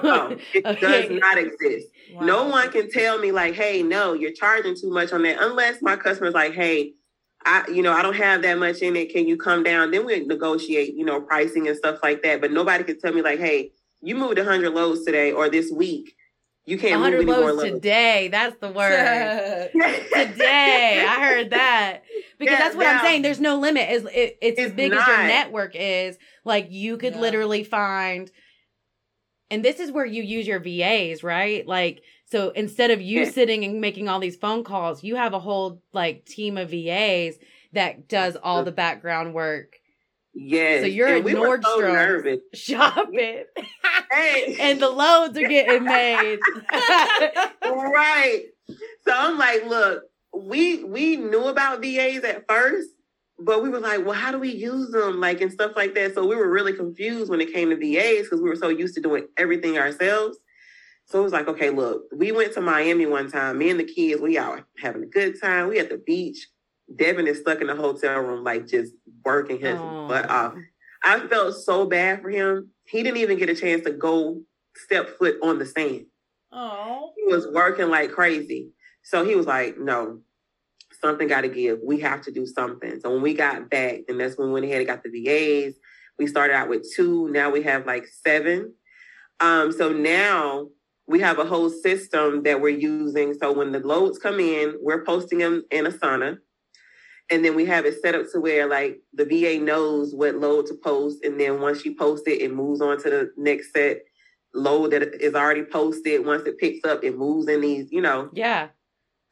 No, 0.03 0.37
it 0.55 0.65
Okay. 0.67 1.09
does 1.09 1.21
not 1.21 1.39
exist. 1.39 1.89
No 2.21 2.47
one 2.47 2.71
can 2.71 2.91
tell 2.91 3.19
me 3.19 3.33
like, 3.33 3.55
hey, 3.55 3.83
no, 3.83 4.13
you're 4.13 4.33
charging 4.33 4.77
too 4.77 4.91
much 4.91 5.13
on 5.13 5.23
that 5.23 5.39
unless 5.41 5.81
my 5.81 5.97
customer's 5.97 6.35
like, 6.35 6.53
hey, 6.53 6.93
I, 7.45 7.67
you 7.69 7.83
know, 7.83 7.93
I 7.93 8.03
don't 8.03 8.17
have 8.17 8.43
that 8.43 8.59
much 8.59 8.79
in 8.83 8.95
it. 8.95 9.13
Can 9.13 9.27
you 9.27 9.37
come 9.37 9.63
down? 9.63 9.91
Then 9.91 10.07
we 10.07 10.25
negotiate, 10.25 10.95
you 10.95 11.05
know, 11.05 11.21
pricing 11.21 11.67
and 11.69 11.77
stuff 11.77 11.99
like 12.03 12.23
that. 12.23 12.41
But 12.41 12.53
nobody 12.53 12.85
can 12.85 13.01
tell 13.01 13.13
me 13.13 13.23
like, 13.23 13.41
hey, 13.41 13.73
you 14.01 14.15
moved 14.15 14.39
100 14.39 14.71
loads 14.71 15.05
today 15.05 15.33
or 15.33 15.49
this 15.49 15.71
week. 15.71 16.15
You 16.65 16.79
can't 16.79 17.01
100 17.01 17.17
any 17.17 17.25
more 17.25 17.41
loads 17.41 17.57
loads. 17.59 17.71
today. 17.75 18.29
That's 18.31 18.57
the 18.61 18.71
word. 18.71 19.71
today. 19.73 21.05
I 21.09 21.21
heard 21.25 21.51
that 21.51 22.03
because 22.39 22.53
Yeah, 22.53 22.59
that's 22.59 22.77
what 22.77 22.87
I'm 22.87 23.01
saying. 23.05 23.23
There's 23.23 23.41
no 23.41 23.59
limit. 23.59 23.91
Is 23.91 24.05
it, 24.05 24.39
it's, 24.41 24.59
as 24.61 24.67
It's 24.67 24.75
big 24.77 24.93
as 24.93 25.07
your 25.07 25.19
network 25.19 25.73
is. 25.75 26.19
Like 26.45 26.69
you 26.71 26.97
could 26.99 27.15
Yeah. 27.15 27.21
literally 27.21 27.65
find, 27.65 28.31
and 29.51 29.65
this 29.65 29.81
is 29.81 29.91
where 29.91 30.07
you 30.07 30.23
use 30.23 30.47
your 30.47 30.61
VAs, 30.61 31.25
right? 31.25 31.67
Like 31.67 32.03
so 32.27 32.51
instead 32.51 32.91
of 32.93 33.01
you 33.01 33.23
Yeah. 33.23 33.31
sitting 33.33 33.65
and 33.65 33.81
making 33.81 34.09
all 34.09 34.21
these 34.21 34.37
phone 34.37 34.63
calls, 34.63 35.03
you 35.03 35.17
have 35.17 35.35
a 35.35 35.41
whole 35.41 35.83
like 35.93 36.25
team 36.27 36.57
of 36.59 36.71
VAs 36.71 37.39
that 37.73 38.07
does 38.09 38.37
all 38.41 38.63
the 38.63 38.71
background 38.73 39.35
work, 39.35 39.79
yes. 40.35 40.83
So 40.83 40.87
you're 40.87 41.09
and 41.09 41.17
at 41.19 41.25
we 41.25 41.35
were 41.35 41.61
so 41.63 41.81
Nordstrom's. 41.81 41.93
nervous. 41.93 42.39
shopping, 42.55 43.45
Hey. 44.11 44.57
and 44.61 44.81
the 44.81 44.91
loads 44.91 45.37
are 45.39 45.49
getting 45.49 45.85
made. 45.85 46.39
right. 47.65 48.45
So 49.05 49.13
I'm 49.15 49.39
like, 49.39 49.67
look, 49.67 50.05
we 50.35 50.85
we 50.85 51.17
knew 51.17 51.47
about 51.49 51.83
VAs 51.83 52.25
at 52.25 52.45
first, 52.49 52.89
but 53.39 53.63
we 53.63 53.69
were 53.69 53.81
like, 53.81 54.05
well, 54.05 54.15
how 54.15 54.31
do 54.33 54.39
we 54.39 54.51
use 54.53 54.91
them? 54.91 55.21
Like 55.21 55.41
and 55.41 55.53
stuff 55.53 55.73
like 55.77 55.95
that. 55.95 56.15
So 56.15 56.27
we 56.27 56.37
were 56.37 56.51
really 56.51 56.73
confused 56.73 57.31
when 57.31 57.41
it 57.41 57.53
came 57.53 57.71
to 57.71 57.77
VAs 57.77 58.25
because 58.25 58.41
we 58.41 58.49
were 58.49 58.57
so 58.57 58.69
used 58.69 58.95
to 58.95 59.01
doing 59.01 59.27
everything 59.37 59.79
ourselves. 59.79 60.39
So 61.07 61.21
it 61.21 61.25
was 61.25 61.33
like, 61.33 61.49
okay, 61.49 61.71
look, 61.71 62.05
we 62.15 62.33
went 62.33 62.55
to 62.55 62.61
Miami 62.61 63.07
one 63.07 63.31
time. 63.31 63.59
Me 63.59 63.71
and 63.71 63.79
the 63.81 63.85
kids, 63.85 64.21
we 64.23 64.39
out 64.39 64.63
having 64.79 65.03
a 65.03 65.07
good 65.07 65.39
time. 65.41 65.69
We 65.69 65.79
at 65.79 65.91
the 65.91 65.99
beach. 65.99 66.47
Devin 66.97 67.27
is 67.27 67.41
stuck 67.41 67.61
in 67.61 67.67
the 67.67 67.77
hotel 67.77 68.19
room, 68.21 68.45
like 68.45 68.67
just 68.67 68.93
working 69.25 69.59
his 69.61 69.79
Aw. 69.79 70.09
butt 70.09 70.31
off. 70.31 70.55
I 71.05 71.27
felt 71.27 71.55
so 71.57 71.87
bad 71.87 72.23
for 72.23 72.31
him. 72.31 72.71
He 72.87 73.03
didn't 73.03 73.19
even 73.19 73.39
get 73.39 73.49
a 73.49 73.55
chance 73.55 73.85
to 73.85 73.93
go 73.93 74.41
step 74.77 75.19
foot 75.19 75.37
on 75.43 75.59
the 75.59 75.67
sand 75.67 76.07
Oh. 76.53 77.13
he 77.17 77.25
was 77.33 77.47
working 77.53 77.89
like 77.89 78.13
crazy. 78.13 78.71
So 79.03 79.25
he 79.25 79.35
was 79.35 79.47
like, 79.47 79.79
no, 79.79 80.21
something 81.01 81.27
got 81.27 81.41
to 81.43 81.49
give. 81.49 81.79
We 81.85 82.01
have 82.01 82.23
to 82.23 82.31
do 82.31 82.47
something. 82.47 83.01
So 83.01 83.11
when 83.13 83.23
we 83.23 83.35
got 83.35 83.71
back, 83.71 84.01
and 84.09 84.21
that's 84.21 84.37
when 84.37 84.49
we 84.49 84.55
went 84.55 84.67
ahead 84.67 84.79
and 84.79 84.87
got 84.87 85.03
the 85.03 85.11
VAs. 85.25 85.75
We 86.19 86.27
started 86.27 86.55
out 86.55 86.69
with 86.69 86.87
two. 86.95 87.31
Now 87.31 87.51
we 87.51 87.63
have 87.63 87.87
like 87.87 88.07
seven. 88.07 88.75
Um, 89.41 89.73
so 89.73 89.93
now 89.93 90.69
we 91.09 91.21
have 91.21 91.39
a 91.39 91.45
whole 91.45 91.71
system 91.71 92.43
that 92.45 92.61
we're 92.61 92.79
using. 92.79 93.35
So 93.35 93.53
when 93.53 93.73
the 93.73 93.81
loads 93.81 94.19
come 94.19 94.39
in, 94.39 94.77
we're 94.81 95.05
posting 95.05 95.39
them 95.39 95.65
in 95.71 95.87
Asana. 95.87 96.37
And 97.33 97.43
then 97.43 97.57
we 97.57 97.65
have 97.65 97.87
it 97.87 97.99
set 98.03 98.15
up 98.15 98.31
to 98.33 98.41
where 98.41 98.69
like 98.69 99.01
the 99.15 99.25
VA 99.25 99.59
knows 99.59 100.15
what 100.15 100.35
load 100.35 100.67
to 100.67 100.75
post. 100.75 101.25
And 101.25 101.41
then 101.41 101.63
once 101.63 101.83
you 101.83 101.95
post 101.95 102.29
it, 102.29 102.43
it 102.43 102.53
moves 102.53 102.83
on 102.83 103.03
to 103.03 103.11
the 103.11 103.33
next 103.39 103.73
set 103.73 104.03
load 104.55 104.91
that 104.93 105.03
is 105.19 105.35
already 105.35 105.65
posted. 105.65 106.27
Once 106.27 106.43
it 106.47 106.59
picks 106.59 106.87
up, 106.87 107.03
it 107.03 107.17
moves 107.17 107.49
in 107.49 107.63
these, 107.63 107.91
you 107.91 108.03
know, 108.03 108.29
yeah. 108.35 108.69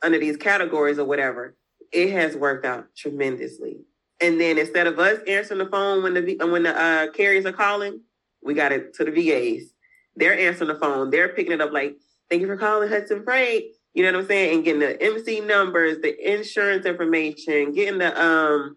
under 0.03 0.19
these 0.19 0.39
categories 0.39 0.99
or 0.99 1.05
whatever. 1.05 1.57
It 1.93 2.11
has 2.13 2.37
worked 2.37 2.65
out 2.65 2.87
tremendously. 2.97 3.81
And 4.19 4.41
then 4.41 4.59
instead 4.59 4.87
of 4.87 4.99
us 4.99 5.21
answering 5.27 5.59
the 5.59 5.67
phone 5.67 6.03
when 6.03 6.15
the 6.15 6.37
when 6.47 6.63
the 6.63 6.75
uh, 6.75 7.11
carriers 7.13 7.45
are 7.45 7.53
calling, 7.53 8.01
we 8.43 8.55
got 8.55 8.73
it 8.73 8.95
to 8.95 9.05
the 9.05 9.11
VAs. 9.11 9.75
They're 10.17 10.39
answering 10.39 10.69
the 10.69 10.79
phone. 10.79 11.11
They're 11.11 11.35
picking 11.35 11.53
it 11.53 11.61
up 11.61 11.73
like, 11.73 11.97
"Thank 12.31 12.41
you 12.41 12.47
for 12.47 12.57
calling 12.57 12.89
Hudson 12.89 13.25
Freight." 13.25 13.75
You 13.95 14.05
know 14.05 14.13
what 14.13 14.21
I'm 14.23 14.27
saying? 14.29 14.55
And 14.57 14.65
getting 14.65 14.81
the 14.81 15.03
MC 15.03 15.41
numbers, 15.41 15.99
the 16.01 16.33
insurance 16.33 16.87
information, 16.87 17.73
getting 17.73 17.99
the 17.99 18.21
um 18.21 18.77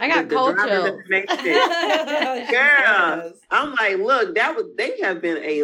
I 0.00 0.08
got 0.08 0.28
the, 0.28 0.28
the 0.30 0.36
cold 0.36 0.54
driver's 0.56 0.84
chills. 0.84 1.00
information. 1.00 1.54
Girl. 2.50 3.32
I'm 3.50 3.74
like, 3.74 3.98
look, 3.98 4.34
that 4.36 4.54
was 4.56 4.66
they 4.78 4.98
have 5.02 5.20
been 5.20 5.38
a 5.38 5.60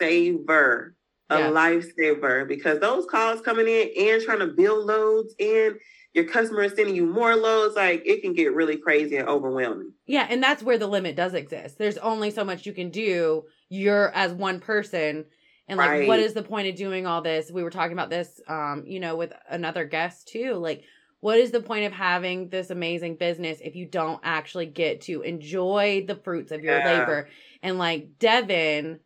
lifesaver, 0.00 0.90
a 1.30 1.38
Yeah. 1.38 1.50
lifesaver 1.50 2.46
because 2.48 2.80
those 2.80 3.06
calls 3.06 3.40
coming 3.40 3.66
in 3.68 3.90
and 3.98 4.22
trying 4.22 4.40
to 4.40 4.48
build 4.48 4.86
loads 4.86 5.34
and 5.38 5.76
your 6.14 6.24
customer 6.24 6.62
is 6.62 6.72
sending 6.74 6.96
you 6.96 7.04
more 7.04 7.36
loads, 7.36 7.76
like 7.76 8.02
it 8.06 8.22
can 8.22 8.32
get 8.32 8.54
really 8.54 8.78
crazy 8.78 9.16
and 9.16 9.28
overwhelming. 9.28 9.92
Yeah, 10.06 10.26
and 10.30 10.42
that's 10.42 10.62
where 10.62 10.78
the 10.78 10.86
limit 10.86 11.14
does 11.14 11.34
exist. 11.34 11.76
There's 11.76 11.98
only 11.98 12.30
so 12.30 12.42
much 12.42 12.64
you 12.64 12.72
can 12.72 12.88
do. 12.88 13.42
You're 13.68 14.10
as 14.14 14.32
one 14.32 14.58
person. 14.60 15.26
And 15.68 15.78
like 15.78 15.90
Right. 15.90 16.08
what 16.08 16.20
is 16.20 16.34
the 16.34 16.42
point 16.42 16.68
of 16.68 16.76
doing 16.76 17.06
all 17.06 17.22
this? 17.22 17.50
We 17.50 17.62
were 17.62 17.70
talking 17.70 17.92
about 17.92 18.10
this 18.10 18.40
um, 18.48 18.84
you 18.86 19.00
know, 19.00 19.16
with 19.16 19.32
another 19.48 19.84
guest 19.84 20.28
too. 20.28 20.54
Like 20.54 20.84
what 21.20 21.38
is 21.38 21.50
the 21.50 21.60
point 21.62 21.86
of 21.86 21.92
having 21.92 22.50
this 22.50 22.70
amazing 22.70 23.16
business 23.16 23.58
if 23.62 23.74
you 23.74 23.86
don't 23.86 24.20
actually 24.22 24.66
get 24.66 25.00
to 25.02 25.22
enjoy 25.22 26.04
the 26.06 26.14
fruits 26.16 26.52
of 26.52 26.62
your 26.62 26.78
Yeah. 26.78 26.84
labor? 27.00 27.28
And 27.62 27.78
like 27.78 28.18
Devin 28.18 29.00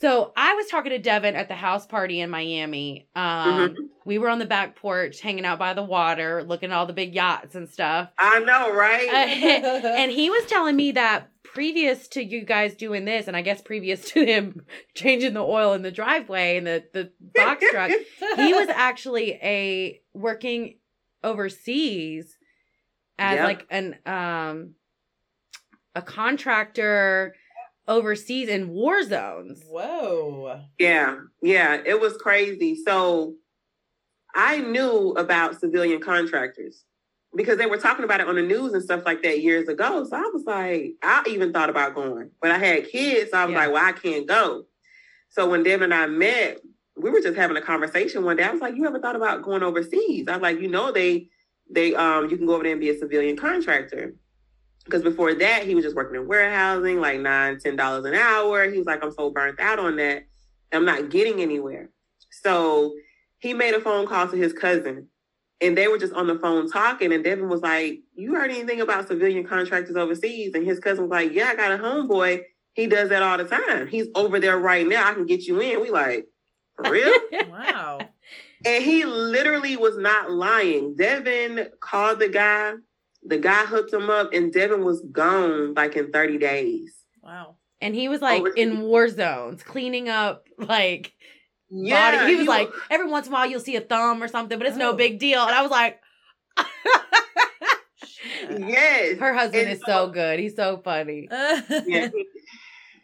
So 0.00 0.32
I 0.36 0.54
was 0.54 0.68
talking 0.68 0.90
to 0.90 0.98
Devin 0.98 1.34
at 1.34 1.48
the 1.48 1.54
house 1.56 1.84
party 1.86 2.20
in 2.20 2.30
Miami. 2.30 3.08
Um, 3.16 3.70
Mhm. 3.70 3.76
We 4.04 4.16
were 4.18 4.28
on 4.30 4.38
the 4.38 4.46
back 4.46 4.76
porch, 4.76 5.20
hanging 5.20 5.44
out 5.44 5.58
by 5.58 5.74
the 5.74 5.82
water, 5.82 6.42
looking 6.42 6.70
at 6.70 6.76
all 6.76 6.86
the 6.86 6.92
big 6.92 7.14
yachts 7.14 7.54
and 7.56 7.68
stuff. 7.68 8.08
I 8.16 8.38
know, 8.38 8.72
right? 8.72 9.08
and 9.98 10.10
he 10.10 10.30
was 10.30 10.46
telling 10.46 10.76
me 10.76 10.92
that 10.92 11.28
previous 11.58 12.06
to 12.06 12.22
you 12.22 12.44
guys 12.44 12.76
doing 12.76 13.04
this, 13.04 13.26
and 13.26 13.36
I 13.36 13.42
guess 13.42 13.60
previous 13.60 14.08
to 14.12 14.24
him 14.24 14.64
changing 14.94 15.34
the 15.34 15.40
oil 15.42 15.72
in 15.72 15.82
the 15.82 15.90
driveway 15.90 16.56
and 16.56 16.64
the 16.66 16.84
the 16.92 17.10
box 17.34 17.64
truck, 17.72 17.90
he 18.36 18.54
was 18.54 18.68
actually 18.68 19.32
a 19.42 20.00
working 20.14 20.78
overseas 21.24 22.36
as 23.18 23.38
Yep. 23.38 23.44
like 23.44 23.66
an 23.70 23.96
um 24.06 24.74
a 25.96 26.02
contractor 26.02 27.34
overseas 27.88 28.48
in 28.48 28.68
war 28.68 29.02
zones. 29.02 29.60
Whoa. 29.66 30.60
Yeah, 30.78 31.16
yeah, 31.42 31.80
it 31.84 32.00
was 32.00 32.16
crazy. 32.18 32.76
So 32.86 33.34
I 34.32 34.58
knew 34.58 35.10
about 35.16 35.58
civilian 35.58 36.00
contractors 36.00 36.84
because 37.34 37.58
they 37.58 37.66
were 37.66 37.76
talking 37.76 38.04
about 38.04 38.20
it 38.20 38.28
on 38.28 38.36
the 38.36 38.42
news 38.42 38.72
and 38.72 38.82
stuff 38.82 39.02
like 39.04 39.22
that 39.22 39.42
years 39.42 39.68
ago. 39.68 40.04
So 40.04 40.16
I 40.16 40.30
was 40.32 40.44
like, 40.44 40.94
I 41.02 41.22
even 41.28 41.52
thought 41.52 41.70
about 41.70 41.94
going, 41.94 42.30
but 42.40 42.50
I 42.50 42.58
had 42.58 42.88
kids. 42.88 43.30
So 43.30 43.38
I 43.38 43.44
was 43.44 43.52
Yeah. 43.52 43.58
like, 43.58 43.72
well, 43.72 43.84
I 43.84 43.92
can't 43.92 44.26
go. 44.26 44.64
So 45.30 45.48
when 45.48 45.62
Devin 45.62 45.92
and 45.92 45.94
I 45.94 46.06
met, 46.06 46.60
we 46.96 47.10
were 47.10 47.20
just 47.20 47.36
having 47.36 47.56
a 47.56 47.60
conversation 47.62 48.24
one 48.24 48.36
day. 48.36 48.44
I 48.44 48.50
was 48.50 48.60
like, 48.60 48.74
you 48.76 48.86
ever 48.86 48.98
thought 48.98 49.14
about 49.16 49.42
going 49.42 49.62
overseas? 49.62 50.26
I 50.26 50.32
was 50.32 50.42
like, 50.42 50.58
you 50.60 50.68
know, 50.68 50.90
they, 50.90 51.28
they, 51.70 51.94
um, 51.94 52.28
you 52.30 52.36
can 52.36 52.46
go 52.46 52.54
over 52.54 52.62
there 52.64 52.72
and 52.72 52.80
be 52.80 52.90
a 52.90 52.98
civilian 52.98 53.36
contractor. 53.36 54.14
Because 54.84 55.02
before 55.02 55.34
that, 55.34 55.64
he 55.64 55.74
was 55.74 55.84
just 55.84 55.94
working 55.94 56.16
in 56.18 56.26
warehousing, 56.26 56.98
like 56.98 57.20
nine, 57.20 57.58
ten 57.60 57.76
dollars 57.76 58.06
an 58.06 58.14
hour. 58.14 58.70
He 58.70 58.78
was 58.78 58.86
like, 58.86 59.04
I'm 59.04 59.12
so 59.12 59.30
burnt 59.30 59.60
out 59.60 59.78
on 59.78 59.96
that. 59.96 60.24
I'm 60.72 60.86
not 60.86 61.10
getting 61.10 61.42
anywhere. 61.42 61.90
So 62.30 62.94
he 63.38 63.52
made 63.52 63.74
a 63.74 63.80
phone 63.80 64.06
call 64.06 64.28
to 64.28 64.36
his 64.36 64.54
cousin 64.54 65.08
and 65.60 65.76
they 65.76 65.88
were 65.88 65.98
just 65.98 66.12
on 66.12 66.26
the 66.26 66.38
phone 66.38 66.70
talking. 66.70 67.12
And 67.12 67.24
Devin 67.24 67.48
was 67.48 67.60
like, 67.62 68.00
You 68.14 68.34
heard 68.34 68.50
anything 68.50 68.80
about 68.80 69.08
civilian 69.08 69.44
contractors 69.46 69.96
overseas? 69.96 70.54
And 70.54 70.64
his 70.66 70.78
cousin 70.80 71.04
was 71.04 71.10
like, 71.10 71.32
Yeah, 71.32 71.48
I 71.48 71.56
got 71.56 71.72
a 71.72 71.78
homeboy. 71.78 72.42
He 72.74 72.86
does 72.86 73.08
that 73.08 73.22
all 73.22 73.38
the 73.38 73.44
time. 73.44 73.88
He's 73.88 74.06
over 74.14 74.38
there 74.38 74.58
right 74.58 74.86
now. 74.86 75.08
I 75.08 75.14
can 75.14 75.26
get 75.26 75.46
you 75.46 75.60
in. 75.60 75.80
We 75.80 75.90
like, 75.90 76.26
For 76.76 76.90
real? 76.90 77.12
Wow. 77.50 77.98
and 78.64 78.84
he 78.84 79.04
literally 79.04 79.76
was 79.76 79.96
not 79.98 80.30
lying. 80.30 80.94
Devin 80.96 81.68
called 81.80 82.20
the 82.20 82.28
guy. 82.28 82.74
The 83.24 83.38
guy 83.38 83.64
hooked 83.66 83.92
him 83.92 84.08
up, 84.10 84.32
and 84.32 84.52
Devin 84.52 84.84
was 84.84 85.00
gone 85.10 85.74
like 85.74 85.96
in 85.96 86.12
30 86.12 86.38
days. 86.38 86.94
Wow. 87.20 87.56
And 87.80 87.94
he 87.94 88.08
was 88.08 88.20
like 88.22 88.40
Overseas. 88.40 88.62
in 88.64 88.80
war 88.82 89.08
zones, 89.08 89.62
cleaning 89.64 90.08
up 90.08 90.46
like 90.56 91.12
Yeah, 91.70 92.18
body. 92.18 92.30
He 92.32 92.36
was 92.38 92.46
like, 92.48 92.70
every 92.90 93.08
once 93.10 93.26
in 93.26 93.32
a 93.32 93.36
while 93.36 93.46
you'll 93.46 93.60
see 93.60 93.76
a 93.76 93.80
thumb 93.80 94.22
or 94.22 94.28
something, 94.28 94.58
but 94.58 94.66
it's 94.66 94.76
no 94.76 94.90
Oh. 94.92 94.96
big 94.96 95.18
deal. 95.18 95.40
And 95.42 95.50
I 95.54 95.62
was 95.62 95.70
like, 95.70 96.00
Yes. 98.50 99.18
her 99.18 99.34
husband 99.34 99.62
And 99.68 99.72
is 99.72 99.82
so 99.84 100.08
good. 100.08 100.38
He's 100.38 100.56
so 100.56 100.80
funny. 100.82 101.28
Yeah, 101.86 102.08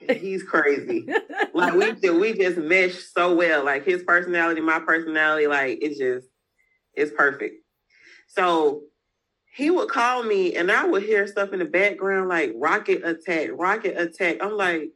he- 0.08 0.14
he's 0.14 0.42
crazy. 0.42 1.06
Like 1.54 1.74
we 1.74 1.92
do, 1.92 2.18
we 2.18 2.32
just 2.32 2.58
mesh 2.58 2.94
so 3.14 3.34
well. 3.34 3.64
Like 3.64 3.84
his 3.84 4.02
personality, 4.02 4.60
my 4.60 4.80
personality, 4.80 5.46
like 5.46 5.78
it's 5.80 5.98
just 5.98 6.26
it's 6.94 7.12
perfect. 7.16 7.56
So 8.28 8.82
he 9.54 9.70
would 9.70 9.88
call 9.88 10.24
me 10.24 10.56
and 10.56 10.70
I 10.72 10.84
would 10.84 11.04
hear 11.04 11.26
stuff 11.28 11.52
in 11.52 11.60
the 11.60 11.64
background 11.64 12.28
like 12.28 12.52
rocket 12.56 13.02
attack, 13.06 13.50
rocket 13.52 13.96
attack. 13.96 14.38
I'm 14.42 14.56
like, 14.56 14.90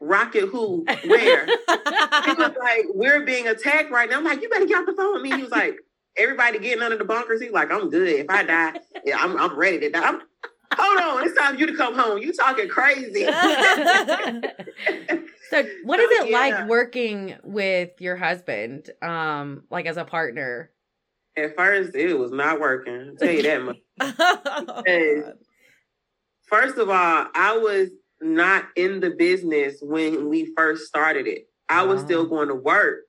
rocket 0.00 0.46
who? 0.48 0.84
Where? 1.04 1.46
he 1.46 2.32
was 2.32 2.52
like, 2.60 2.84
we're 2.94 3.24
being 3.24 3.48
attacked 3.48 3.90
right 3.90 4.08
now. 4.08 4.18
I'm 4.18 4.24
like, 4.24 4.42
you 4.42 4.48
better 4.48 4.66
get 4.66 4.78
off 4.78 4.86
the 4.86 4.94
phone 4.94 5.14
with 5.14 5.22
me. 5.22 5.30
He 5.34 5.42
was 5.42 5.50
like, 5.50 5.76
everybody 6.16 6.58
getting 6.58 6.82
under 6.82 6.96
the 6.96 7.04
bunkers. 7.04 7.40
He's 7.40 7.52
like, 7.52 7.70
I'm 7.70 7.90
good. 7.90 8.08
If 8.08 8.26
I 8.28 8.42
die, 8.42 8.80
yeah, 9.04 9.18
I'm, 9.18 9.36
I'm 9.36 9.56
ready 9.56 9.80
to 9.80 9.90
die. 9.90 10.06
I'm, 10.06 10.20
Hold 10.74 11.00
on, 11.00 11.24
it's 11.26 11.38
time 11.38 11.54
for 11.54 11.60
you 11.60 11.66
to 11.66 11.76
come 11.76 11.94
home. 11.94 12.18
You 12.18 12.32
talking 12.32 12.68
crazy. 12.68 13.24
so, 13.24 13.30
what 15.84 16.00
is 16.00 16.10
it 16.10 16.30
yeah. 16.30 16.38
like 16.38 16.68
working 16.68 17.36
with 17.44 17.90
your 18.00 18.16
husband, 18.16 18.90
um, 19.00 19.62
like 19.70 19.86
as 19.86 19.96
a 19.96 20.04
partner? 20.04 20.70
At 21.36 21.56
first, 21.56 21.94
it 21.94 22.14
was 22.14 22.32
not 22.32 22.60
working. 22.60 23.10
I'll 23.10 23.16
tell 23.16 23.30
you 23.30 23.42
that 23.42 23.62
much. 23.62 23.76
Oh, 24.78 25.32
First 26.48 26.78
of 26.78 26.88
all, 26.90 27.26
I 27.34 27.58
was 27.58 27.88
not 28.34 28.66
in 28.76 29.00
the 29.00 29.10
business 29.10 29.78
when 29.80 30.28
we 30.28 30.52
first 30.56 30.86
started 30.86 31.26
it. 31.26 31.48
I 31.68 31.82
was 31.82 32.00
still 32.00 32.26
going 32.26 32.48
to 32.48 32.54
work. 32.54 33.00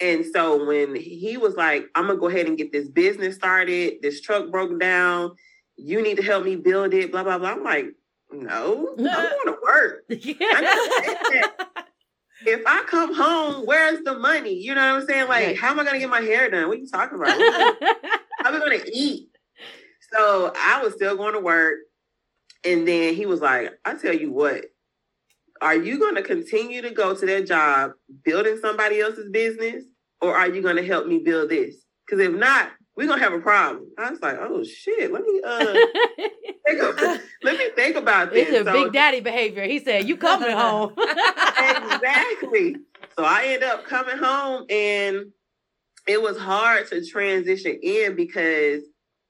And 0.00 0.24
so 0.24 0.64
when 0.64 0.94
he 0.94 1.36
was 1.36 1.56
like, 1.56 1.86
I'm 1.94 2.06
going 2.06 2.16
to 2.16 2.20
go 2.20 2.28
ahead 2.28 2.46
and 2.46 2.56
get 2.56 2.72
this 2.72 2.88
business 2.88 3.34
started, 3.34 3.94
this 4.00 4.20
truck 4.20 4.50
broke 4.50 4.78
down, 4.78 5.32
you 5.76 6.02
need 6.02 6.16
to 6.18 6.22
help 6.22 6.44
me 6.44 6.56
build 6.56 6.94
it, 6.94 7.10
blah, 7.10 7.24
blah, 7.24 7.38
blah. 7.38 7.50
I'm 7.50 7.64
like, 7.64 7.86
no, 8.30 8.94
I'm 8.98 9.04
going 9.04 9.46
to 9.46 9.56
work. 9.62 10.04
If 12.46 12.62
I 12.66 12.84
come 12.88 13.14
home, 13.14 13.66
where's 13.66 14.00
the 14.04 14.18
money? 14.18 14.54
You 14.54 14.74
know 14.74 14.94
what 14.94 15.02
I'm 15.02 15.08
saying? 15.08 15.28
Like, 15.28 15.56
how 15.56 15.70
am 15.70 15.80
I 15.80 15.82
going 15.82 15.94
to 15.94 16.00
get 16.00 16.08
my 16.08 16.20
hair 16.20 16.48
done? 16.48 16.68
What 16.68 16.76
are 16.76 16.80
you 16.80 16.88
talking 16.88 17.18
about? 17.18 17.36
How 18.40 18.52
we 18.52 18.58
going 18.60 18.80
to 18.84 18.90
eat? 18.96 19.28
So 20.12 20.52
I 20.56 20.82
was 20.82 20.94
still 20.94 21.16
going 21.16 21.34
to 21.34 21.40
work. 21.40 21.78
And 22.64 22.86
then 22.86 23.14
he 23.14 23.26
was 23.26 23.40
like, 23.40 23.72
I 23.84 23.94
tell 23.94 24.14
you 24.14 24.32
what, 24.32 24.64
are 25.60 25.76
you 25.76 25.98
going 25.98 26.14
to 26.16 26.22
continue 26.22 26.82
to 26.82 26.90
go 26.90 27.14
to 27.14 27.26
that 27.26 27.46
job 27.46 27.92
building 28.24 28.58
somebody 28.60 29.00
else's 29.00 29.30
business? 29.30 29.84
Or 30.20 30.36
are 30.36 30.48
you 30.48 30.62
going 30.62 30.76
to 30.76 30.84
help 30.86 31.06
me 31.06 31.18
build 31.18 31.50
this? 31.50 31.76
Because 32.06 32.24
if 32.24 32.32
not, 32.32 32.70
we're 32.96 33.06
going 33.06 33.20
to 33.20 33.24
have 33.24 33.32
a 33.32 33.38
problem. 33.40 33.88
I 33.96 34.10
was 34.10 34.20
like, 34.20 34.36
oh 34.40 34.64
shit, 34.64 35.12
let 35.12 35.22
me, 35.22 35.40
uh, 35.44 35.74
let 37.44 37.58
me 37.58 37.70
think 37.76 37.96
about 37.96 38.32
this. 38.32 38.48
It's 38.48 38.60
a 38.60 38.64
So- 38.64 38.84
big 38.84 38.92
daddy 38.92 39.20
behavior. 39.20 39.64
He 39.64 39.78
said, 39.78 40.08
"You 40.08 40.16
coming 40.16 40.50
home?" 40.50 40.94
exactly. 40.98 42.76
So 43.16 43.24
I 43.24 43.44
ended 43.46 43.68
up 43.68 43.84
coming 43.86 44.18
home 44.18 44.66
and 44.68 45.26
it 46.08 46.20
was 46.20 46.36
hard 46.38 46.88
to 46.88 47.04
transition 47.06 47.78
in 47.82 48.16
because 48.16 48.82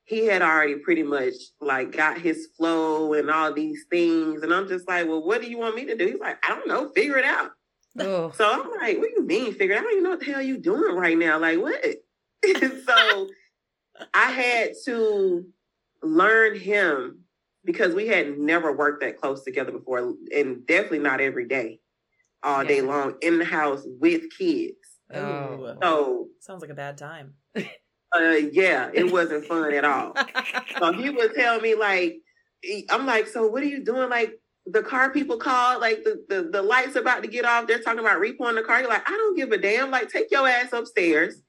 he 0.09 0.25
had 0.25 0.41
already 0.41 0.77
pretty 0.77 1.03
much 1.03 1.35
like 1.61 1.93
got 1.93 2.19
his 2.19 2.49
flow 2.57 3.13
and 3.13 3.31
all 3.31 3.53
these 3.53 3.85
things. 3.91 4.43
And 4.43 4.55
I'm 4.55 4.67
just 4.67 4.89
like, 4.89 5.07
well, 5.07 5.23
what 5.23 5.43
do 5.43 5.51
you 5.51 5.59
want 5.59 5.77
me 5.77 5.85
to 5.85 5.97
do? 5.97 6.07
He's 6.07 6.19
like, 6.19 6.39
I 6.43 6.55
don't 6.55 6.67
know, 6.67 6.89
figure 6.89 7.19
it 7.19 7.27
out. 7.27 7.51
oh, 8.01 8.31
So 8.35 8.51
I'm 8.51 8.71
like, 8.81 8.97
what 8.97 9.11
do 9.11 9.15
you 9.17 9.27
mean 9.27 9.53
figure 9.53 9.75
it 9.75 9.79
out? 9.79 9.81
I 9.81 9.83
don't 9.83 9.93
even 9.93 10.05
know 10.05 10.11
what 10.11 10.21
the 10.21 10.33
hell 10.33 10.41
you 10.41 10.57
doing 10.57 10.97
right 10.97 11.17
now. 11.17 11.39
Like 11.39 11.61
what? 11.61 11.85
so 12.87 13.29
I 14.15 14.31
had 14.31 14.71
to 14.87 15.45
learn 16.03 16.59
him 16.59 17.25
because 17.67 17.95
we 17.95 18.07
had 18.07 18.39
never 18.39 18.75
worked 18.75 19.03
that 19.03 19.19
close 19.21 19.45
together 19.45 19.73
before 19.73 20.15
and 20.35 20.67
definitely 20.67 21.01
not 21.01 21.21
every 21.21 21.47
day, 21.47 21.81
all 22.43 22.65
day 22.65 22.81
long 22.81 23.17
in 23.21 23.39
the 23.39 23.45
house 23.45 23.83
with 24.01 24.23
kids. 24.39 24.75
Oh. 25.13 25.77
So 25.83 26.29
Sounds 26.41 26.63
like 26.63 26.71
a 26.71 26.75
bad 26.75 26.97
time. 26.97 27.35
uh 28.17 28.37
yeah, 28.53 28.91
it 28.93 29.05
wasn't 29.13 29.45
fun 29.47 29.73
at 29.73 29.85
all. 29.85 30.15
So 30.79 30.93
he 30.93 31.11
would 31.11 31.35
tell 31.35 31.61
me 31.61 31.75
like 31.75 32.19
I'm 32.91 33.07
like, 33.07 33.27
so 33.29 33.47
what 33.47 33.63
are 33.63 33.67
you 33.67 33.85
doing? 33.85 34.09
Like 34.11 34.33
the 34.67 34.83
car 34.83 35.11
people 35.11 35.39
called, 35.39 35.81
like 35.81 36.03
the, 36.05 36.25
the, 36.29 36.43
the 36.51 36.61
lights 36.63 36.97
about 36.97 37.23
to 37.23 37.29
get 37.29 37.45
off. 37.45 37.67
They're 37.67 37.79
talking 37.79 38.01
about 38.01 38.21
repoing 38.21 38.55
the 38.57 38.63
car. 38.63 38.81
You're 38.81 38.91
like, 38.91 39.09
I 39.09 39.13
don't 39.13 39.37
give 39.37 39.51
a 39.53 39.57
damn. 39.59 39.91
Like, 39.91 40.11
take 40.11 40.31
your 40.31 40.47
ass 40.47 40.73
upstairs 40.75 41.41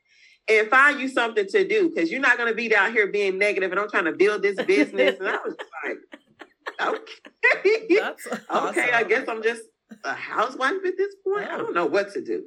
and 0.48 0.70
find 0.70 1.00
you 1.02 1.10
something 1.10 1.46
to 1.48 1.68
do 1.68 1.90
because 1.90 2.12
you're 2.12 2.22
not 2.22 2.38
going 2.38 2.48
to 2.50 2.56
be 2.56 2.70
down 2.70 2.94
here 2.94 3.08
being 3.08 3.38
negative 3.38 3.72
and 3.72 3.80
I'm 3.80 3.90
trying 3.90 4.06
to 4.06 4.14
build 4.14 4.42
this 4.42 4.56
business. 4.64 5.20
and 5.20 5.28
I 5.28 5.38
was 5.44 5.56
just 5.60 5.70
like, 6.80 6.96
okay. 6.96 7.88
That's 8.00 8.28
okay, 8.56 8.92
I 8.94 9.04
guess 9.04 9.28
I'm 9.28 9.44
just 9.44 9.64
a 10.06 10.14
housewife 10.14 10.76
at 10.86 10.94
this 10.98 11.16
point. 11.26 11.50
I 11.50 11.56
Oh. 11.56 11.64
don't 11.64 11.74
know 11.74 11.88
what 11.88 12.14
to 12.14 12.24
do. 12.24 12.44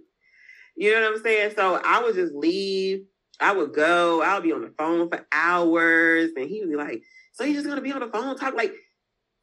You 0.77 0.92
know 0.94 1.03
what 1.03 1.16
I'm 1.18 1.22
saying? 1.22 1.53
So 1.57 1.81
I 1.85 2.03
would 2.03 2.14
just 2.14 2.33
leave. 2.33 3.05
I 3.42 3.52
would 3.52 3.74
go. 3.74 4.22
I 4.22 4.35
would 4.35 4.44
be 4.44 4.52
on 4.52 4.62
the 4.62 4.72
phone 4.78 5.09
for 5.09 5.26
hours, 5.33 6.31
and 6.37 6.48
he 6.48 6.61
would 6.61 6.70
be 6.70 6.76
like, 6.76 7.02
"So 7.33 7.44
you're 7.44 7.55
just 7.55 7.66
gonna 7.66 7.81
be 7.81 7.92
on 7.92 8.00
the 8.00 8.09
phone 8.09 8.37
talk 8.37 8.55
like?" 8.55 8.72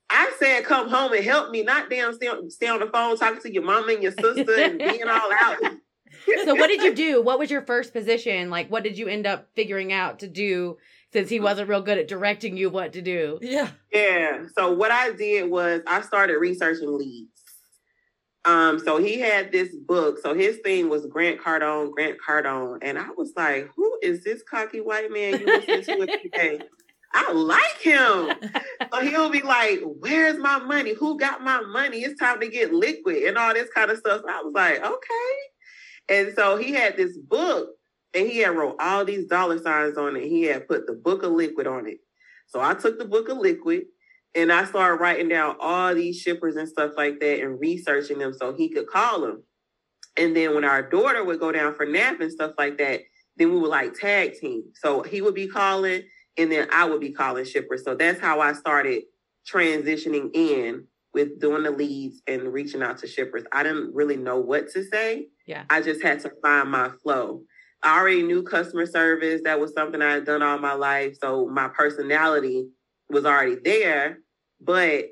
I 0.09 0.31
said, 0.39 0.63
"Come 0.63 0.89
home 0.89 1.13
and 1.13 1.23
help 1.23 1.51
me, 1.51 1.63
not 1.63 1.89
damn 1.89 2.13
stay 2.13 2.27
on, 2.27 2.49
stay 2.49 2.67
on 2.67 2.79
the 2.79 2.87
phone 2.87 3.17
talking 3.17 3.41
to 3.41 3.53
your 3.53 3.63
mama 3.63 3.93
and 3.93 4.03
your 4.03 4.13
sister 4.13 4.55
and 4.55 4.79
being 4.79 5.07
all 5.07 5.31
out." 5.31 5.57
so 6.45 6.55
what 6.55 6.67
did 6.67 6.81
you 6.81 6.95
do? 6.95 7.21
What 7.21 7.39
was 7.39 7.51
your 7.51 7.61
first 7.61 7.93
position? 7.93 8.49
Like, 8.49 8.69
what 8.69 8.83
did 8.83 8.97
you 8.97 9.07
end 9.07 9.27
up 9.27 9.49
figuring 9.55 9.93
out 9.93 10.19
to 10.19 10.27
do? 10.27 10.77
Since 11.11 11.29
he 11.29 11.39
mm. 11.39 11.43
wasn't 11.43 11.69
real 11.69 11.81
good 11.81 11.97
at 11.97 12.07
directing 12.07 12.55
you 12.55 12.69
what 12.69 12.93
to 12.93 13.01
do. 13.01 13.39
Yeah. 13.41 13.69
Yeah. 13.91 14.45
So 14.55 14.73
what 14.73 14.91
I 14.91 15.11
did 15.11 15.49
was 15.49 15.81
I 15.87 16.01
started 16.01 16.37
researching 16.37 16.95
leads. 16.95 17.38
Um, 18.45 18.79
so 18.79 18.97
he 18.97 19.19
had 19.19 19.51
this 19.51 19.75
book. 19.75 20.17
So 20.21 20.33
his 20.33 20.57
thing 20.57 20.89
was 20.89 21.05
Grant 21.05 21.41
Cardone, 21.41 21.91
Grant 21.91 22.17
Cardone. 22.25 22.79
And 22.81 22.97
I 22.97 23.09
was 23.17 23.33
like, 23.35 23.69
who 23.75 23.99
is 24.01 24.23
this 24.23 24.41
cocky 24.49 24.79
white 24.79 25.11
man 25.11 25.39
you 25.39 25.45
listen 25.45 25.99
to 25.99 26.19
today? 26.21 26.59
I 27.13 27.31
like 27.31 27.79
him. 27.81 28.31
so 28.93 29.01
he'll 29.01 29.29
be 29.29 29.41
like, 29.41 29.81
Where's 29.83 30.37
my 30.37 30.59
money? 30.59 30.93
Who 30.93 31.17
got 31.17 31.43
my 31.43 31.61
money? 31.61 31.97
It's 31.99 32.19
time 32.19 32.39
to 32.39 32.47
get 32.47 32.73
liquid 32.73 33.23
and 33.23 33.37
all 33.37 33.53
this 33.53 33.69
kind 33.73 33.89
of 33.89 33.97
stuff. 33.97 34.21
So 34.21 34.29
I 34.29 34.41
was 34.43 34.53
like, 34.53 34.85
Okay. 34.85 35.35
And 36.09 36.33
so 36.35 36.57
he 36.57 36.71
had 36.71 36.97
this 36.97 37.17
book 37.17 37.69
and 38.13 38.27
he 38.27 38.39
had 38.39 38.55
wrote 38.55 38.75
all 38.79 39.05
these 39.05 39.25
dollar 39.27 39.59
signs 39.59 39.97
on 39.97 40.15
it. 40.15 40.23
He 40.23 40.43
had 40.43 40.67
put 40.67 40.87
the 40.87 40.93
book 40.93 41.23
of 41.23 41.31
liquid 41.31 41.67
on 41.67 41.87
it. 41.87 41.97
So 42.47 42.59
I 42.61 42.73
took 42.73 42.97
the 42.97 43.05
book 43.05 43.29
of 43.29 43.37
liquid 43.37 43.83
and 44.35 44.51
I 44.51 44.65
started 44.65 45.01
writing 45.01 45.29
down 45.29 45.55
all 45.59 45.93
these 45.95 46.19
shippers 46.19 46.55
and 46.55 46.67
stuff 46.67 46.91
like 46.95 47.19
that 47.19 47.41
and 47.41 47.59
researching 47.59 48.19
them 48.19 48.33
so 48.33 48.53
he 48.53 48.69
could 48.69 48.87
call 48.87 49.21
them. 49.21 49.43
And 50.17 50.35
then 50.35 50.53
when 50.53 50.65
our 50.65 50.87
daughter 50.87 51.23
would 51.23 51.39
go 51.39 51.51
down 51.51 51.73
for 51.75 51.85
nap 51.85 52.19
and 52.19 52.31
stuff 52.31 52.51
like 52.57 52.77
that, 52.77 53.01
then 53.37 53.51
we 53.51 53.59
would 53.59 53.69
like 53.69 53.93
tag 53.93 54.33
team. 54.33 54.63
So 54.75 55.01
he 55.01 55.21
would 55.21 55.33
be 55.33 55.47
calling 55.47 56.03
and 56.37 56.51
then 56.51 56.67
I 56.71 56.85
would 56.85 56.99
be 56.99 57.11
calling 57.11 57.45
shippers. 57.45 57.83
So 57.83 57.95
that's 57.95 58.19
how 58.19 58.39
I 58.39 58.53
started 58.53 59.03
transitioning 59.51 60.29
in 60.33 60.85
with 61.13 61.39
doing 61.39 61.63
the 61.63 61.71
leads 61.71 62.21
and 62.27 62.53
reaching 62.53 62.83
out 62.83 62.99
to 62.99 63.07
shippers. 63.07 63.43
I 63.51 63.63
didn't 63.63 63.95
really 63.95 64.17
know 64.17 64.39
what 64.39 64.69
to 64.71 64.83
say. 64.83 65.27
Yeah. 65.47 65.63
I 65.69 65.81
just 65.81 66.03
had 66.03 66.19
to 66.21 66.31
find 66.41 66.69
my 66.69 66.91
flow. 67.01 67.41
I 67.81 67.97
already 67.97 68.23
knew 68.23 68.43
customer 68.43 68.85
service. 68.85 69.41
That 69.43 69.59
was 69.59 69.73
something 69.73 70.01
I 70.01 70.13
had 70.13 70.25
done 70.25 70.43
all 70.43 70.59
my 70.59 70.73
life. 70.73 71.15
So 71.19 71.47
my 71.47 71.69
personality 71.69 72.67
was 73.09 73.25
already 73.25 73.55
there. 73.55 74.19
But 74.61 75.09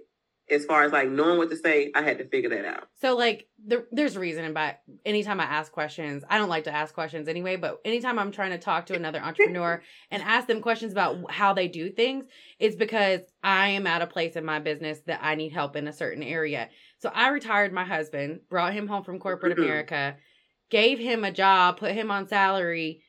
as 0.49 0.65
far 0.65 0.83
as 0.83 0.93
like 0.93 1.09
knowing 1.09 1.37
what 1.37 1.49
to 1.49 1.57
say, 1.57 1.91
I 1.93 2.01
had 2.01 2.19
to 2.19 2.27
figure 2.27 2.49
that 2.51 2.65
out. 2.65 2.87
So 3.01 3.15
like 3.15 3.47
there, 3.63 3.85
there's 3.91 4.15
a 4.15 4.19
reason 4.19 4.53
but 4.53 4.79
anytime 5.05 5.39
I 5.41 5.43
ask 5.43 5.71
questions, 5.71 6.23
I 6.29 6.37
don't 6.37 6.47
like 6.49 6.63
to 6.65 6.73
ask 6.73 6.93
questions 6.93 7.27
anyway, 7.27 7.57
but 7.57 7.81
anytime 7.83 8.17
I'm 8.17 8.31
trying 8.31 8.51
to 8.51 8.57
talk 8.57 8.85
to 8.87 8.95
another 8.95 9.19
entrepreneur 9.21 9.81
and 10.11 10.23
ask 10.23 10.47
them 10.47 10.61
questions 10.61 10.93
about 10.93 11.29
how 11.29 11.53
they 11.53 11.67
do 11.67 11.89
things, 11.89 12.25
it's 12.59 12.77
because 12.77 13.21
I 13.43 13.69
am 13.69 13.87
at 13.87 14.01
a 14.01 14.07
place 14.07 14.35
in 14.35 14.45
my 14.45 14.59
business 14.59 14.99
that 15.05 15.19
I 15.21 15.35
need 15.35 15.51
help 15.51 15.75
in 15.75 15.87
a 15.87 15.93
certain 15.93 16.23
area. 16.23 16.69
So 16.99 17.11
I 17.13 17.27
retired 17.29 17.73
my 17.73 17.83
husband, 17.83 18.41
brought 18.49 18.73
him 18.73 18.87
home 18.87 19.03
from 19.03 19.19
corporate 19.19 19.57
Mhm. 19.57 19.63
America, 19.63 20.15
gave 20.69 20.97
him 20.97 21.25
a 21.25 21.31
job, 21.31 21.77
put 21.77 21.91
him 21.91 22.09
on 22.09 22.27
salary, 22.27 23.01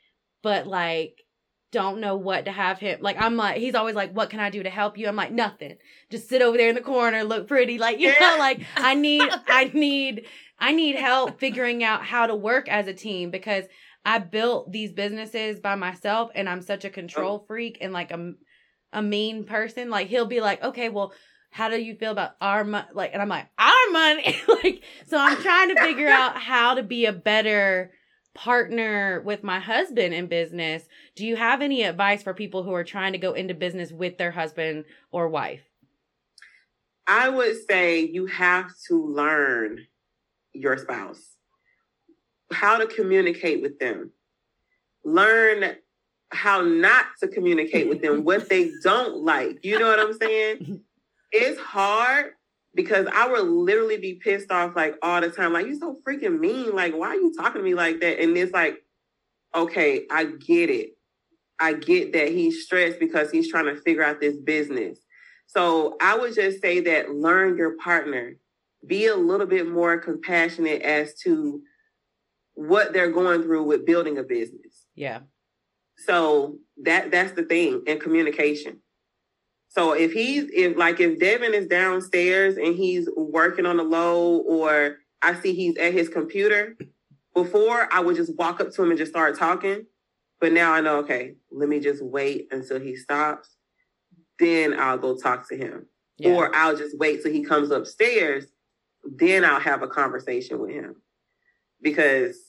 but 0.43 0.67
like 0.67 1.23
don't 1.71 2.01
know 2.01 2.17
what 2.17 2.47
to 2.47 2.53
have 2.53 2.79
him 2.79 2.99
like 3.01 3.17
i'm 3.21 3.37
like 3.37 3.59
he's 3.59 3.75
always 3.75 3.95
like 3.95 4.13
what 4.13 4.31
can 4.31 4.41
i 4.41 4.49
do 4.49 4.63
to 4.63 4.71
help 4.71 4.97
you? 4.97 5.07
I'm 5.07 5.17
like 5.17 5.33
nothing. 5.33 5.77
Just 6.11 6.29
sit 6.29 6.41
over 6.41 6.57
there 6.57 6.69
in 6.69 6.75
the 6.75 6.81
corner 6.81 7.25
look 7.25 7.47
pretty 7.47 7.79
like 7.79 8.01
you 8.01 8.09
know 8.19 8.37
like 8.39 8.63
i 8.77 8.95
need 8.95 9.29
i 9.47 9.65
need 9.75 10.27
i 10.59 10.73
need 10.73 10.97
help 10.97 11.39
figuring 11.39 11.85
out 11.85 12.05
how 12.05 12.27
to 12.27 12.35
work 12.35 12.69
as 12.69 12.87
a 12.87 12.95
team 12.95 13.31
because 13.31 13.65
i 14.05 14.19
built 14.19 14.73
these 14.73 14.93
businesses 14.93 15.61
by 15.61 15.75
myself 15.75 16.31
and 16.35 16.49
i'm 16.49 16.63
such 16.63 16.85
a 16.85 16.91
control 16.91 17.41
oh. 17.43 17.47
freak 17.47 17.79
and 17.81 17.93
like 17.93 18.11
a, 18.11 18.33
a 18.93 19.03
mean 19.03 19.45
person. 19.45 19.91
Like 19.91 20.09
he'll 20.09 20.27
be 20.27 20.41
like 20.41 20.63
okay 20.63 20.89
well 20.89 21.13
how 21.51 21.69
do 21.69 21.81
you 21.81 21.95
feel 21.95 22.13
about 22.13 22.33
our 22.41 22.65
money 22.65 22.89
like 22.95 23.11
and 23.13 23.23
i'm 23.23 23.29
like 23.29 23.49
our 23.59 23.93
money. 23.93 24.39
Like 24.63 24.83
so 25.07 25.19
i'm 25.19 25.41
trying 25.43 25.75
to 25.75 25.81
figure 25.81 26.09
out 26.09 26.37
how 26.39 26.75
to 26.75 26.83
be 26.83 27.07
a 27.07 27.13
better 27.13 27.93
partner 28.39 29.21
with 29.23 29.43
my 29.43 29.59
husband 29.59 30.15
in 30.15 30.27
business 30.27 30.89
do 31.17 31.27
you 31.27 31.35
have 31.35 31.61
any 31.61 31.83
advice 31.83 32.23
for 32.23 32.33
people 32.33 32.63
who 32.63 32.73
are 32.73 32.85
trying 32.85 33.13
to 33.13 33.19
go 33.19 33.33
into 33.33 33.53
business 33.53 33.91
with 33.91 34.17
their 34.17 34.31
husband 34.31 34.85
or 35.11 35.29
wife 35.29 35.63
I 37.09 37.31
would 37.31 37.57
say 37.67 38.01
you 38.01 38.27
have 38.27 38.71
to 38.89 39.03
learn 39.03 39.87
your 40.53 40.77
spouse, 40.77 41.37
how 42.53 42.77
to 42.77 42.87
communicate 42.87 43.63
with 43.63 43.79
them, 43.79 44.13
learn 45.05 45.77
how 46.31 46.61
not 46.61 47.07
to 47.21 47.29
communicate 47.29 47.89
with 47.89 48.03
them, 48.03 48.25
what 48.25 48.51
they 48.51 48.71
don't 48.83 49.25
like. 49.25 49.65
You 49.65 49.79
know 49.79 49.89
what 49.89 49.99
I'm 49.99 50.17
saying? 50.17 50.83
It's 51.31 51.61
hard 51.61 52.33
because 52.79 53.09
I 53.13 53.27
would 53.27 53.45
literally 53.45 53.97
be 53.97 54.21
pissed 54.23 54.53
off 54.53 54.77
like 54.77 54.95
all 55.03 55.21
the 55.21 55.31
time. 55.31 55.53
Like, 55.53 55.67
you're 55.67 55.75
so 55.75 55.99
freaking 56.07 56.39
mean. 56.39 56.77
Like, 56.77 56.95
why 56.95 57.09
are 57.09 57.17
you 57.17 57.35
talking 57.37 57.61
to 57.61 57.65
me 57.65 57.75
like 57.75 57.99
that? 57.99 58.23
And 58.23 58.39
it's 58.39 58.53
like, 58.53 58.85
okay, 59.53 60.07
I 60.13 60.27
get 60.27 60.71
it. 60.71 60.91
I 61.59 61.73
get 61.73 62.13
that 62.13 62.29
he's 62.29 62.63
stressed 62.63 63.01
because 63.01 63.33
he's 63.33 63.51
trying 63.51 63.65
to 63.65 63.75
figure 63.75 64.05
out 64.05 64.21
this 64.21 64.37
business. 64.37 65.01
So 65.49 65.97
I 66.01 66.17
would 66.17 66.37
just 66.37 66.63
say 66.63 66.79
that 66.79 67.11
learn 67.11 67.57
your 67.57 67.77
partner. 67.79 68.37
Be 68.87 69.07
a 69.07 69.17
little 69.17 69.47
bit 69.47 69.69
more 69.69 69.99
compassionate 69.99 70.83
as 70.83 71.15
to 71.25 71.61
what 72.55 72.93
they're 72.93 73.11
going 73.11 73.43
through 73.43 73.65
with 73.65 73.87
building 73.87 74.19
a 74.19 74.23
business. 74.23 74.87
yeah 74.95 75.19
So 76.07 76.59
that 76.85 77.11
that's 77.11 77.33
the 77.33 77.43
thing 77.43 77.83
in 77.89 77.99
communication. 77.99 78.83
So 79.69 79.93
if 79.93 80.13
he's 80.13 80.47
if 80.53 80.77
like 80.77 80.99
if 81.01 81.19
Devin 81.19 81.55
is 81.55 81.67
downstairs 81.67 82.57
and 82.57 82.75
he's 82.75 83.09
working 83.17 83.67
on 83.67 83.77
the 83.77 83.85
low 83.85 84.39
or 84.39 84.97
I 85.23 85.35
see 85.35 85.55
he's 85.55 85.77
at 85.77 85.93
his 85.93 86.09
computer, 86.09 86.77
before 87.35 87.89
I 87.93 88.01
would 88.01 88.17
just 88.17 88.37
walk 88.37 88.61
up 88.61 88.71
to 88.73 88.83
him 88.83 88.91
and 88.91 88.99
just 88.99 89.13
start 89.13 89.39
talking. 89.39 89.87
But 90.41 90.53
now 90.53 90.73
I 90.73 90.81
know, 90.81 90.99
okay, 90.99 91.35
let 91.51 91.69
me 91.69 91.81
just 91.81 92.03
wait 92.03 92.49
until 92.51 92.81
he 92.81 92.97
stops. 92.97 93.57
Then 94.39 94.79
I'll 94.79 94.99
go 94.99 95.17
talk 95.17 95.49
to 95.49 95.57
him. 95.57 95.87
yeah 96.17 96.31
Or 96.31 96.55
I'll 96.55 96.77
just 96.77 96.97
wait 96.97 97.23
till 97.23 97.33
he 97.33 97.43
comes 97.45 97.71
upstairs. 97.71 98.47
Then 99.05 99.45
I'll 99.45 99.61
have 99.61 99.83
a 99.83 99.89
conversation 99.89 100.61
with 100.61 100.71
him. 100.71 101.03
Because 101.83 102.48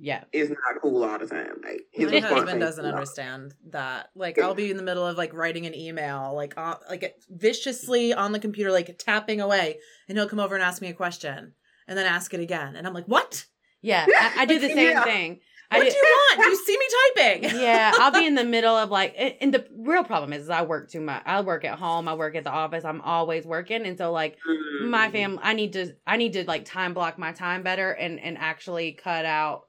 yeah 0.00 0.24
it's 0.32 0.50
not 0.50 0.80
cool 0.82 1.04
all 1.04 1.18
the 1.18 1.26
time. 1.26 1.54
Like 1.64 1.82
his 1.92 2.10
My 2.12 2.20
husband 2.20 2.60
doesn't 2.60 2.84
cool 2.84 2.92
understand 2.92 3.54
that. 3.70 4.10
Like, 4.14 4.38
I'll 4.38 4.54
be 4.54 4.70
in 4.70 4.76
the 4.76 4.82
middle 4.82 5.06
of 5.06 5.16
like 5.16 5.32
writing 5.34 5.66
an 5.66 5.74
email, 5.74 6.32
like, 6.34 6.54
uh, 6.56 6.76
like 6.88 7.16
viciously 7.28 8.12
on 8.12 8.32
the 8.32 8.38
computer, 8.38 8.70
like 8.70 8.96
tapping 8.98 9.40
away, 9.40 9.78
and 10.08 10.16
he'll 10.16 10.28
come 10.28 10.40
over 10.40 10.54
and 10.54 10.62
ask 10.62 10.80
me 10.82 10.88
a 10.88 10.92
question, 10.94 11.54
and 11.86 11.98
then 11.98 12.06
ask 12.06 12.32
it 12.34 12.40
again, 12.40 12.76
and 12.76 12.86
I'm 12.86 12.94
like, 12.94 13.06
"What? 13.06 13.46
yeah 13.80 14.06
I, 14.08 14.42
I 14.42 14.44
do 14.46 14.58
the 14.58 14.68
same 14.74 14.90
Yeah. 14.90 15.04
thing 15.04 15.40
I 15.70 15.78
What 15.78 15.84
do- 15.84 15.90
do 15.90 15.96
you 15.96 16.02
want? 16.02 16.42
Do 16.42 16.48
you 16.50 16.56
see 16.64 16.76
me 16.78 16.86
typing?" 17.14 17.60
yeah, 17.60 17.92
I'll 17.98 18.10
be 18.12 18.26
in 18.26 18.34
the 18.34 18.44
middle 18.44 18.74
of 18.76 18.90
like, 18.90 19.14
and 19.18 19.34
and 19.40 19.54
the 19.54 19.66
real 19.76 20.04
problem 20.04 20.32
is, 20.32 20.44
is 20.44 20.50
I 20.50 20.62
work 20.62 20.90
too 20.90 21.00
much. 21.00 21.22
I 21.26 21.40
work 21.42 21.64
at 21.64 21.78
home. 21.78 22.08
I 22.08 22.14
work 22.14 22.34
at 22.36 22.44
the 22.44 22.50
office. 22.50 22.84
I'm 22.84 23.00
always 23.00 23.44
working, 23.44 23.84
and 23.86 23.96
so 23.98 24.12
like 24.12 24.36
my 24.82 25.10
fam, 25.10 25.38
I 25.42 25.54
need 25.54 25.72
to, 25.74 25.94
I 26.06 26.16
need 26.16 26.32
to 26.34 26.44
like 26.44 26.64
time 26.64 26.94
block 26.94 27.18
my 27.18 27.32
time 27.32 27.62
better 27.62 27.90
and 27.90 28.18
and 28.20 28.36
actually 28.38 28.92
cut 28.92 29.24
out 29.24 29.62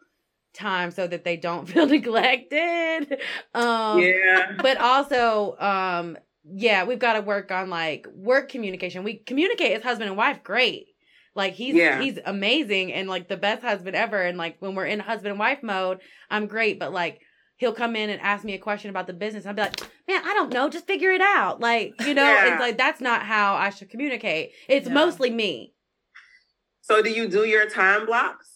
time 0.53 0.91
so 0.91 1.07
that 1.07 1.23
they 1.23 1.37
don't 1.37 1.65
feel 1.69 1.85
neglected. 1.87 3.19
Um, 3.53 3.99
Yeah. 3.99 4.53
but 4.61 4.77
also, 4.77 5.55
um, 5.59 6.17
yeah, 6.51 6.83
we've 6.85 6.99
got 6.99 7.13
to 7.13 7.21
work 7.21 7.51
on 7.51 7.69
like 7.69 8.07
work 8.13 8.49
communication. 8.49 9.03
We 9.03 9.15
communicate 9.17 9.73
as 9.77 9.83
husband 9.83 10.09
and 10.09 10.17
wife, 10.17 10.43
great. 10.43 10.87
Like 11.35 11.53
he's 11.53 11.75
Yeah. 11.75 12.01
he's 12.01 12.17
amazing 12.25 12.91
and 12.91 13.07
like 13.07 13.27
the 13.27 13.37
best 13.37 13.61
husband 13.61 13.95
ever. 13.95 14.21
And 14.21 14.37
like 14.37 14.57
when 14.59 14.73
we're 14.75 14.85
in 14.87 14.99
husband 14.99 15.31
and 15.31 15.39
wife 15.39 15.61
mode, 15.61 15.99
I'm 16.29 16.47
great. 16.47 16.79
But 16.79 16.91
like 16.91 17.21
he'll 17.57 17.73
come 17.73 17.95
in 17.95 18.09
and 18.09 18.19
ask 18.21 18.43
me 18.43 18.53
a 18.55 18.57
question 18.59 18.89
about 18.89 19.05
the 19.05 19.13
business. 19.13 19.45
I'll 19.45 19.53
be 19.53 19.61
like, 19.61 19.79
man, 20.07 20.21
I 20.25 20.33
don't 20.33 20.51
know, 20.51 20.69
just 20.69 20.87
figure 20.87 21.11
it 21.11 21.21
out. 21.21 21.59
Like 21.59 21.93
you 22.01 22.13
know, 22.13 22.23
Yeah. 22.23 22.53
it's 22.53 22.59
like 22.59 22.77
that's 22.77 22.99
not 22.99 23.21
how 23.23 23.53
I 23.55 23.69
should 23.69 23.89
communicate. 23.89 24.51
It's 24.67 24.87
Yeah. 24.87 24.93
mostly 24.93 25.29
me. 25.29 25.75
So 26.81 27.01
do 27.03 27.11
you 27.11 27.27
do 27.27 27.45
your 27.45 27.69
time 27.69 28.07
blocks? 28.07 28.48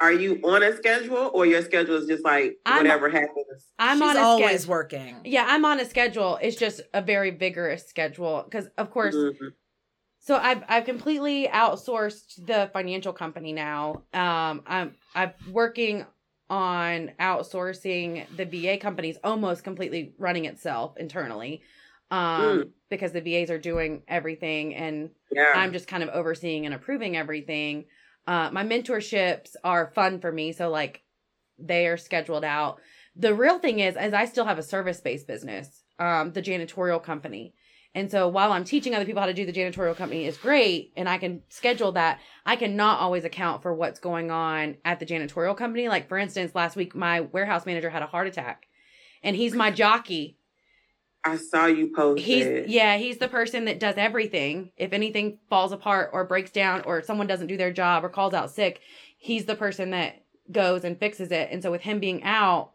Are 0.00 0.12
you 0.12 0.40
on 0.44 0.62
a 0.62 0.74
schedule 0.74 1.30
or 1.34 1.44
your 1.44 1.62
schedule 1.62 1.96
is 1.96 2.06
just 2.06 2.24
like 2.24 2.56
I'm- 2.64 2.78
whatever 2.78 3.10
happens? 3.10 3.66
I'm 3.78 3.98
She's 3.98 4.02
on 4.08 4.16
a 4.16 4.20
always 4.20 4.62
schedule. 4.62 4.70
working. 4.70 5.16
Yeah, 5.24 5.44
I'm 5.46 5.64
on 5.66 5.78
a 5.78 5.84
schedule. 5.84 6.38
It's 6.40 6.56
just 6.56 6.80
a 6.94 7.02
very 7.02 7.30
vigorous 7.30 7.86
schedule 7.86 8.42
because, 8.44 8.68
of 8.78 8.90
course, 8.90 9.14
Mhm. 9.14 9.52
So 10.22 10.36
I've 10.36 10.62
I've 10.68 10.84
completely 10.84 11.48
outsourced 11.48 12.46
the 12.46 12.68
financial 12.74 13.12
company 13.14 13.54
now. 13.54 14.04
Um, 14.12 14.62
I'm 14.66 14.94
I'm 15.14 15.32
working 15.50 16.04
on 16.50 17.12
outsourcing 17.18 18.26
the 18.36 18.44
VA 18.44 18.76
companies 18.76 19.16
almost 19.24 19.64
completely 19.64 20.14
running 20.18 20.44
itself 20.44 20.96
internally. 20.98 21.62
Um, 22.10 22.74
because 22.90 23.12
the 23.12 23.20
VAs 23.20 23.50
are 23.50 23.58
doing 23.58 24.02
everything 24.08 24.74
and 24.74 25.10
Yeah. 25.30 25.52
I'm 25.54 25.72
just 25.72 25.86
kind 25.86 26.02
of 26.02 26.08
overseeing 26.10 26.66
and 26.66 26.74
approving 26.74 27.16
everything. 27.16 27.86
Uh, 28.26 28.50
my 28.52 28.64
mentorships 28.64 29.56
are 29.64 29.92
fun 29.94 30.20
for 30.20 30.30
me, 30.30 30.52
so 30.52 30.68
like 30.68 31.02
they 31.58 31.86
are 31.86 31.96
scheduled 31.96 32.44
out. 32.44 32.80
The 33.16 33.34
real 33.34 33.58
thing 33.58 33.80
is, 33.80 33.96
is 33.96 34.12
I 34.12 34.24
still 34.24 34.44
have 34.44 34.58
a 34.58 34.62
service 34.62 35.00
based 35.00 35.26
business, 35.26 35.82
um, 35.98 36.32
the 36.32 36.42
janitorial 36.42 37.02
company. 37.02 37.54
And 37.94 38.08
so 38.10 38.28
while 38.28 38.52
I'm 38.52 38.64
teaching 38.64 38.94
other 38.94 39.04
people 39.04 39.20
how 39.20 39.26
to 39.26 39.34
do 39.34 39.44
the 39.44 39.52
janitorial 39.52 39.96
company 39.96 40.24
is 40.24 40.36
great, 40.36 40.92
and 40.96 41.08
I 41.08 41.18
can 41.18 41.42
schedule 41.48 41.92
that, 41.92 42.20
I 42.46 42.54
cannot 42.54 43.00
always 43.00 43.24
account 43.24 43.62
for 43.62 43.74
what's 43.74 43.98
going 43.98 44.30
on 44.30 44.76
at 44.84 45.00
the 45.00 45.06
janitorial 45.06 45.56
company. 45.56 45.88
Like 45.88 46.08
for 46.08 46.16
instance, 46.16 46.54
last 46.54 46.76
week 46.76 46.94
my 46.94 47.20
warehouse 47.20 47.66
manager 47.66 47.90
had 47.90 48.02
a 48.02 48.06
heart 48.06 48.28
attack, 48.28 48.66
and 49.22 49.34
he's 49.34 49.54
my 49.54 49.70
jockey 49.72 50.38
I 51.24 51.36
saw 51.36 51.66
you 51.66 51.92
post 51.94 52.22
he's 52.22 52.46
it. 52.46 52.68
yeah 52.68 52.96
he's 52.96 53.18
the 53.18 53.28
person 53.28 53.66
that 53.66 53.78
does 53.78 53.96
everything 53.96 54.72
if 54.76 54.92
anything 54.92 55.38
falls 55.48 55.72
apart 55.72 56.10
or 56.12 56.24
breaks 56.24 56.50
down 56.50 56.82
or 56.82 57.02
someone 57.02 57.26
doesn't 57.26 57.46
do 57.48 57.56
their 57.56 57.72
job 57.72 58.04
or 58.04 58.08
calls 58.08 58.32
out 58.34 58.50
sick 58.50 58.80
he's 59.18 59.44
the 59.44 59.54
person 59.54 59.90
that 59.90 60.24
goes 60.50 60.82
and 60.84 60.98
fixes 60.98 61.30
it 61.30 61.48
and 61.52 61.62
so 61.62 61.70
with 61.70 61.82
him 61.82 62.00
being 62.00 62.22
out 62.22 62.72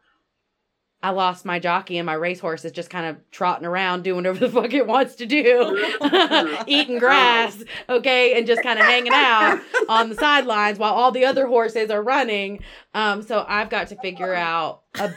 I 1.05 1.11
lost 1.11 1.45
my 1.45 1.59
jockey 1.59 1.99
and 1.99 2.05
my 2.07 2.15
racehorse 2.15 2.65
is 2.65 2.71
just 2.71 2.89
kind 2.89 3.05
of 3.05 3.17
trotting 3.29 3.67
around 3.67 4.03
doing 4.03 4.23
whatever 4.23 4.39
the 4.47 4.49
fuck 4.49 4.73
it 4.73 4.87
wants 4.87 5.13
to 5.15 5.27
do, 5.27 5.93
eating 6.67 6.97
grass, 6.97 7.63
okay, 7.87 8.35
and 8.35 8.47
just 8.47 8.63
kind 8.63 8.79
of 8.79 8.85
hanging 8.85 9.13
out 9.13 9.61
on 9.89 10.09
the 10.09 10.15
sidelines 10.15 10.79
while 10.79 10.93
all 10.93 11.11
the 11.11 11.25
other 11.25 11.45
horses 11.45 11.91
are 11.91 12.01
running. 12.01 12.63
Um, 12.95 13.21
so 13.21 13.45
I've 13.47 13.69
got 13.69 13.89
to 13.89 13.95
figure 13.97 14.33
out 14.33 14.81
a, 14.95 15.13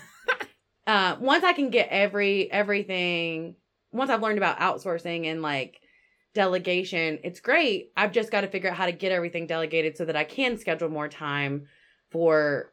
uh, 0.88 1.16
once 1.20 1.44
I 1.44 1.52
can 1.52 1.70
get 1.70 1.88
every 1.90 2.50
everything. 2.50 3.54
Once 3.92 4.10
I've 4.10 4.22
learned 4.22 4.38
about 4.38 4.58
outsourcing 4.58 5.26
and 5.26 5.40
like 5.42 5.80
delegation, 6.34 7.18
it's 7.22 7.40
great. 7.40 7.92
I've 7.96 8.12
just 8.12 8.30
got 8.30 8.40
to 8.40 8.48
figure 8.48 8.70
out 8.70 8.76
how 8.76 8.86
to 8.86 8.92
get 8.92 9.12
everything 9.12 9.46
delegated 9.46 9.96
so 9.96 10.04
that 10.06 10.16
I 10.16 10.24
can 10.24 10.58
schedule 10.58 10.88
more 10.88 11.08
time 11.08 11.66
for 12.10 12.72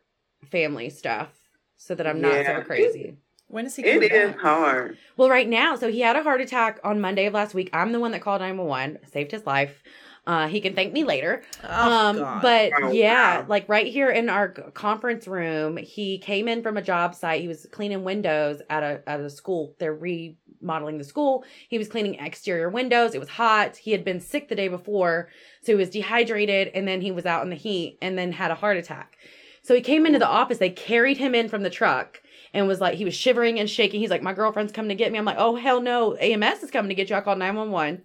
family 0.50 0.90
stuff 0.90 1.30
so 1.78 1.94
that 1.96 2.08
I'm 2.08 2.22
not 2.22 2.38
Yeah. 2.38 2.60
so 2.60 2.66
crazy. 2.66 3.18
When 3.48 3.66
is 3.66 3.76
he 3.76 3.84
It 3.84 3.94
coming 3.94 4.10
is 4.12 4.32
back? 4.32 4.40
hard. 4.40 4.98
Well, 5.18 5.30
right 5.30 5.48
now, 5.48 5.76
so 5.76 5.92
he 5.92 6.02
had 6.02 6.16
a 6.16 6.24
heart 6.24 6.42
attack 6.42 6.80
on 6.84 7.00
Monday 7.00 7.28
of 7.28 7.34
last 7.34 7.54
week. 7.54 7.70
I'm 7.74 7.92
the 7.92 8.00
one 8.00 8.12
that 8.12 8.22
called 8.22 8.42
911, 8.42 9.00
saved 9.12 9.32
his 9.32 9.46
life. 9.46 9.84
Uh, 10.28 10.48
he 10.48 10.60
can 10.60 10.74
thank 10.74 10.92
me 10.92 11.04
later. 11.04 11.44
Oh, 11.64 11.92
um, 12.10 12.18
God. 12.18 12.42
but 12.42 12.72
Oh, 12.82 12.92
yeah, 12.92 13.42
wow. 13.42 13.46
like 13.48 13.70
right 13.70 13.86
here 13.86 14.10
in 14.10 14.28
our 14.30 14.50
conference 14.50 15.28
room, 15.28 15.78
he 15.78 16.18
came 16.18 16.48
in 16.48 16.64
from 16.64 16.78
a 16.78 16.82
job 16.82 17.14
site. 17.14 17.42
He 17.42 17.48
was 17.48 17.68
cleaning 17.72 18.04
windows 18.04 18.62
at 18.70 18.82
a 18.84 19.04
at 19.08 19.20
a 19.20 19.30
school. 19.30 19.76
They're 19.80 19.94
remodeling 19.94 20.98
the 20.98 21.04
school. 21.04 21.44
He 21.70 21.78
was 21.78 21.88
cleaning 21.88 22.16
exterior 22.16 22.70
windows. 22.70 23.14
It 23.14 23.20
was 23.20 23.30
hot. 23.30 23.78
He 23.78 23.92
had 23.92 24.04
been 24.04 24.20
sick 24.20 24.48
the 24.50 24.56
day 24.56 24.68
before, 24.68 25.30
so 25.62 25.74
he 25.74 25.76
was 25.76 25.92
dehydrated, 25.92 26.70
and 26.74 26.88
then 26.88 27.02
he 27.02 27.12
was 27.12 27.26
out 27.26 27.44
in 27.44 27.50
the 27.50 27.56
heat, 27.56 27.98
and 28.02 28.18
then 28.18 28.32
had 28.32 28.50
a 28.52 28.56
heart 28.56 28.78
attack. 28.78 29.18
So 29.62 29.74
he 29.76 29.82
came 29.82 30.06
into 30.06 30.20
the 30.20 30.28
office. 30.28 30.58
They 30.60 30.70
carried 30.70 31.18
him 31.18 31.34
in 31.36 31.50
from 31.50 31.64
the 31.64 31.70
truck. 31.70 32.22
And 32.54 32.68
was 32.70 32.80
like, 32.80 32.96
he 32.96 33.04
was 33.04 33.14
shivering 33.14 33.60
and 33.60 33.70
shaking. 33.70 34.00
He's 34.00 34.10
like, 34.10 34.22
My 34.22 34.32
girlfriend's 34.32 34.72
coming 34.72 34.90
to 34.90 34.96
get 34.96 35.12
me. 35.12 35.18
I'm 35.18 35.26
like, 35.26 35.36
Oh, 35.38 35.56
hell 35.58 35.82
no. 35.82 36.14
EMS 36.14 36.64
is 36.64 36.72
coming 36.72 36.88
to 36.88 36.96
get 36.96 37.10
you. 37.10 37.16
I 37.18 37.22
called 37.22 37.38
911. 37.40 38.04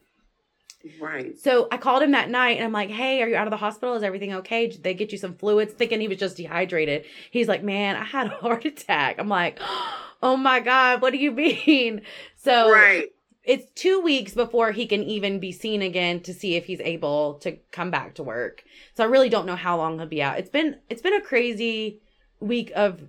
Right. 1.00 1.38
So 1.38 1.68
I 1.70 1.76
called 1.76 2.02
him 2.02 2.12
that 2.12 2.30
night 2.30 2.56
and 2.56 2.64
I'm 2.64 2.72
like, 2.72 2.90
hey, 2.90 3.22
are 3.22 3.28
you 3.28 3.36
out 3.36 3.46
of 3.46 3.50
the 3.50 3.56
hospital? 3.56 3.94
Is 3.94 4.02
everything 4.02 4.32
okay? 4.34 4.66
Did 4.66 4.82
they 4.82 4.94
get 4.94 5.12
you 5.12 5.18
some 5.18 5.34
fluids? 5.34 5.72
Thinking 5.74 6.00
he 6.00 6.08
was 6.08 6.18
just 6.18 6.36
dehydrated. 6.36 7.04
He's 7.30 7.48
like, 7.48 7.62
man, 7.62 7.96
I 7.96 8.04
had 8.04 8.28
a 8.28 8.30
heart 8.40 8.64
attack. 8.64 9.16
I'm 9.18 9.28
like, 9.28 9.58
oh 10.22 10.36
my 10.36 10.60
God, 10.60 11.02
what 11.02 11.12
do 11.12 11.18
you 11.18 11.30
mean? 11.66 12.02
So 12.36 12.72
right. 12.72 13.08
it's 13.44 13.70
two 13.74 14.00
weeks 14.00 14.32
before 14.32 14.72
he 14.72 14.86
can 14.86 15.02
even 15.02 15.38
be 15.38 15.52
seen 15.52 15.82
again 15.82 16.20
to 16.20 16.32
see 16.32 16.56
if 16.56 16.64
he's 16.66 16.80
able 16.80 17.34
to 17.40 17.52
come 17.72 17.90
back 17.90 18.14
to 18.14 18.22
work. 18.22 18.64
So 18.94 19.04
I 19.04 19.08
really 19.08 19.28
don't 19.28 19.46
know 19.46 19.56
how 19.56 19.76
long 19.76 19.98
he'll 19.98 20.06
be 20.06 20.22
out. 20.22 20.38
It's 20.38 20.50
been 20.50 20.76
it's 20.88 21.02
been 21.02 21.14
a 21.14 21.20
crazy 21.20 22.00
week 22.40 22.72
of 22.74 23.02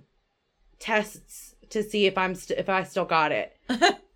tests 0.78 1.54
to 1.70 1.82
see 1.82 2.04
if 2.04 2.18
I'm 2.18 2.34
st- 2.34 2.58
if 2.58 2.68
I 2.68 2.82
still 2.82 3.06
got 3.06 3.32
it. 3.32 3.56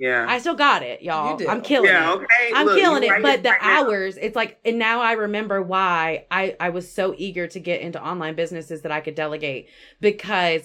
Yeah. 0.00 0.24
I 0.26 0.38
still 0.38 0.54
got 0.54 0.82
it, 0.82 1.02
y'all. 1.02 1.32
You 1.32 1.44
do. 1.44 1.50
I'm 1.50 1.60
killing 1.60 1.90
it. 1.90 1.94
Okay. 1.94 2.52
I'm 2.54 2.64
Look, 2.64 2.78
killing 2.78 3.02
it, 3.02 3.22
but 3.22 3.42
the 3.42 3.50
right 3.50 3.62
now. 3.62 3.84
hours, 3.84 4.16
it's 4.16 4.34
like, 4.34 4.58
and 4.64 4.78
now 4.78 5.02
I 5.02 5.12
remember 5.12 5.60
why 5.60 6.24
I 6.30 6.56
I 6.58 6.70
was 6.70 6.90
so 6.90 7.14
eager 7.18 7.46
to 7.48 7.60
get 7.60 7.82
into 7.82 8.02
online 8.02 8.34
businesses 8.34 8.80
that 8.80 8.92
I 8.92 9.00
could 9.02 9.14
delegate 9.14 9.68
because 10.00 10.62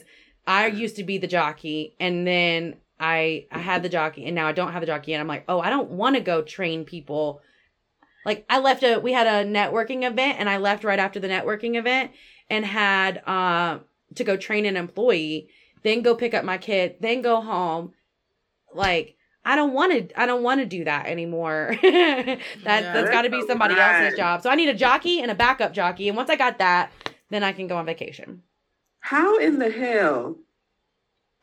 I 0.47 0.67
used 0.67 0.95
to 0.95 1.03
be 1.03 1.17
the 1.17 1.27
jockey, 1.27 1.97
and 1.99 2.25
then 2.25 2.77
I 2.97 3.47
I 3.51 3.59
had 3.59 3.83
the 3.83 3.89
jockey, 3.89 4.25
and 4.25 4.35
now 4.35 4.47
I 4.47 4.53
don't 4.53 4.71
have 4.71 4.79
the 4.79 4.87
jockey, 4.87 5.11
and 5.13 5.19
I'm 5.19 5.27
like, 5.27 5.43
oh, 5.49 5.59
I 5.59 5.69
don't 5.69 5.91
want 5.91 6.15
to 6.15 6.21
go 6.21 6.41
train 6.41 6.85
people. 6.85 7.41
Like 8.25 8.45
I 8.49 8.59
left 8.59 8.83
a, 8.83 8.99
we 8.99 9.11
had 9.11 9.27
a 9.27 9.45
networking 9.45 10.09
event, 10.09 10.37
and 10.39 10.49
I 10.49 10.59
left 10.59 10.85
right 10.85 10.97
after 10.97 11.19
the 11.19 11.27
networking 11.27 11.75
event, 11.75 12.11
and 12.49 12.65
had 12.65 13.21
uh 13.27 13.79
to 14.15 14.23
go 14.23 14.37
train 14.37 14.65
an 14.65 14.77
employee, 14.77 15.49
then 15.83 16.03
go 16.03 16.15
pick 16.15 16.33
up 16.33 16.45
my 16.45 16.57
kid, 16.57 16.95
then 17.01 17.21
go 17.21 17.41
home, 17.41 17.91
like. 18.73 19.14
I 19.45 19.55
don't 19.55 19.73
want 19.73 20.09
to. 20.09 20.19
I 20.19 20.25
don't 20.25 20.41
want 20.43 20.59
to 20.61 20.65
do 20.65 20.83
that 20.85 21.05
anymore. 21.05 21.77
that 21.81 22.39
Yeah. 22.63 22.93
that's 22.93 23.09
got 23.11 23.21
to 23.21 23.29
be 23.29 23.45
somebody 23.45 23.75
right. 23.75 24.03
else's 24.05 24.17
job. 24.17 24.41
So 24.41 24.49
I 24.49 24.55
need 24.55 24.69
a 24.69 24.73
jockey 24.73 25.21
and 25.21 25.29
a 25.29 25.35
backup 25.35 25.71
jockey. 25.73 26.07
And 26.07 26.17
once 26.17 26.29
I 26.29 26.35
got 26.35 26.57
that, 26.57 26.91
then 27.29 27.43
I 27.43 27.53
can 27.53 27.67
go 27.67 27.77
on 27.77 27.85
vacation. 27.85 28.41
How 29.01 29.37
in 29.37 29.59
the 29.59 29.69
hell 29.69 30.37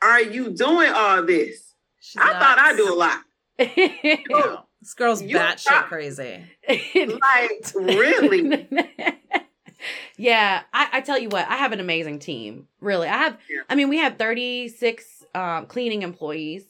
are 0.03 0.20
you 0.20 0.50
doing 0.50 0.90
all 0.92 1.22
this? 1.24 1.74
She's 2.00 2.20
I 2.20 2.32
thought 2.32 2.59
I 2.59 2.72
nuts. 2.72 2.76
do 2.76 2.92
a 2.92 2.96
lot. 2.96 3.20
No, 4.30 4.64
this 4.80 4.94
girl's 4.94 5.22
You 5.22 5.36
batshit 5.36 5.62
thought- 5.68 5.86
crazy. 5.86 6.44
Like 6.68 7.72
really? 7.76 8.68
yeah, 10.16 10.62
I, 10.72 10.88
I 10.94 11.00
tell 11.03 11.18
you 11.18 11.28
what, 11.28 11.46
I 11.48 11.57
have 11.57 11.72
an 11.72 11.78
amazing 11.80 12.18
team. 12.18 12.66
Really, 12.80 13.07
I 13.09 13.16
have. 13.16 13.38
Yeah. 13.48 13.62
I 13.68 13.74
mean, 13.76 13.88
we 13.88 13.98
have 13.98 14.16
thirty 14.18 14.68
six 14.68 15.24
um, 15.34 15.66
cleaning 15.66 16.03
employees. 16.03 16.64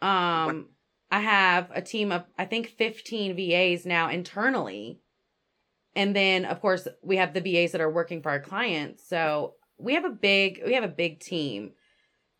Um, 0.00 0.68
I 1.10 1.20
have 1.20 1.70
a 1.74 1.82
team 1.82 2.12
of 2.12 2.24
I 2.38 2.44
think 2.44 2.68
fifteen 2.68 3.34
VAs 3.36 3.86
now 3.86 4.08
internally, 4.10 5.00
and 5.96 6.14
then 6.14 6.44
of 6.44 6.60
course 6.60 6.86
we 7.02 7.16
have 7.16 7.32
the 7.34 7.40
VAs 7.40 7.72
that 7.72 7.80
are 7.80 7.90
working 7.90 8.22
for 8.22 8.30
our 8.30 8.40
clients. 8.40 9.08
So 9.08 9.54
we 9.78 9.94
have 9.94 10.04
a 10.04 10.10
big 10.10 10.60
we 10.66 10.74
have 10.74 10.84
a 10.84 10.88
big 10.88 11.20
team 11.20 11.72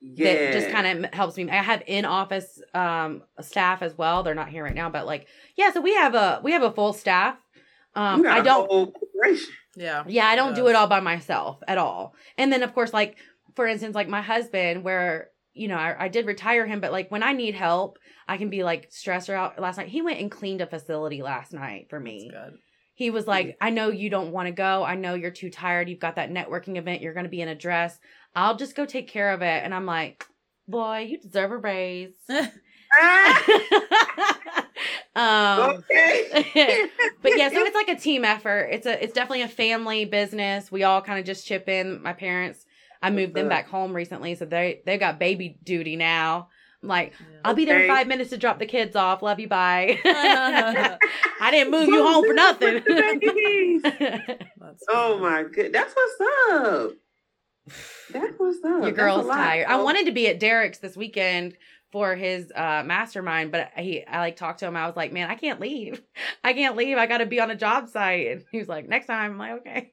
Yeah. 0.00 0.34
that 0.34 0.52
just 0.52 0.70
kind 0.70 1.04
of 1.04 1.14
helps 1.14 1.36
me. 1.36 1.48
I 1.50 1.62
have 1.62 1.82
in 1.86 2.04
office 2.04 2.60
um 2.74 3.22
staff 3.40 3.82
as 3.82 3.96
well. 3.96 4.22
They're 4.22 4.34
not 4.34 4.48
here 4.50 4.64
right 4.64 4.74
now, 4.74 4.90
but 4.90 5.06
like 5.06 5.26
yeah, 5.56 5.72
so 5.72 5.80
we 5.80 5.94
have 5.94 6.14
a 6.14 6.40
we 6.44 6.52
have 6.52 6.62
a 6.62 6.70
full 6.72 6.92
staff. 6.92 7.36
Um 7.94 8.18
You 8.18 8.24
got 8.24 8.36
I 8.36 8.40
a 8.40 8.44
don't 8.44 8.70
whole. 8.70 8.92
Yeah. 9.76 10.04
yeah, 10.06 10.26
I 10.26 10.36
don't 10.36 10.54
do 10.54 10.66
it 10.68 10.74
all 10.74 10.88
by 10.88 11.00
myself 11.00 11.60
at 11.68 11.78
all. 11.78 12.14
And 12.36 12.52
then 12.52 12.62
of 12.62 12.74
course 12.74 12.92
like 12.92 13.16
for 13.56 13.66
instance 13.66 13.94
like 13.94 14.08
my 14.08 14.20
husband 14.22 14.84
where 14.84 15.30
you 15.58 15.68
know, 15.68 15.76
I, 15.76 16.04
I 16.04 16.08
did 16.08 16.26
retire 16.26 16.66
him, 16.66 16.80
but 16.80 16.92
like 16.92 17.10
when 17.10 17.22
I 17.22 17.32
need 17.32 17.54
help, 17.54 17.98
I 18.26 18.36
can 18.36 18.50
be 18.50 18.62
like 18.62 18.90
stressor 18.90 19.34
out. 19.34 19.58
Last 19.58 19.76
night, 19.76 19.88
he 19.88 20.02
went 20.02 20.20
and 20.20 20.30
cleaned 20.30 20.60
a 20.60 20.66
facility 20.66 21.22
last 21.22 21.52
night 21.52 21.86
for 21.90 21.98
me. 21.98 22.30
That's 22.32 22.50
good. 22.50 22.58
He 22.94 23.10
was 23.10 23.26
like, 23.28 23.56
I 23.60 23.70
know 23.70 23.90
you 23.90 24.10
don't 24.10 24.32
want 24.32 24.46
to 24.46 24.52
go. 24.52 24.82
I 24.82 24.96
know 24.96 25.14
you're 25.14 25.30
too 25.30 25.50
tired. 25.50 25.88
You've 25.88 26.00
got 26.00 26.16
that 26.16 26.30
networking 26.30 26.76
event. 26.78 27.00
You're 27.00 27.14
going 27.14 27.26
to 27.26 27.30
be 27.30 27.40
in 27.40 27.48
a 27.48 27.54
dress. 27.54 27.96
I'll 28.34 28.56
just 28.56 28.74
go 28.74 28.86
take 28.86 29.06
care 29.06 29.32
of 29.32 29.40
it. 29.40 29.62
And 29.62 29.72
I'm 29.72 29.86
like, 29.86 30.24
boy, 30.66 31.06
you 31.08 31.20
deserve 31.20 31.52
a 31.52 31.58
raise. 31.58 32.14
Um, 35.18 35.82
okay. 35.90 36.86
but 37.22 37.36
yeah, 37.36 37.48
so 37.48 37.58
it's 37.58 37.74
like 37.74 37.88
a 37.88 38.00
team 38.00 38.24
effort. 38.24 38.68
It's 38.70 38.86
a, 38.86 39.02
it's 39.02 39.12
definitely 39.12 39.42
a 39.42 39.48
family 39.48 40.04
business. 40.04 40.70
We 40.70 40.84
all 40.84 41.02
kind 41.02 41.18
of 41.18 41.24
just 41.24 41.44
chip 41.44 41.68
in. 41.68 42.00
My 42.02 42.12
parents, 42.12 42.64
I 43.02 43.10
moved 43.10 43.34
them 43.34 43.48
back 43.48 43.68
home 43.68 43.94
recently, 43.94 44.34
so 44.34 44.44
they 44.44 44.82
they 44.86 44.98
got 44.98 45.18
baby 45.18 45.58
duty 45.62 45.96
now. 45.96 46.48
I'm 46.82 46.88
like, 46.88 47.12
I'll 47.44 47.54
be 47.54 47.64
there 47.64 47.80
in 47.80 47.88
five 47.88 48.06
minutes 48.06 48.30
to 48.30 48.38
drop 48.38 48.60
the 48.60 48.66
kids 48.66 48.94
off. 48.94 49.20
Love 49.22 49.40
you, 49.40 49.48
bye. 49.48 49.98
I 50.04 51.48
didn't 51.50 51.72
move 51.72 51.88
you 51.88 52.06
home 52.06 52.24
for 52.24 52.34
nothing. 52.34 52.82
Oh 54.88 55.18
my 55.18 55.44
good. 55.44 55.72
That's 55.72 55.94
what's 55.94 56.20
up. 56.52 56.92
That's 58.12 58.34
what's 58.38 58.64
up. 58.64 58.82
Your 58.82 58.92
girl's 58.92 59.24
a 59.24 59.28
lot. 59.28 59.36
tired. 59.36 59.66
I 59.68 59.74
Oh, 59.78 59.84
wanted 59.84 60.06
to 60.06 60.12
be 60.12 60.28
at 60.28 60.40
Derek's 60.40 60.78
this 60.78 60.96
weekend 60.96 61.56
for 61.90 62.14
his 62.14 62.50
uh 62.54 62.82
mastermind, 62.84 63.50
but 63.52 63.70
he 63.76 64.04
I 64.06 64.20
like 64.20 64.36
talked 64.36 64.60
to 64.60 64.66
him. 64.66 64.76
I 64.76 64.86
was 64.86 64.96
like, 64.96 65.12
man, 65.12 65.30
I 65.30 65.34
can't 65.34 65.60
leave. 65.60 66.02
I 66.44 66.52
can't 66.52 66.76
leave. 66.76 66.96
I 66.96 67.06
got 67.06 67.18
to 67.18 67.26
be 67.26 67.40
on 67.40 67.50
a 67.50 67.56
job 67.56 67.88
site. 67.88 68.26
And 68.28 68.44
he 68.52 68.58
was 68.58 68.68
like, 68.68 68.88
next 68.88 69.06
time. 69.06 69.32
I'm 69.32 69.38
like, 69.38 69.52
okay. 69.60 69.92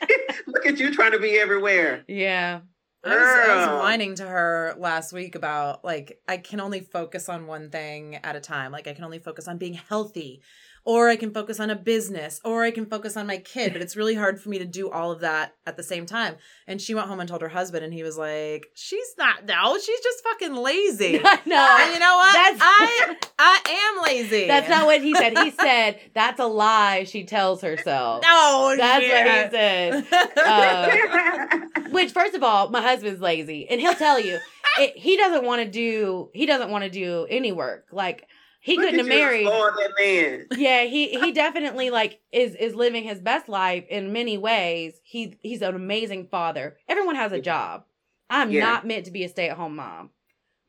Look 0.46 0.66
at 0.66 0.78
you 0.78 0.92
trying 0.94 1.12
to 1.12 1.18
be 1.18 1.38
everywhere. 1.38 2.04
yeah. 2.08 2.60
I 3.04 3.10
was, 3.10 3.48
I 3.48 3.56
was 3.56 3.82
whining 3.82 4.16
to 4.16 4.26
her 4.26 4.74
last 4.76 5.12
week 5.12 5.36
about 5.36 5.84
like 5.84 6.20
I 6.26 6.36
can 6.36 6.60
only 6.60 6.80
focus 6.80 7.28
on 7.28 7.46
one 7.46 7.70
thing 7.70 8.16
at 8.16 8.34
a 8.34 8.40
time. 8.40 8.72
Like 8.72 8.88
I 8.88 8.92
can 8.92 9.04
only 9.04 9.20
focus 9.20 9.46
on 9.46 9.56
being 9.56 9.74
healthy, 9.74 10.42
or 10.88 11.10
I 11.10 11.16
can 11.16 11.34
focus 11.34 11.60
on 11.60 11.68
a 11.68 11.76
business, 11.76 12.40
or 12.46 12.64
I 12.64 12.70
can 12.70 12.86
focus 12.86 13.14
on 13.14 13.26
my 13.26 13.36
kid. 13.36 13.74
But 13.74 13.82
it's 13.82 13.94
really 13.94 14.14
hard 14.14 14.40
for 14.40 14.48
me 14.48 14.58
to 14.58 14.64
do 14.64 14.88
all 14.88 15.12
of 15.12 15.20
that 15.20 15.52
at 15.66 15.76
the 15.76 15.82
same 15.82 16.06
time. 16.06 16.36
And 16.66 16.80
she 16.80 16.94
went 16.94 17.08
home 17.08 17.20
and 17.20 17.28
told 17.28 17.42
her 17.42 17.48
husband, 17.50 17.84
and 17.84 17.92
he 17.92 18.02
was 18.02 18.16
like, 18.16 18.68
"She's 18.74 19.14
not. 19.18 19.44
No, 19.44 19.76
she's 19.76 20.00
just 20.00 20.24
fucking 20.24 20.54
lazy." 20.54 21.20
I 21.22 21.40
know. 21.44 21.76
And 21.82 21.92
you 21.92 22.00
know 22.00 22.16
what? 22.16 22.32
That's- 22.32 22.58
I 22.62 23.16
I 23.38 23.94
am 23.98 24.02
lazy. 24.02 24.46
That's 24.46 24.70
not 24.70 24.86
what 24.86 25.02
he 25.02 25.14
said. 25.14 25.36
He 25.36 25.50
said, 25.50 26.00
that's 26.14 26.40
a 26.40 26.46
lie 26.46 27.04
she 27.04 27.24
tells 27.24 27.60
herself. 27.60 28.22
No, 28.22 28.74
That's 28.76 29.04
shit. 29.04 29.26
what 29.26 29.44
he 29.44 29.50
said. 29.50 30.06
Uh, 30.36 31.58
Which, 31.90 32.12
first 32.12 32.34
of 32.34 32.42
all, 32.42 32.70
my 32.70 32.80
husband's 32.80 33.20
lazy, 33.20 33.68
and 33.68 33.78
he'll 33.78 33.94
tell 33.94 34.18
you 34.18 34.38
it, 34.78 34.96
he 34.96 35.16
doesn't 35.18 35.44
want 35.44 35.62
to 35.62 35.68
do. 35.70 36.30
He 36.32 36.46
doesn't 36.46 36.70
want 36.70 36.84
to 36.84 36.90
do 36.90 37.26
any 37.28 37.52
work. 37.52 37.86
Like 37.92 38.26
he 38.60 38.76
Look 38.76 38.86
couldn't 38.86 39.00
at 39.00 39.06
have 39.06 39.08
married. 39.08 39.46
spoiling 39.46 39.74
that 39.76 39.92
man. 39.98 40.46
Yeah, 40.58 40.84
he 40.84 41.08
he 41.10 41.32
definitely 41.32 41.90
like 41.90 42.20
is 42.32 42.54
is 42.54 42.74
living 42.74 43.04
his 43.04 43.20
best 43.20 43.48
life 43.48 43.84
in 43.88 44.12
many 44.12 44.36
ways. 44.38 45.00
He 45.04 45.36
he's 45.40 45.62
an 45.62 45.74
amazing 45.74 46.28
father. 46.30 46.76
Everyone 46.88 47.14
has 47.16 47.32
a 47.32 47.40
job. 47.40 47.84
I'm 48.30 48.50
Yeah. 48.50 48.64
not 48.64 48.86
meant 48.86 49.06
to 49.06 49.10
be 49.10 49.24
a 49.24 49.28
stay 49.28 49.48
at 49.48 49.56
home 49.56 49.76
mom. 49.76 50.10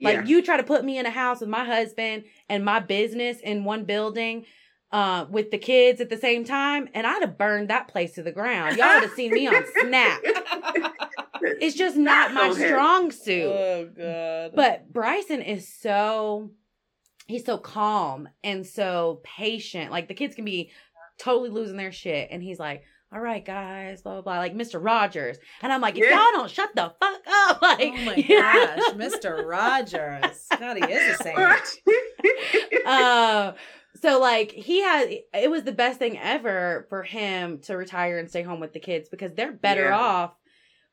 Like 0.02 0.16
yeah. 0.16 0.24
you 0.26 0.42
try 0.42 0.56
to 0.58 0.64
put 0.64 0.86
me 0.86 0.98
in 0.98 1.06
a 1.06 1.10
house 1.12 1.42
with 1.42 1.50
my 1.50 1.66
husband 1.66 2.24
and 2.48 2.64
my 2.64 2.80
business 2.80 3.40
in 3.42 3.64
one 3.66 3.84
building 3.86 4.46
uh 4.92 5.26
with 5.30 5.52
the 5.52 5.58
kids 5.58 6.00
at 6.00 6.10
the 6.10 6.18
same 6.18 6.44
time 6.46 6.88
and 6.94 7.06
I'd 7.06 7.22
have 7.22 7.38
burned 7.38 7.70
that 7.70 7.88
place 7.90 8.14
to 8.14 8.24
the 8.24 8.32
ground. 8.32 8.78
Y'all 8.78 8.94
would 8.94 9.04
have 9.04 9.12
seen 9.12 9.32
me 9.34 9.46
on 9.48 9.64
Snap. 9.82 10.22
it's 11.42 11.76
just 11.76 11.98
not 11.98 12.34
my 12.34 12.50
so 12.52 12.66
strong 12.66 13.12
suit. 13.12 13.44
Oh 13.52 13.90
god. 13.98 14.52
But 14.56 14.92
Bryson 14.94 15.42
is 15.42 15.68
so 15.68 16.52
he's 17.30 17.46
so 17.46 17.58
calm 17.58 18.28
and 18.44 18.66
so 18.68 19.22
patient. 19.24 19.92
Like 19.92 20.08
the 20.10 20.14
kids 20.14 20.36
can 20.36 20.44
be 20.46 20.72
totally 21.20 21.50
losing 21.50 21.78
their 21.78 21.92
shit 21.92 22.30
and 22.32 22.42
he's 22.44 22.60
like, 22.60 22.84
"All 23.14 23.20
right, 23.22 23.44
guys, 23.46 24.02
blah 24.02 24.14
blah 24.14 24.22
blah." 24.22 24.38
Like 24.40 24.56
Mr. 24.56 24.84
Rogers. 24.84 25.38
And 25.62 25.72
I'm 25.72 25.80
like, 25.82 25.98
"If 25.98 26.04
Yeah. 26.04 26.12
y'all 26.18 26.32
don't 26.32 26.50
shut 26.52 26.76
the 26.76 26.94
fuck 27.00 27.22
up." 27.28 27.62
Like 27.62 27.80
oh 27.94 27.98
my 28.06 28.16
yeah. 28.16 28.76
gosh, 28.78 28.94
Mr. 28.94 29.46
Rogers. 29.46 30.48
God, 30.60 30.78
he 30.78 30.84
is 30.92 31.20
a 31.20 31.24
saint. 31.24 31.82
uh 32.86 33.54
so 34.02 34.20
like 34.20 34.52
he 34.52 34.82
had 34.82 35.10
it 35.34 35.50
was 35.52 35.64
the 35.64 35.72
best 35.72 36.00
thing 36.00 36.18
ever 36.18 36.86
for 36.90 37.04
him 37.04 37.60
to 37.60 37.76
retire 37.76 38.18
and 38.20 38.30
stay 38.30 38.42
home 38.44 38.60
with 38.60 38.74
the 38.74 38.80
kids 38.80 39.10
because 39.10 39.34
they're 39.34 39.52
better 39.52 39.86
Yeah. 39.90 39.98
off 40.00 40.34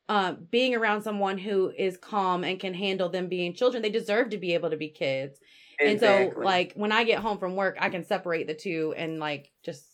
um 0.08 0.46
being 0.50 0.74
around 0.74 1.02
someone 1.02 1.38
who 1.38 1.70
is 1.76 1.96
calm 1.96 2.42
and 2.44 2.58
can 2.58 2.74
handle 2.74 3.08
them 3.08 3.28
being 3.28 3.54
children 3.54 3.82
they 3.82 3.90
deserve 3.90 4.30
to 4.30 4.38
be 4.38 4.54
able 4.54 4.70
to 4.70 4.76
be 4.76 4.88
kids 4.88 5.38
and 5.80 6.00
so 6.00 6.32
like 6.36 6.72
when 6.74 6.92
i 6.92 7.04
get 7.04 7.20
home 7.20 7.38
from 7.38 7.56
work 7.56 7.76
i 7.80 7.88
can 7.90 8.04
separate 8.04 8.46
the 8.46 8.54
two 8.54 8.94
and 8.96 9.18
like 9.18 9.50
just 9.64 9.84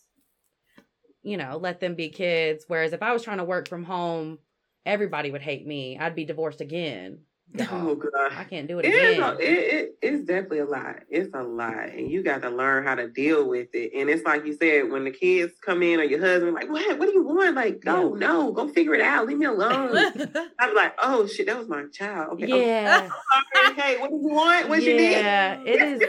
you 1.23 1.37
know 1.37 1.57
let 1.57 1.81
them 1.81 1.95
be 1.95 2.09
kids. 2.09 2.65
Whereas 2.69 2.93
if 2.93 3.03
i 3.03 3.13
was 3.13 3.23
trying 3.23 3.39
to 3.39 3.45
work 3.45 3.69
from 3.69 3.85
home 3.85 4.39
everybody 4.85 5.31
would 5.31 5.43
hate 5.43 5.65
me. 5.65 5.97
I'd 5.99 6.17
be 6.17 6.25
divorced 6.25 6.61
again 6.61 7.21
oh 7.61 7.95
god. 7.95 8.33
i 8.33 8.45
can't 8.45 8.67
do 8.67 8.79
it 8.79 8.87
It 8.87 8.89
again 8.89 9.23
a, 9.23 9.33
it, 9.35 9.43
it, 9.43 9.99
it's 10.03 10.25
definitely 10.25 10.61
a 10.61 10.65
lot. 10.65 11.01
It's 11.09 11.33
a 11.35 11.43
lot, 11.43 11.91
and 11.91 12.11
you 12.11 12.23
got 12.23 12.43
to 12.43 12.51
learn 12.51 12.85
how 12.85 12.95
to 12.95 13.09
deal 13.09 13.49
with 13.49 13.69
it. 13.73 13.93
And 13.95 14.11
it's 14.11 14.25
like 14.25 14.45
you 14.45 14.57
said, 14.57 14.91
when 14.91 15.05
the 15.05 15.11
kids 15.11 15.53
come 15.61 15.83
in 15.83 16.01
or 16.01 16.05
your 16.05 16.21
husband, 16.21 16.55
like, 16.55 16.71
what? 16.71 16.99
What 16.99 17.07
do 17.07 17.13
you 17.13 17.23
want? 17.23 17.55
Like, 17.55 17.81
go, 17.81 18.15
no, 18.15 18.53
go 18.53 18.69
figure 18.69 18.95
it 18.95 19.01
out. 19.01 19.27
Leave 19.27 19.39
me 19.39 19.47
alone. 19.47 19.97
I'm 20.59 20.75
like, 20.75 20.95
oh 21.01 21.27
shit, 21.27 21.47
that 21.47 21.59
was 21.59 21.69
my 21.69 21.85
child. 21.93 22.35
Okay, 22.35 22.45
okay, 22.45 22.67
yeah 22.67 23.09
sorry. 23.55 23.75
Hey, 23.75 23.99
what 23.99 24.11
do 24.11 24.17
you 24.17 24.29
want? 24.29 24.69
What 24.69 24.83
you 24.83 24.97
need? 24.97 25.13
yeah, 25.13 25.61
it 25.65 25.83
is. 25.83 26.01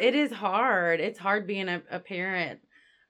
It 0.00 0.14
is 0.14 0.32
hard. 0.32 1.00
It's 1.00 1.18
hard 1.18 1.46
being 1.46 1.68
a, 1.68 1.82
a 1.90 2.00
parent, 2.00 2.60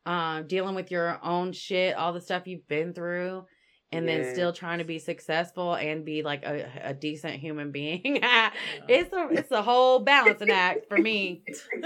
um, 0.05 0.47
dealing 0.47 0.75
with 0.75 0.91
your 0.91 1.19
own 1.23 1.53
shit, 1.53 1.97
all 1.97 2.13
the 2.13 2.21
stuff 2.21 2.47
you've 2.47 2.69
been 2.69 2.93
through, 2.93 3.45
and 3.93 4.07
then 4.09 4.33
still 4.35 4.53
trying 4.53 4.79
to 4.79 4.85
be 4.85 4.99
successful 4.99 5.75
and 5.75 6.05
be 6.05 6.23
like 6.23 6.45
a, 6.45 6.69
a 6.83 6.95
decent 6.95 7.35
human 7.35 7.71
being. 7.71 8.03
it's 8.89 9.13
a 9.13 9.29
it's 9.31 9.51
a 9.53 9.63
whole 9.63 10.01
balancing 10.01 10.51
act 10.51 10.87
for 10.89 10.99
me. 10.99 11.43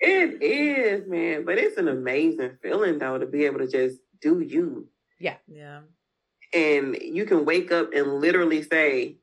It 0.00 0.42
is, 0.42 1.08
man, 1.08 1.44
but 1.44 1.58
it's 1.58 1.76
an 1.78 1.88
amazing 1.88 2.58
feeling 2.62 2.98
though 2.98 3.18
to 3.18 3.26
be 3.26 3.44
able 3.44 3.58
to 3.60 3.68
just 3.68 3.98
do 4.20 4.40
you. 4.40 4.88
yeah. 5.18 5.36
Yeah. 5.46 5.80
And 6.54 6.96
you 7.00 7.24
can 7.24 7.46
wake 7.46 7.72
up 7.72 7.94
and 7.94 8.20
literally 8.20 8.62
say, 8.62 9.16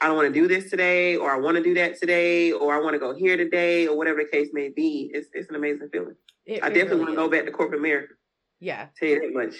I 0.00 0.06
don't 0.06 0.16
want 0.16 0.32
to 0.32 0.40
do 0.40 0.48
this 0.48 0.70
today, 0.70 1.16
or 1.16 1.30
I 1.30 1.36
want 1.38 1.56
to 1.58 1.62
do 1.62 1.74
that 1.74 1.98
today, 1.98 2.52
or 2.52 2.72
I 2.74 2.78
want 2.80 2.94
to 2.94 2.98
go 2.98 3.14
here 3.14 3.36
today, 3.36 3.86
or 3.86 3.96
whatever 3.98 4.22
the 4.22 4.30
case 4.30 4.48
may 4.54 4.68
be. 4.70 5.10
It's 5.12 5.28
it's 5.34 5.48
an 5.50 5.56
amazing 5.56 5.88
feeling. 5.92 6.14
It- 6.46 6.62
I 6.62 6.68
it 6.68 6.70
definitely 6.74 6.88
really 6.90 7.00
want 7.00 7.10
to 7.10 7.16
go 7.16 7.28
back 7.28 7.44
to 7.46 7.50
corporate 7.50 7.80
America. 7.80 8.14
Yeah. 8.60 8.86
Tell 8.98 9.08
you 9.08 9.20
that 9.20 9.34
much. 9.34 9.56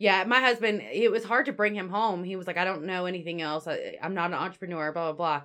Yeah, 0.00 0.24
my 0.24 0.40
husband, 0.40 0.80
it 0.90 1.12
was 1.12 1.22
hard 1.24 1.46
to 1.46 1.52
bring 1.52 1.74
him 1.76 1.90
home. 1.90 2.24
He 2.24 2.34
was 2.34 2.46
like, 2.46 2.56
I 2.56 2.64
don't 2.64 2.84
know 2.86 3.04
anything 3.04 3.42
else. 3.42 3.68
I, 3.68 3.96
I'm 4.02 4.14
not 4.14 4.30
an 4.30 4.34
entrepreneur, 4.34 4.90
blah, 4.92 5.12
blah, 5.12 5.16
blah. 5.38 5.42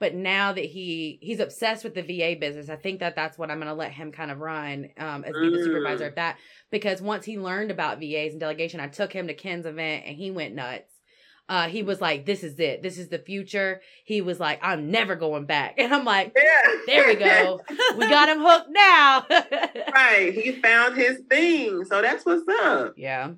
But 0.00 0.14
now 0.14 0.52
that 0.52 0.64
he 0.64 1.18
he's 1.20 1.40
obsessed 1.40 1.84
with 1.84 1.94
the 1.94 2.02
VA 2.02 2.34
business, 2.40 2.68
I 2.70 2.76
think 2.76 3.00
that 3.00 3.14
that's 3.16 3.36
what 3.36 3.50
I'm 3.50 3.58
going 3.58 3.68
to 3.68 3.74
let 3.74 3.92
him 3.92 4.10
kind 4.12 4.30
of 4.30 4.38
run 4.38 4.88
um, 4.96 5.24
as 5.24 5.34
be 5.34 5.50
the 5.50 5.58
Mm. 5.58 5.64
supervisor 5.64 6.06
of 6.06 6.14
that. 6.14 6.38
Because 6.70 7.02
once 7.02 7.24
he 7.24 7.38
learned 7.38 7.70
about 7.70 7.98
VAs 8.00 8.30
and 8.32 8.40
delegation, 8.40 8.80
I 8.80 8.88
took 8.88 9.12
him 9.12 9.26
to 9.26 9.34
Ken's 9.34 9.66
event 9.66 10.04
and 10.06 10.16
he 10.16 10.30
went 10.30 10.54
nuts. 10.54 10.90
Uh, 11.48 11.66
he 11.68 11.82
was 11.82 12.00
like, 12.00 12.24
"This 12.26 12.44
is 12.44 12.60
it. 12.60 12.80
This 12.82 12.96
is 12.96 13.08
the 13.08 13.18
future." 13.18 13.80
He 14.04 14.20
was 14.20 14.38
like, 14.38 14.60
"I'm 14.62 14.90
never 14.90 15.16
going 15.16 15.46
back," 15.46 15.74
and 15.78 15.92
I'm 15.92 16.04
like, 16.04 16.32
Yeah. 16.36 16.72
"There 16.86 17.06
we 17.08 17.14
go. 17.16 17.60
we 17.96 18.08
got 18.08 18.28
him 18.28 18.38
hooked 18.40 18.68
now." 18.70 19.26
right. 19.94 20.32
He 20.32 20.52
found 20.62 20.96
his 20.96 21.20
thing. 21.28 21.84
So 21.86 22.00
that's 22.02 22.24
what's 22.24 22.46
up. 22.62 22.94
yeah, 22.96 23.32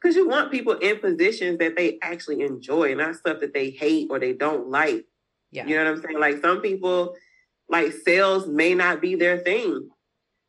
Because 0.00 0.16
you 0.16 0.28
want 0.28 0.50
people 0.50 0.74
in 0.74 0.98
positions 0.98 1.58
that 1.58 1.76
they 1.76 1.98
actually 2.02 2.40
enjoy, 2.42 2.94
not 2.94 3.16
stuff 3.16 3.40
that 3.40 3.52
they 3.52 3.70
hate 3.70 4.08
or 4.10 4.18
they 4.18 4.32
don't 4.32 4.68
like. 4.70 5.04
yeah, 5.50 5.66
You 5.66 5.76
know 5.76 5.84
what 5.84 5.92
I'm 5.94 6.02
saying? 6.02 6.18
Like 6.18 6.40
some 6.40 6.60
people, 6.62 7.14
like 7.68 7.92
sales 7.92 8.46
may 8.46 8.74
not 8.74 9.00
be 9.00 9.14
their 9.16 9.38
thing. 9.38 9.90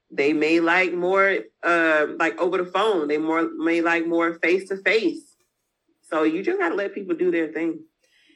They 0.10 0.34
may 0.34 0.60
like 0.60 0.94
more, 0.94 1.38
uh, 1.64 2.08
like 2.18 2.38
over 2.40 2.58
the 2.58 2.66
phone. 2.66 3.08
They 3.08 3.18
more 3.18 3.50
may 3.58 3.82
like 3.82 4.08
more 4.08 4.36
face 4.40 4.68
to 4.70 4.78
face. 4.78 5.36
So 6.04 6.24
you 6.24 6.44
just 6.44 6.60
gotta 6.60 6.76
let 6.76 6.94
people 6.94 7.16
do 7.16 7.32
their 7.32 7.50
thing. 7.50 7.80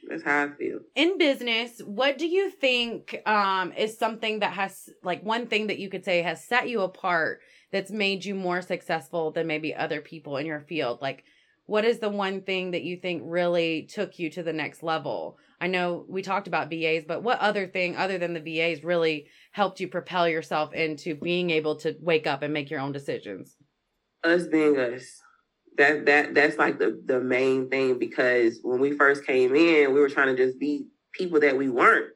That's 0.08 0.22
how 0.22 0.44
I 0.44 0.48
feel. 0.50 0.78
in 0.94 1.18
business 1.18 1.80
what 1.84 2.16
do 2.16 2.28
you 2.28 2.48
think 2.48 3.20
um 3.26 3.72
is 3.72 3.98
something 3.98 4.38
that 4.38 4.52
has 4.52 4.88
like 5.02 5.20
one 5.24 5.48
thing 5.48 5.66
that 5.66 5.80
you 5.80 5.88
could 5.88 6.04
say 6.04 6.22
has 6.22 6.44
set 6.44 6.68
you 6.68 6.82
apart 6.82 7.40
that's 7.76 7.90
made 7.90 8.24
you 8.24 8.34
more 8.34 8.62
successful 8.62 9.30
than 9.30 9.46
maybe 9.46 9.74
other 9.74 10.00
people 10.00 10.38
in 10.38 10.46
your 10.46 10.60
field 10.60 10.98
like 11.02 11.24
what 11.66 11.84
is 11.84 11.98
the 11.98 12.08
one 12.08 12.40
thing 12.40 12.70
that 12.70 12.84
you 12.84 12.96
think 12.96 13.22
really 13.26 13.82
took 13.82 14.18
you 14.18 14.30
to 14.30 14.42
the 14.42 14.52
next 14.52 14.82
level 14.82 15.36
i 15.60 15.66
know 15.66 16.06
we 16.08 16.22
talked 16.22 16.48
about 16.48 16.70
vas 16.70 17.04
but 17.06 17.22
what 17.22 17.38
other 17.38 17.66
thing 17.66 17.94
other 17.96 18.16
than 18.16 18.32
the 18.32 18.40
vas 18.40 18.82
really 18.82 19.26
helped 19.52 19.78
you 19.78 19.88
propel 19.88 20.26
yourself 20.26 20.72
into 20.72 21.14
being 21.14 21.50
able 21.50 21.76
to 21.76 21.94
wake 22.00 22.26
up 22.26 22.42
and 22.42 22.54
make 22.54 22.70
your 22.70 22.80
own 22.80 22.92
decisions 22.92 23.56
Us 24.24 24.46
being 24.46 24.78
us. 24.78 25.22
That 25.76 26.06
that 26.06 26.34
that's 26.34 26.56
like 26.56 26.78
the 26.78 27.00
the 27.04 27.20
main 27.20 27.68
thing 27.68 27.98
because 27.98 28.60
when 28.62 28.80
we 28.80 28.96
first 28.96 29.26
came 29.26 29.54
in, 29.54 29.92
we 29.92 30.00
were 30.00 30.08
trying 30.08 30.34
to 30.34 30.44
just 30.44 30.58
be 30.58 30.86
people 31.12 31.38
that 31.40 31.56
we 31.56 31.68
weren't. 31.68 32.15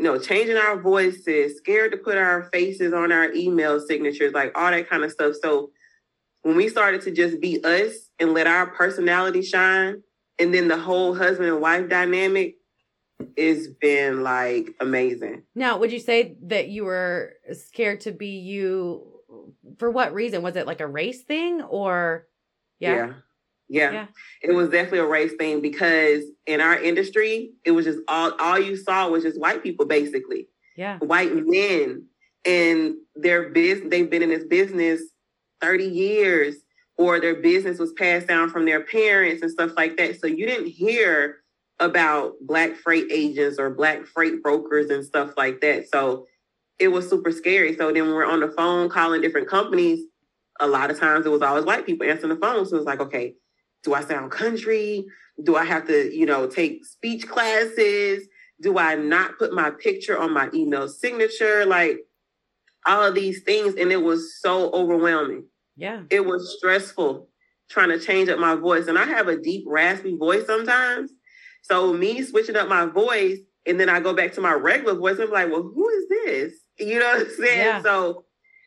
You 0.00 0.06
know, 0.06 0.18
changing 0.18 0.56
our 0.56 0.80
voices, 0.80 1.58
scared 1.58 1.92
to 1.92 1.98
put 1.98 2.16
our 2.16 2.44
faces 2.44 2.94
on 2.94 3.12
our 3.12 3.30
email 3.34 3.78
signatures, 3.78 4.32
like 4.32 4.56
all 4.56 4.70
that 4.70 4.88
kind 4.88 5.04
of 5.04 5.12
stuff. 5.12 5.34
So 5.42 5.72
when 6.40 6.56
we 6.56 6.70
started 6.70 7.02
to 7.02 7.10
just 7.10 7.38
be 7.38 7.62
us 7.62 8.08
and 8.18 8.32
let 8.32 8.46
our 8.46 8.68
personality 8.68 9.42
shine, 9.42 10.02
and 10.38 10.54
then 10.54 10.68
the 10.68 10.78
whole 10.78 11.14
husband 11.14 11.50
and 11.50 11.60
wife 11.60 11.90
dynamic 11.90 12.56
it's 13.36 13.66
been 13.66 14.22
like 14.22 14.74
amazing. 14.80 15.42
now 15.54 15.76
would 15.76 15.92
you 15.92 15.98
say 15.98 16.36
that 16.44 16.68
you 16.68 16.86
were 16.86 17.34
scared 17.52 18.00
to 18.00 18.12
be 18.12 18.38
you 18.38 19.06
for 19.78 19.90
what 19.90 20.14
reason 20.14 20.40
was 20.40 20.56
it 20.56 20.66
like 20.66 20.80
a 20.80 20.86
race 20.86 21.22
thing 21.22 21.60
or 21.60 22.26
Yeah. 22.78 22.94
yeah. 22.94 23.12
Yeah. 23.70 24.06
It 24.42 24.52
was 24.52 24.68
definitely 24.68 24.98
a 24.98 25.06
race 25.06 25.32
thing 25.38 25.60
because 25.62 26.24
in 26.46 26.60
our 26.60 26.78
industry, 26.78 27.52
it 27.64 27.70
was 27.70 27.84
just 27.84 28.00
all 28.08 28.32
all 28.38 28.58
you 28.58 28.76
saw 28.76 29.08
was 29.08 29.22
just 29.22 29.40
white 29.40 29.62
people 29.62 29.86
basically. 29.86 30.48
Yeah. 30.76 30.98
White 30.98 31.32
men. 31.34 32.06
And 32.44 32.94
their 33.14 33.50
business 33.50 33.90
they've 33.90 34.10
been 34.10 34.22
in 34.22 34.30
this 34.30 34.44
business 34.44 35.02
30 35.60 35.84
years, 35.84 36.56
or 36.96 37.20
their 37.20 37.36
business 37.36 37.78
was 37.78 37.92
passed 37.92 38.26
down 38.26 38.50
from 38.50 38.64
their 38.64 38.82
parents 38.82 39.42
and 39.42 39.50
stuff 39.50 39.72
like 39.76 39.96
that. 39.98 40.18
So 40.20 40.26
you 40.26 40.46
didn't 40.46 40.68
hear 40.68 41.36
about 41.78 42.32
black 42.42 42.76
freight 42.76 43.06
agents 43.10 43.58
or 43.58 43.70
black 43.70 44.04
freight 44.06 44.42
brokers 44.42 44.90
and 44.90 45.04
stuff 45.04 45.32
like 45.36 45.60
that. 45.60 45.88
So 45.88 46.26
it 46.78 46.88
was 46.88 47.08
super 47.08 47.30
scary. 47.30 47.76
So 47.76 47.92
then 47.92 48.08
we're 48.08 48.26
on 48.26 48.40
the 48.40 48.48
phone 48.48 48.88
calling 48.88 49.20
different 49.20 49.48
companies, 49.48 50.00
a 50.60 50.66
lot 50.66 50.90
of 50.90 50.98
times 50.98 51.24
it 51.24 51.30
was 51.30 51.42
always 51.42 51.64
white 51.64 51.86
people 51.86 52.06
answering 52.06 52.34
the 52.34 52.40
phone. 52.40 52.66
So 52.66 52.76
it's 52.76 52.86
like, 52.86 53.00
okay, 53.00 53.34
do 53.82 53.94
I 53.94 54.02
sound 54.02 54.30
country? 54.30 55.04
Do 55.42 55.56
I 55.56 55.64
have 55.64 55.86
to, 55.86 56.14
you 56.14 56.26
know, 56.26 56.46
take 56.46 56.84
speech 56.84 57.26
classes? 57.26 58.26
Do 58.60 58.78
I 58.78 58.94
not 58.94 59.38
put 59.38 59.52
my 59.52 59.70
picture 59.70 60.18
on 60.18 60.32
my 60.32 60.50
email 60.52 60.88
signature? 60.88 61.64
Like 61.64 61.98
all 62.86 63.04
of 63.04 63.14
these 63.14 63.42
things. 63.42 63.74
And 63.74 63.90
it 63.90 64.02
was 64.02 64.38
so 64.40 64.70
overwhelming. 64.72 65.46
Yeah. 65.76 66.02
It 66.10 66.26
was 66.26 66.56
stressful 66.58 67.28
trying 67.70 67.88
to 67.90 68.00
change 68.00 68.28
up 68.28 68.38
my 68.38 68.54
voice. 68.54 68.88
And 68.88 68.98
I 68.98 69.04
have 69.04 69.28
a 69.28 69.40
deep, 69.40 69.64
raspy 69.66 70.16
voice 70.16 70.44
sometimes. 70.46 71.12
So 71.62 71.92
me 71.92 72.22
switching 72.22 72.56
up 72.56 72.68
my 72.68 72.86
voice 72.86 73.38
and 73.66 73.78
then 73.78 73.88
I 73.88 74.00
go 74.00 74.12
back 74.12 74.32
to 74.34 74.40
my 74.40 74.52
regular 74.52 74.94
voice, 74.94 75.18
I'm 75.20 75.30
like, 75.30 75.50
well, 75.50 75.62
who 75.62 75.88
is 75.88 76.08
this? 76.08 76.54
You 76.78 76.98
know 76.98 77.06
what 77.06 77.26
I'm 77.26 77.34
saying? 77.34 77.58
Yeah. 77.58 77.82
So 77.82 78.24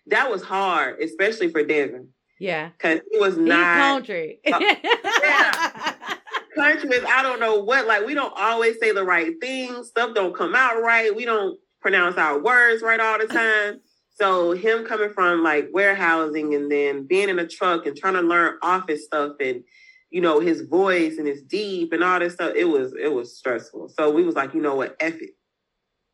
that 0.08 0.30
was 0.30 0.44
hard, 0.44 1.00
especially 1.02 1.50
for 1.50 1.64
Devin. 1.64 2.10
Yeah. 2.44 2.70
Because 2.78 3.00
he 3.10 3.18
was 3.18 3.38
not 3.38 3.58
He's 3.58 3.84
country. 3.86 4.40
Uh, 4.46 4.60
country 6.56 6.90
is 6.90 7.06
I 7.06 7.24
don't 7.24 7.40
know 7.40 7.60
what. 7.60 7.88
Like 7.88 8.06
we 8.06 8.14
don't 8.14 8.34
always 8.36 8.78
say 8.82 8.92
the 8.92 9.06
right 9.06 9.34
things. 9.40 9.88
Stuff 9.88 10.14
don't 10.14 10.36
come 10.36 10.54
out 10.54 10.82
right. 10.82 11.16
We 11.16 11.24
don't 11.24 11.58
pronounce 11.80 12.18
our 12.18 12.42
words 12.42 12.84
right 12.84 13.00
all 13.00 13.18
the 13.18 13.28
time. 13.28 13.80
So 14.16 14.52
him 14.52 14.86
coming 14.86 15.12
from 15.14 15.42
like 15.42 15.70
warehousing 15.72 16.54
and 16.54 16.70
then 16.70 17.08
being 17.08 17.30
in 17.30 17.40
a 17.40 17.48
truck 17.48 17.86
and 17.86 17.96
trying 17.96 18.16
to 18.16 18.22
learn 18.22 18.58
office 18.62 19.06
stuff 19.06 19.38
and 19.40 19.64
you 20.12 20.20
know 20.20 20.42
his 20.42 20.62
voice 20.62 21.18
and 21.18 21.28
his 21.28 21.42
deep 21.44 21.94
and 21.94 22.04
all 22.04 22.20
this 22.20 22.34
stuff. 22.34 22.54
It 22.58 22.66
was 22.66 22.94
it 23.02 23.14
was 23.14 23.38
stressful. 23.38 23.88
So 23.98 24.12
we 24.12 24.24
was 24.24 24.36
like, 24.36 24.54
you 24.54 24.62
know 24.62 24.76
what, 24.76 24.98
F 25.00 25.16
it. 25.16 25.32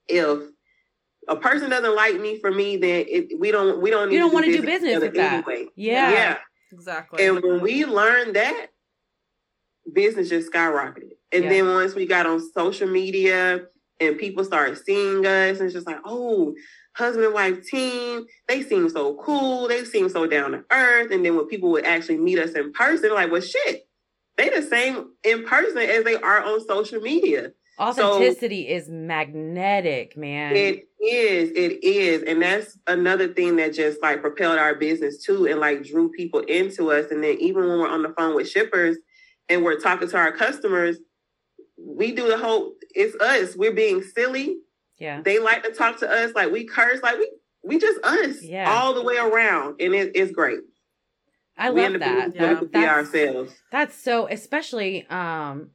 If 0.07 0.43
a 1.29 1.35
person 1.35 1.69
doesn't 1.69 1.95
like 1.95 2.19
me 2.19 2.39
for 2.39 2.51
me, 2.51 2.75
then 2.77 3.05
it, 3.07 3.39
we 3.39 3.51
don't 3.51 3.81
we 3.81 3.89
don't 3.89 4.09
need 4.09 4.15
You 4.15 4.21
don't 4.21 4.33
wanna 4.33 4.47
do 4.47 4.61
business 4.61 4.65
business 4.65 4.93
together 4.95 5.05
with 5.05 5.45
that. 5.45 5.47
anyway. 5.49 5.71
Yeah. 5.75 6.11
yeah. 6.11 6.37
Exactly. 6.71 7.25
And 7.25 7.41
when 7.41 7.61
we 7.61 7.85
learned 7.85 8.35
that, 8.35 8.67
business 9.91 10.29
just 10.29 10.51
skyrocketed. 10.51 11.13
And 11.31 11.43
Yeah. 11.43 11.49
then 11.49 11.67
once 11.67 11.95
we 11.95 12.05
got 12.05 12.25
on 12.25 12.39
social 12.51 12.87
media 12.87 13.65
and 13.99 14.17
people 14.17 14.43
started 14.43 14.77
seeing 14.77 15.25
us, 15.25 15.59
and 15.59 15.65
it's 15.65 15.73
just 15.73 15.87
like, 15.87 15.99
oh, 16.05 16.55
husband 16.95 17.25
and 17.25 17.33
wife 17.33 17.63
team, 17.65 18.25
they 18.47 18.61
seem 18.61 18.89
so 18.89 19.15
cool. 19.15 19.67
They 19.67 19.83
seem 19.83 20.09
so 20.09 20.25
down 20.27 20.51
to 20.51 20.63
earth. 20.71 21.11
And 21.11 21.23
then 21.25 21.35
when 21.35 21.47
people 21.47 21.69
would 21.71 21.85
actually 21.85 22.17
meet 22.17 22.39
us 22.39 22.51
in 22.51 22.71
person, 22.73 23.13
like, 23.13 23.31
well, 23.31 23.41
shit, 23.41 23.87
they 24.37 24.49
the 24.49 24.61
same 24.61 25.11
in 25.23 25.45
person 25.45 25.77
as 25.79 26.03
they 26.03 26.15
are 26.15 26.43
on 26.43 26.65
social 26.65 27.01
media. 27.01 27.51
Authenticity 27.79 28.67
is 28.67 28.89
magnetic, 28.89 30.17
man. 30.17 30.55
It 30.55 30.88
is, 31.01 31.49
it 31.51 31.83
is. 31.83 32.23
And 32.23 32.41
that's 32.41 32.77
another 32.87 33.27
thing 33.33 33.55
that 33.57 33.73
just 33.73 34.01
like 34.01 34.21
propelled 34.21 34.59
our 34.59 34.75
business 34.75 35.23
too 35.23 35.45
and 35.47 35.59
like 35.59 35.83
drew 35.85 36.09
people 36.11 36.39
into 36.41 36.91
us. 36.91 37.11
And 37.11 37.23
then 37.23 37.37
even 37.39 37.67
when 37.67 37.79
we're 37.79 37.87
on 37.89 38.03
the 38.03 38.13
phone 38.17 38.35
with 38.35 38.49
shippers 38.49 38.97
and 39.47 39.63
we're 39.63 39.79
talking 39.79 40.09
to 40.09 40.17
our 40.17 40.31
customers, 40.31 40.97
we 41.77 42.11
do 42.11 42.27
the 42.27 42.37
whole 42.37 42.73
it's 42.93 43.15
us. 43.21 43.55
We're 43.55 43.73
being 43.73 44.01
silly. 44.03 44.57
yeah. 44.97 45.21
They 45.21 45.39
like 45.39 45.63
to 45.63 45.71
talk 45.71 45.99
to 45.99 46.09
us 46.11 46.33
like 46.35 46.51
we 46.51 46.65
curse, 46.65 47.01
like 47.01 47.17
we 47.17 47.29
we 47.63 47.77
just 47.79 47.99
us 48.03 48.41
Yeah. 48.41 48.69
all 48.71 48.93
the 48.93 49.03
way 49.03 49.17
around. 49.17 49.81
And 49.81 49.93
it, 49.93 50.11
it's 50.15 50.31
great. 50.31 50.59
I 51.57 51.71
we 51.71 51.81
love 51.81 51.99
that. 51.99 52.31
business 52.31 52.39
where 52.41 52.49
we 52.49 52.55
That- 52.55 52.71
be 52.71 52.79
that's- 52.79 52.97
ourselves. 53.13 53.53
That's 53.71 53.95
so 53.95 54.27
especially 54.27 55.05
um 55.07 55.71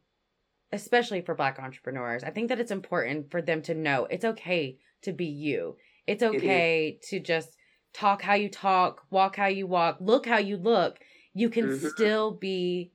especially 0.72 1.20
for 1.20 1.35
black 1.35 1.59
entrepreneurs. 1.59 2.25
I 2.25 2.31
think 2.31 2.49
that 2.49 2.59
it's 2.59 2.72
important 2.72 3.31
for 3.31 3.41
them 3.41 3.62
to 3.62 3.75
know 3.75 4.07
it's 4.11 4.25
okay 4.25 4.79
to 5.05 5.12
be 5.12 5.26
you. 5.26 5.76
It's 6.07 6.22
is. 6.22 6.34
okay 6.34 6.98
to 7.09 7.20
just 7.20 7.57
talk 7.92 8.22
how 8.22 8.34
you 8.34 8.48
talk, 8.48 9.02
walk 9.11 9.36
how 9.36 9.46
you 9.46 9.66
walk, 9.66 9.98
look 10.00 10.26
how 10.26 10.38
you 10.38 10.57
look. 10.57 10.98
You 11.32 11.48
can 11.48 11.66
Mhm. 11.68 11.90
still 11.90 12.32
be 12.32 12.92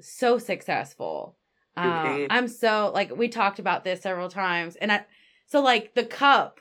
so 0.00 0.38
successful. 0.38 1.36
Uh. 1.76 2.26
I'm 2.30 2.48
so 2.48 2.90
like 2.92 3.16
we 3.16 3.28
talked 3.28 3.58
about 3.58 3.84
this 3.84 4.02
several 4.02 4.28
times 4.28 4.76
and 4.76 4.90
I 4.92 5.04
so 5.46 5.60
like 5.62 5.94
the 5.94 6.04
cup 6.04 6.60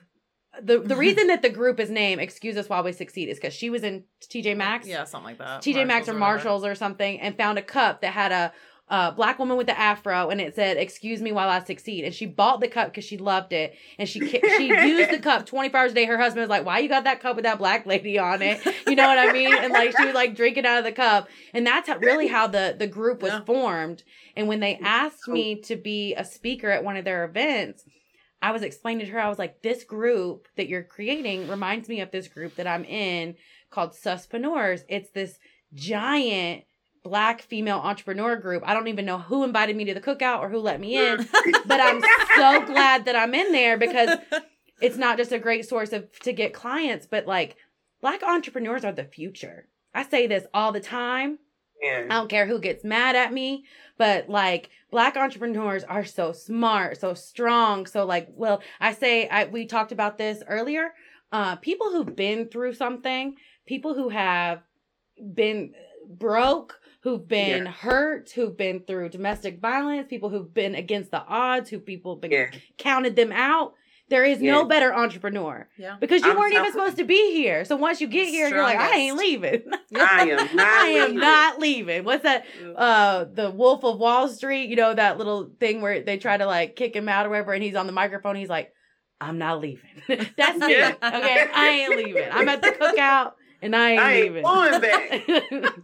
the 0.62 0.80
the 0.80 0.96
reason 1.06 1.28
that 1.28 1.42
the 1.42 1.50
group 1.50 1.80
is 1.80 1.90
named 1.90 2.22
Excuse 2.22 2.58
Us 2.58 2.70
While 2.70 2.84
We 2.84 2.92
Succeed 2.92 3.28
is 3.30 3.38
because 3.38 3.54
she 3.54 3.70
was 3.70 3.84
in 3.84 4.04
TJ 4.22 4.56
Maxx. 4.56 4.88
Yeah, 4.88 5.04
something 5.04 5.26
like 5.30 5.38
that. 5.40 5.62
TJ 5.62 5.86
Maxx 5.88 6.08
or 6.08 6.12
whatever. 6.14 6.20
Marshalls 6.20 6.64
or 6.66 6.76
something 6.76 7.20
and 7.20 7.36
found 7.38 7.58
a 7.58 7.62
cup 7.62 8.02
that 8.02 8.14
had 8.14 8.32
a 8.32 8.54
uh, 8.90 9.12
black 9.12 9.38
woman 9.40 9.58
with 9.58 9.68
the 9.68 9.78
afro 9.80 10.30
and 10.30 10.42
it 10.42 10.56
said 10.56 10.78
"Excuse 10.78 11.22
me 11.22 11.32
while 11.32 11.50
I 11.50 11.64
succeed." 11.64 12.04
And 12.06 12.14
she 12.14 12.26
bought 12.26 12.60
the 12.60 12.68
cup 12.68 12.88
because 12.90 13.04
she 13.06 13.18
loved 13.18 13.54
it 13.54 13.76
and 13.98 14.08
she 14.10 14.22
she 14.58 14.74
used 14.86 15.12
the 15.12 15.20
cup 15.30 15.46
twenty 15.46 15.70
four 15.70 15.80
hours 15.82 15.92
a 15.92 15.96
day. 15.96 16.06
Her 16.06 16.18
husband 16.18 16.42
was 16.42 16.50
like, 16.50 16.66
"Why 16.66 16.80
you 16.80 16.90
got 16.90 17.04
that 17.04 17.20
cup 17.20 17.36
with 17.36 17.44
that 17.46 17.58
black 17.60 17.86
lady 17.86 18.18
on 18.18 18.42
it?" 18.42 18.62
You 18.88 18.96
know 18.96 19.08
what 19.08 19.20
I 19.20 19.32
mean? 19.32 19.58
And 19.58 19.74
like 19.74 19.96
she 19.96 20.06
was 20.06 20.16
like 20.16 20.36
drinking 20.36 20.66
out 20.66 20.80
of 20.80 20.84
the 20.86 20.92
cup, 20.92 21.30
and 21.54 21.66
that's 21.66 21.88
how, 21.88 21.98
really 21.98 22.28
how 22.28 22.48
the 22.48 22.76
the 22.78 22.88
group 22.88 23.22
was 23.22 23.32
Yeah. 23.34 23.44
formed. 23.46 24.04
And 24.36 24.48
when 24.48 24.60
they 24.60 24.80
asked 24.84 25.28
me 25.28 25.62
to 25.62 25.76
be 25.76 26.16
a 26.16 26.24
speaker 26.26 26.70
at 26.70 26.84
one 26.84 26.98
of 26.98 27.06
their 27.06 27.26
events. 27.26 27.84
I 28.42 28.52
was 28.52 28.64
explaining 28.64 29.06
to 29.06 29.12
her, 29.12 29.20
I 29.20 29.28
was 29.28 29.38
like, 29.38 29.62
this 29.62 29.84
group 29.84 30.48
that 30.56 30.70
you're 30.70 30.82
creating 30.82 31.50
reminds 31.50 31.90
me 31.90 32.00
of 32.00 32.10
this 32.10 32.30
group 32.30 32.56
that 32.56 32.68
I'm 32.68 32.86
in 32.86 33.36
called 33.70 33.92
Suspreneurs. 33.92 34.84
It's 34.88 35.10
this 35.12 35.38
giant 35.74 36.64
black 37.04 37.42
female 37.42 37.78
entrepreneur 37.78 38.36
group. 38.36 38.64
I 38.66 38.74
don't 38.74 38.88
even 38.88 39.06
know 39.06 39.20
who 39.20 39.44
invited 39.44 39.76
me 39.76 39.86
to 39.86 39.94
the 39.94 40.02
cookout 40.02 40.40
or 40.40 40.50
who 40.50 40.60
let 40.60 40.80
me 40.80 40.98
in, 40.98 41.28
but 41.66 41.80
I'm 41.80 42.02
so 42.36 42.66
glad 42.66 43.06
that 43.06 43.16
I'm 43.16 43.34
in 43.34 43.52
there 43.52 43.78
because 43.78 44.18
it's 44.82 44.98
not 44.98 45.18
just 45.18 45.32
a 45.32 45.40
great 45.40 45.68
source 45.68 45.94
of 45.94 46.12
to 46.22 46.34
get 46.34 46.54
clients, 46.54 47.06
but 47.06 47.26
like 47.26 47.58
black 48.02 48.24
entrepreneurs 48.24 48.84
are 48.84 48.92
the 48.92 49.04
future. 49.04 49.68
I 49.94 50.04
say 50.04 50.28
this 50.28 50.46
all 50.54 50.72
the 50.72 50.80
time. 50.80 51.40
I 52.10 52.16
don't 52.16 52.30
care 52.30 52.46
who 52.46 52.60
gets 52.60 52.84
mad 52.84 53.16
at 53.16 53.32
me, 53.32 53.64
but 53.98 54.30
like 54.30 54.70
black 54.92 55.16
entrepreneurs 55.16 55.84
are 55.86 56.04
so 56.06 56.34
smart, 56.34 57.00
so 57.00 57.14
strong, 57.14 57.86
so 57.86 58.06
like 58.06 58.28
well, 58.32 58.62
I 58.80 58.94
say 58.94 59.28
I 59.30 59.46
we 59.46 59.66
talked 59.66 59.92
about 59.92 60.18
this 60.18 60.44
earlier. 60.48 60.94
Uh 61.32 61.56
people 61.56 61.92
who've 61.92 62.16
been 62.16 62.50
through 62.50 62.74
something, 62.74 63.36
people 63.66 63.94
who 63.94 64.10
have 64.10 64.62
been 65.34 65.74
broke, 66.10 66.79
who've 67.02 67.28
been 67.28 67.66
Yeah. 67.66 67.72
hurt, 67.72 68.32
who've 68.32 68.56
been 68.56 68.82
through 68.82 69.10
domestic 69.10 69.60
violence, 69.60 70.08
people 70.10 70.30
who've 70.30 70.54
been 70.54 70.76
against 70.76 71.12
the 71.12 71.22
odds, 71.24 71.70
who 71.70 71.80
people 71.80 72.16
been 72.18 72.32
Yeah. 72.32 72.50
counted 72.78 73.16
them 73.16 73.32
out. 73.32 73.74
There 74.10 74.26
is 74.26 74.42
no 74.42 74.66
better 74.66 74.92
entrepreneur 74.92 75.70
yeah. 75.78 75.98
because 76.00 76.24
you 76.24 76.32
I'm 76.32 76.38
weren't 76.38 76.56
even 76.56 76.72
supposed 76.72 76.98
to 76.98 77.04
be 77.04 77.32
here. 77.32 77.64
So 77.64 77.76
once 77.76 78.02
you 78.02 78.08
get 78.08 78.28
here, 78.28 78.50
you're 78.50 78.64
like, 78.64 78.80
I 78.80 78.96
ain't 78.96 79.18
leaving. 79.18 79.62
I 79.96 80.22
am 80.32 80.56
not 80.56 80.68
I 80.68 80.88
am 80.88 81.02
leaving. 81.10 81.20
not 81.20 81.60
leaving. 81.60 82.04
What's 82.06 82.24
that? 82.24 82.46
Uh, 82.76 83.26
the 83.32 83.52
Wolf 83.52 83.84
of 83.84 84.00
Wall 84.00 84.28
Street. 84.28 84.68
You 84.68 84.78
know 84.78 84.96
that 84.96 85.20
little 85.20 85.52
thing 85.60 85.82
where 85.82 86.02
they 86.02 86.18
try 86.18 86.38
to 86.38 86.48
like 86.48 86.76
kick 86.76 86.96
him 86.96 87.08
out 87.08 87.28
or 87.28 87.30
whatever, 87.30 87.54
and 87.54 87.62
he's 87.62 87.76
on 87.76 87.86
the 87.86 87.94
microphone. 87.94 88.36
He's 88.36 88.50
like, 88.50 88.74
"I'm 89.22 89.38
not 89.38 89.62
leaving." 89.62 89.92
That's 90.08 90.58
me. 90.58 90.76
Okay, 90.84 91.46
I 91.54 91.70
ain't 91.88 91.96
leaving. 91.96 92.30
I'm 92.32 92.50
at 92.50 92.64
the 92.64 92.70
cookout, 92.72 93.34
and 93.62 93.76
I 93.76 93.92
ain't 93.92 94.00
I 94.02 94.14
ain't 94.14 94.26
leaving. 94.26 94.44
going 94.44 94.82
back. 94.82 95.74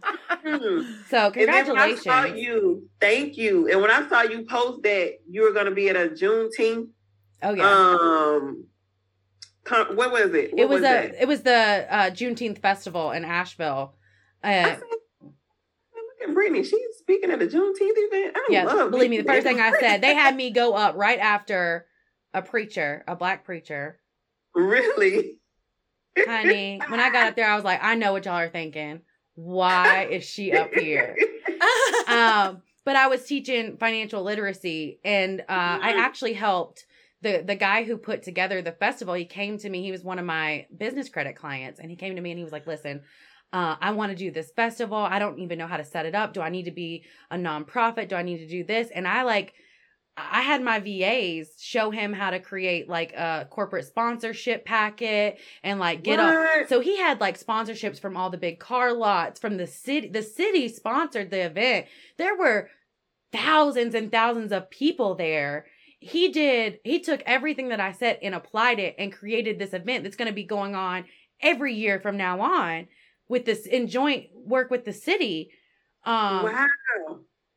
So 1.10 1.26
And 1.26 1.36
when 1.36 1.48
I 1.50 1.62
congratulations. 1.64 2.02
saw 2.02 2.24
you, 2.24 2.88
thank 3.00 3.36
you. 3.36 3.68
And 3.70 3.80
when 3.80 3.90
I 3.90 4.08
saw 4.08 4.22
you 4.22 4.44
post 4.44 4.82
that 4.84 5.14
you 5.28 5.42
were 5.42 5.52
going 5.52 5.66
to 5.66 5.72
be 5.72 5.88
at 5.88 5.96
a 5.96 6.08
Juneteenth, 6.10 6.88
oh 7.42 7.52
yeah. 7.54 7.96
um, 8.38 8.64
con- 9.64 9.96
what 9.96 10.12
was 10.12 10.32
it? 10.34 10.52
What 10.52 10.60
it 10.60 10.68
was, 10.68 10.78
a 10.78 10.82
that? 10.82 11.14
it 11.20 11.26
was 11.28 11.42
the 11.42 11.86
uh, 11.90 12.10
Juneteenth 12.10 12.58
festival 12.60 13.10
in 13.10 13.24
Asheville. 13.24 13.94
I 14.42 14.58
Uh, 14.58 14.64
said, 14.74 14.82
Look 15.22 16.28
at 16.28 16.34
Brittany. 16.34 16.62
She's 16.62 16.96
speaking 16.98 17.30
at 17.30 17.42
a 17.42 17.46
Juneteenth 17.46 17.74
event. 17.80 18.36
I 18.36 18.46
yeah, 18.50 18.64
love 18.64 18.90
believe 18.92 19.10
me, 19.10 19.18
the 19.18 19.24
first 19.24 19.42
thing 19.44 19.60
I 19.60 19.78
said, 19.80 20.00
they 20.00 20.14
had 20.14 20.36
me 20.36 20.50
go 20.50 20.74
up 20.74 20.94
right 20.96 21.18
after 21.18 21.86
a 22.34 22.42
preacher, 22.42 23.02
a 23.08 23.16
black 23.16 23.44
preacher. 23.44 23.98
really. 24.54 25.38
Honey, 26.24 26.84
when 26.88 27.00
I 27.00 27.10
got 27.10 27.28
up 27.28 27.36
there, 27.36 27.48
I 27.48 27.54
was 27.56 27.64
like, 27.64 27.80
I 27.82 27.94
know 27.94 28.12
what 28.12 28.24
y'all 28.24 28.34
are 28.34 28.48
thinking. 28.48 29.00
Why 29.34 30.04
is 30.10 30.24
she 30.24 30.52
up 30.52 30.74
here? 30.74 31.16
Um, 32.08 32.62
but 32.84 32.94
I 32.94 33.08
was 33.08 33.24
teaching 33.24 33.78
financial 33.78 34.22
literacy, 34.22 35.00
and 35.04 35.40
uh, 35.40 35.44
I 35.48 35.92
Mhm. 35.92 35.98
actually 35.98 36.34
helped 36.34 36.86
the 37.22 37.42
the 37.44 37.56
guy 37.56 37.82
who 37.82 37.96
put 37.96 38.22
together 38.22 38.62
the 38.62 38.70
festival. 38.72 39.14
He 39.14 39.24
came 39.24 39.58
to 39.58 39.68
me. 39.68 39.82
He 39.82 39.90
was 39.90 40.04
one 40.04 40.20
of 40.20 40.24
my 40.24 40.66
business 40.76 41.08
credit 41.08 41.34
clients, 41.34 41.80
and 41.80 41.90
he 41.90 41.96
came 41.96 42.14
to 42.14 42.22
me 42.22 42.30
and 42.30 42.38
he 42.38 42.44
was 42.44 42.52
like, 42.52 42.66
"Listen." 42.66 43.02
Uh, 43.52 43.76
I 43.80 43.92
want 43.92 44.10
to 44.10 44.16
do 44.16 44.30
this 44.32 44.50
festival. 44.50 44.98
I 44.98 45.18
don't 45.20 45.38
even 45.38 45.56
know 45.58 45.68
how 45.68 45.76
to 45.76 45.84
set 45.84 46.04
it 46.04 46.14
up. 46.16 46.32
Do 46.34 46.40
I 46.42 46.48
need 46.50 46.64
to 46.64 46.72
be 46.72 47.04
a 47.30 47.36
nonprofit? 47.36 48.08
Do 48.08 48.16
I 48.16 48.22
need 48.22 48.38
to 48.38 48.48
do 48.48 48.64
this? 48.64 48.90
And 48.90 49.06
I 49.06 49.22
like, 49.22 49.54
I 50.16 50.40
had 50.40 50.62
my 50.62 50.80
VAs 50.80 51.50
show 51.60 51.90
him 51.90 52.12
how 52.12 52.30
to 52.30 52.40
create 52.40 52.88
like 52.88 53.12
a 53.12 53.46
corporate 53.50 53.84
sponsorship 53.84 54.64
packet 54.64 55.38
and 55.62 55.78
like 55.78 56.02
get 56.02 56.18
up. 56.18 56.68
So 56.68 56.80
he 56.80 56.98
had 56.98 57.20
like 57.20 57.38
sponsorships 57.38 58.00
from 58.00 58.16
all 58.16 58.30
the 58.30 58.38
big 58.38 58.58
car 58.58 58.94
lots 58.94 59.38
from 59.38 59.58
the 59.58 59.66
city. 59.66 60.08
The 60.08 60.22
city 60.22 60.68
sponsored 60.68 61.30
the 61.30 61.44
event. 61.44 61.86
There 62.16 62.36
were 62.36 62.70
thousands 63.30 63.94
and 63.94 64.10
thousands 64.10 64.52
of 64.52 64.70
people 64.70 65.16
there. 65.16 65.66
He 66.00 66.28
did, 66.28 66.78
he 66.82 67.00
took 67.00 67.22
everything 67.26 67.68
that 67.68 67.80
I 67.80 67.92
said 67.92 68.18
and 68.22 68.34
applied 68.34 68.78
it 68.78 68.94
and 68.98 69.12
created 69.12 69.58
this 69.58 69.74
event 69.74 70.04
that's 70.04 70.16
going 70.16 70.28
to 70.28 70.34
be 70.34 70.44
going 70.44 70.74
on 70.74 71.04
every 71.42 71.74
year 71.74 72.00
from 72.00 72.16
now 72.16 72.40
on 72.40 72.88
with 73.28 73.44
this 73.44 73.66
in 73.66 73.88
joint 73.88 74.28
work 74.34 74.70
with 74.70 74.84
the 74.84 74.92
city. 74.92 75.50
Um, 76.04 76.44
wow. 76.44 76.66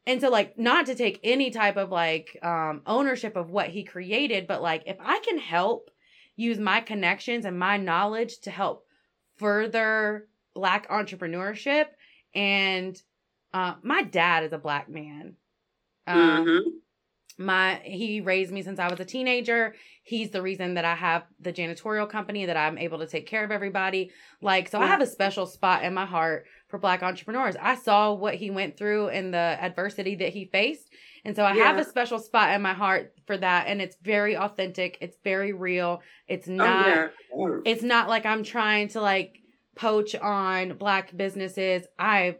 And 0.06 0.22
so 0.22 0.30
like 0.30 0.58
not 0.58 0.86
to 0.86 0.95
take 0.95 1.20
any 1.24 1.52
type 1.52 1.78
of 1.78 1.89
like 1.89 2.38
um 2.43 2.82
ownership 2.86 3.36
of 3.36 3.50
what 3.50 3.68
he 3.70 3.84
created 3.84 4.47
but 4.47 4.62
like 4.62 4.84
if 4.86 4.97
i 5.00 5.20
can 5.20 5.38
help 5.38 5.89
use 6.36 6.58
my 6.60 6.80
connections 6.82 7.45
and 7.45 7.58
my 7.60 7.78
knowledge 7.78 8.39
to 8.39 8.52
help 8.52 8.86
further 9.38 10.28
black 10.54 10.89
entrepreneurship 10.89 11.86
and 12.34 13.02
uh 13.54 13.76
my 13.84 14.04
dad 14.04 14.43
is 14.43 14.54
a 14.54 14.58
black 14.58 14.89
man 14.89 15.36
um 16.08 16.45
Mhm. 16.45 16.62
my 17.38 17.82
he 17.86 18.20
raised 18.22 18.52
me 18.52 18.62
since 18.64 18.80
I 18.80 18.89
was 18.89 19.00
a 19.00 19.06
teenager. 19.06 19.74
He's 20.04 20.30
the 20.32 20.41
reason 20.41 20.74
that 20.74 20.84
I 20.86 20.95
have 20.95 21.24
the 21.39 21.54
janitorial 21.54 22.10
company 22.10 22.45
that 22.45 22.58
I'm 22.58 22.78
able 22.78 23.00
to 23.00 23.08
take 23.08 23.28
care 23.28 23.43
of 23.45 23.52
everybody. 23.52 24.12
Like 24.41 24.68
so 24.68 24.80
I 24.82 24.88
have 24.88 25.02
a 25.02 25.08
special 25.08 25.45
spot 25.45 25.84
in 25.84 25.93
my 25.93 26.06
heart 26.06 26.45
for 26.70 26.78
black 26.80 27.03
entrepreneurs. 27.03 27.55
I 27.59 27.76
saw 27.76 28.13
what 28.13 28.36
he 28.36 28.49
went 28.51 28.78
through 28.78 29.09
and 29.09 29.34
the 29.34 29.38
adversity 29.38 30.15
that 30.15 30.30
he 30.30 30.45
faced. 30.45 30.89
And 31.26 31.36
so 31.36 31.43
I 31.43 31.53
have 31.55 31.78
a 31.78 31.84
special 31.84 32.20
spot 32.20 32.53
in 32.55 32.61
my 32.61 32.74
heart 32.74 33.13
for 33.28 33.36
that 33.38 33.67
and 33.67 33.82
it's 33.82 33.97
very 34.01 34.38
authentic. 34.38 34.97
It's 35.01 35.17
very 35.24 35.51
real. 35.51 36.01
It's 36.28 36.47
Oh, 36.47 36.53
not 36.53 36.88
yeah. 36.88 37.07
it's 37.65 37.84
not 37.84 38.07
like 38.07 38.26
I'm 38.26 38.43
trying 38.43 38.88
to 38.89 39.01
like 39.01 39.38
poach 39.76 40.15
on 40.15 40.78
black 40.78 41.15
businesses. 41.17 41.86
I 41.97 42.38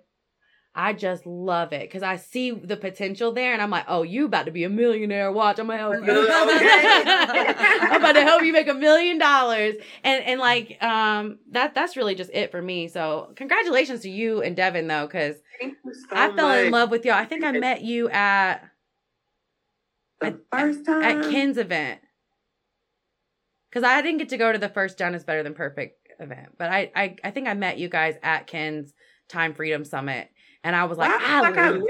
I 0.76 0.94
just 0.94 1.26
love 1.26 1.74
it 1.74 1.82
because 1.82 2.04
I 2.04 2.18
see 2.18 2.52
the 2.52 2.78
potential 2.78 3.32
there, 3.32 3.54
and 3.54 3.62
I'm 3.62 3.72
like, 3.72 3.86
"Oh, 3.88 4.04
you 4.04 4.26
about 4.26 4.46
to 4.46 4.52
be 4.52 4.64
a 4.64 4.70
millionaire? 4.70 5.32
Watch, 5.32 5.60
I'm 5.60 5.68
gonna 5.68 5.80
help 5.80 5.96
you. 6.06 6.28
I'm 6.32 7.96
about 8.00 8.14
to 8.14 8.22
help 8.22 8.44
you 8.44 8.54
make 8.54 8.68
a 8.68 8.74
million 8.74 9.18
dollars." 9.18 9.76
And 10.04 10.24
and 10.24 10.40
like 10.40 10.82
um 10.84 11.40
that 11.52 11.74
that's 11.74 11.98
really 11.98 12.16
just 12.16 12.30
it 12.34 12.52
for 12.52 12.62
me. 12.62 12.88
So 12.88 13.34
congratulations 13.36 14.02
to 14.02 14.10
you 14.10 14.42
and 14.42 14.56
Devin 14.56 14.88
though, 14.88 15.08
because 15.08 15.38
so 15.60 15.72
I 16.12 16.36
fell 16.36 16.52
in 16.52 16.72
love 16.72 16.92
with 16.92 17.04
y'all. 17.04 17.16
I 17.16 17.26
think 17.26 17.44
I 17.44 17.52
met 17.52 17.82
you 17.82 18.10
at 18.10 18.70
the 20.22 20.40
first 20.52 20.86
time 20.86 21.04
at 21.04 21.32
Ken's 21.32 21.58
event 21.58 22.00
because 23.70 23.84
I 23.84 24.02
didn't 24.02 24.20
get 24.20 24.30
to 24.30 24.38
go 24.38 24.52
to 24.52 24.60
the 24.60 24.70
first 24.70 24.98
"Done 24.98 25.16
is 25.16 25.24
Better 25.24 25.44
Than 25.44 25.56
Perfect" 25.56 26.08
event, 26.20 26.50
but 26.58 26.70
I 26.70 26.92
I 26.96 27.16
I 27.24 27.32
think 27.32 27.48
I 27.48 27.54
met 27.54 27.80
you 27.80 27.90
guys 27.90 28.16
at 28.22 28.48
Ken's 28.48 28.94
Time 29.30 29.54
Freedom 29.54 29.84
Summit, 29.86 30.30
and 30.64 30.76
I 30.76 30.86
was 30.86 30.98
like, 30.98 31.10
Why 31.10 31.20
I 31.26 31.42
like 31.42 31.58
I 31.58 31.72
met, 31.72 31.84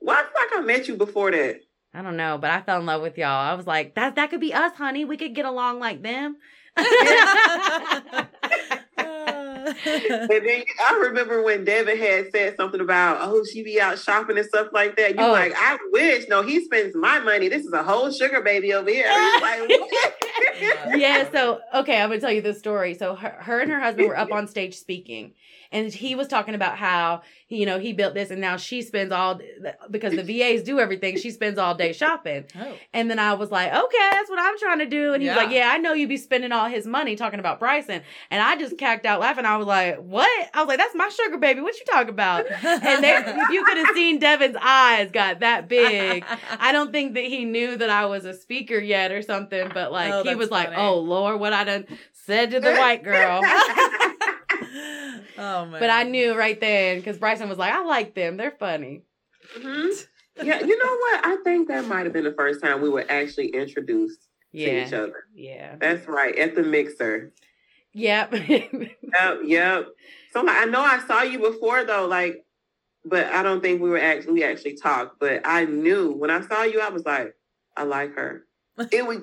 why 0.00 0.14
I 0.14 0.22
feel 0.22 0.32
like 0.36 0.58
I 0.58 0.60
met 0.62 0.88
you 0.88 0.96
before 0.96 1.30
that? 1.30 1.60
I 1.94 2.02
don't 2.02 2.16
know, 2.16 2.38
but 2.38 2.50
I 2.50 2.60
fell 2.62 2.80
in 2.80 2.86
love 2.86 3.02
with 3.02 3.16
y'all. 3.18 3.28
I 3.28 3.54
was 3.54 3.66
like, 3.66 3.94
that 3.94 4.16
that 4.16 4.30
could 4.30 4.40
be 4.40 4.52
us, 4.54 4.72
honey. 4.74 5.04
We 5.04 5.16
could 5.16 5.34
get 5.34 5.44
along 5.46 5.80
like 5.80 6.02
them. 6.02 6.36
And 9.68 10.28
then 10.30 10.62
I 10.82 10.98
remember 11.08 11.42
when 11.42 11.64
Devin 11.64 11.98
had 11.98 12.30
said 12.32 12.56
something 12.56 12.80
about, 12.80 13.18
oh, 13.20 13.44
she 13.44 13.62
be 13.62 13.80
out 13.80 13.98
shopping 13.98 14.38
and 14.38 14.46
stuff 14.46 14.68
like 14.72 14.96
that. 14.96 15.14
You 15.14 15.22
Oh. 15.22 15.32
like, 15.32 15.52
I 15.56 15.78
wish. 15.92 16.26
No, 16.28 16.42
he 16.42 16.64
spends 16.64 16.94
my 16.96 17.18
money. 17.20 17.48
This 17.48 17.64
is 17.64 17.72
a 17.72 17.82
whole 17.82 18.10
sugar 18.10 18.40
baby 18.40 18.72
over 18.72 18.90
here. 18.90 19.06
Like, 19.40 19.70
yeah, 20.96 21.30
so 21.30 21.60
okay, 21.74 22.00
I'm 22.00 22.08
gonna 22.08 22.20
tell 22.20 22.32
you 22.32 22.42
this 22.42 22.58
story. 22.58 22.94
So 22.94 23.14
her, 23.14 23.36
her 23.40 23.60
and 23.60 23.70
her 23.70 23.80
husband 23.80 24.08
were 24.08 24.18
up 24.18 24.32
on 24.32 24.48
stage 24.48 24.76
speaking, 24.76 25.32
and 25.72 25.92
he 25.92 26.14
was 26.14 26.28
talking 26.28 26.54
about 26.54 26.76
how 26.78 27.22
you 27.48 27.64
know 27.66 27.78
he 27.78 27.92
built 27.92 28.14
this, 28.14 28.30
and 28.30 28.40
now 28.40 28.56
she 28.56 28.82
spends 28.82 29.12
all 29.12 29.40
because 29.90 30.14
the 30.14 30.22
VAs 30.22 30.62
do 30.62 30.78
everything. 30.80 31.16
She 31.18 31.30
spends 31.30 31.58
all 31.58 31.74
day 31.74 31.92
shopping, 31.92 32.44
oh. 32.60 32.74
and 32.92 33.10
then 33.10 33.18
I 33.18 33.34
was 33.34 33.50
like, 33.50 33.72
okay, 33.72 34.08
that's 34.12 34.28
what 34.30 34.38
I'm 34.38 34.58
trying 34.58 34.78
to 34.80 34.86
do, 34.86 35.12
and 35.14 35.22
he 35.22 35.28
was 35.28 35.36
Yeah. 35.36 35.42
like, 35.44 35.54
yeah, 35.54 35.70
I 35.72 35.78
know 35.78 35.92
you'd 35.92 36.08
be 36.08 36.16
spending 36.16 36.52
all 36.52 36.68
his 36.68 36.86
money 36.86 37.16
talking 37.16 37.40
about 37.40 37.58
Bryson, 37.58 38.02
and 38.30 38.42
I 38.42 38.56
just 38.56 38.76
cacked 38.78 39.06
out 39.06 39.20
laughing. 39.20 39.44
I 39.44 39.56
was 39.56 39.66
like, 39.66 39.96
what? 39.98 40.48
I 40.54 40.60
was 40.60 40.68
like, 40.68 40.78
that's 40.78 40.94
my 40.94 41.08
sugar 41.08 41.38
baby. 41.38 41.60
What 41.60 41.78
you 41.78 41.84
talking 41.86 42.10
about? 42.10 42.46
And 42.88 43.02
they, 43.02 43.16
you 43.50 43.64
could 43.64 43.76
have 43.78 43.94
seen 43.94 44.18
Devin's 44.18 44.56
eyes 44.60 45.10
got 45.10 45.40
that 45.40 45.68
big. 45.68 46.24
I 46.60 46.72
don't 46.72 46.92
think 46.92 47.14
that 47.14 47.24
he 47.24 47.44
knew 47.44 47.76
that 47.76 47.90
I 47.90 48.06
was 48.06 48.24
a 48.24 48.32
speaker 48.34 48.78
yet 48.78 49.10
or 49.10 49.20
something, 49.22 49.70
but 49.74 49.90
like 49.92 50.12
Oh, 50.12 50.22
he 50.22 50.34
was 50.34 50.50
like, 50.50 50.70
"Oh 50.76 50.98
Lord, 50.98 51.40
what 51.40 51.52
I 51.52 51.64
done 51.64 51.86
said 52.12 52.50
to 52.52 52.60
the 52.60 52.72
white 52.74 53.02
girl." 53.04 53.42
Oh 55.38 55.66
man. 55.66 55.80
but 55.80 55.90
I 55.90 56.02
knew 56.04 56.34
right 56.36 56.58
then 56.60 56.98
because 56.98 57.18
Bryson 57.18 57.48
was 57.48 57.58
like, 57.58 57.72
"I 57.72 57.82
like 57.84 58.14
them. 58.14 58.36
They're 58.36 58.50
funny." 58.58 59.02
Mhm. 59.56 60.06
Yeah, 60.42 60.60
you 60.60 60.78
know 60.78 60.96
what? 60.96 61.26
I 61.26 61.36
think 61.42 61.68
that 61.68 61.86
might 61.86 62.04
have 62.04 62.12
been 62.12 62.24
the 62.24 62.32
first 62.34 62.60
time 62.62 62.80
we 62.80 62.88
were 62.88 63.04
actually 63.08 63.48
introduced 63.48 64.20
to 64.52 64.58
each 64.86 64.92
other. 64.92 65.24
yeah, 65.34 65.76
That's 65.76 66.06
right, 66.06 66.36
at 66.38 66.54
the 66.54 66.62
mixer. 66.62 67.32
yep. 67.92 68.32
Yep, 69.18 69.38
yep. 69.46 69.86
So 70.32 70.42
like, 70.42 70.56
I 70.60 70.64
know 70.66 70.82
I 70.82 71.00
saw 71.06 71.22
you 71.22 71.38
before 71.38 71.84
though, 71.84 72.06
like, 72.06 72.44
but 73.04 73.26
I 73.26 73.42
don't 73.42 73.62
think 73.62 73.80
we 73.80 73.88
were 73.88 73.98
actually 73.98 74.34
we 74.34 74.44
actually 74.44 74.76
talked. 74.76 75.18
But 75.18 75.40
I 75.44 75.64
knew 75.64 76.12
when 76.12 76.30
I 76.30 76.42
saw 76.46 76.62
you, 76.64 76.80
I 76.80 76.90
was 76.90 77.04
like, 77.06 77.34
I 77.76 77.84
like 77.84 78.14
her. 78.16 78.44
It 78.92 79.06
was 79.06 79.20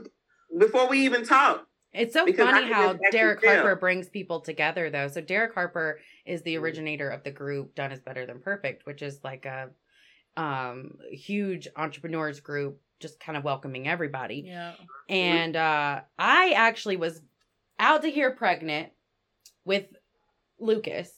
before 0.57 0.87
we 0.89 1.05
even 1.05 1.23
talked. 1.25 1.67
It's 1.95 2.13
so 2.13 2.25
Because 2.25 2.49
funny 2.49 2.71
how 2.71 2.93
Derek 3.11 3.41
tell. 3.41 3.53
Harper 3.55 3.75
brings 3.75 4.09
people 4.09 4.41
together, 4.41 4.89
though. 4.89 5.07
So 5.07 5.21
Derek 5.21 5.53
Harper 5.53 5.99
is 6.25 6.41
the 6.43 6.55
Mhm. 6.55 6.61
originator 6.61 7.09
of 7.09 7.23
the 7.23 7.31
group 7.31 7.75
"Done 7.75 7.91
Is 7.91 8.01
Better 8.01 8.25
Than 8.25 8.39
Perfect," 8.41 8.85
which 8.85 9.01
is 9.01 9.23
like 9.23 9.45
a 9.45 9.69
um 10.37 10.97
huge 11.09 11.67
entrepreneurs 11.77 12.41
group, 12.41 12.81
just 12.99 13.19
kind 13.19 13.37
of 13.37 13.43
welcoming 13.45 13.87
everybody. 13.87 14.43
Yeah. 14.45 14.73
And 15.07 15.55
uh, 15.55 16.01
I 16.19 16.51
actually 16.51 16.97
was 16.97 17.21
out 17.79 18.01
to 18.01 18.09
here 18.11 18.31
pregnant 18.31 18.91
with 19.63 19.85
Lucas, 20.59 21.11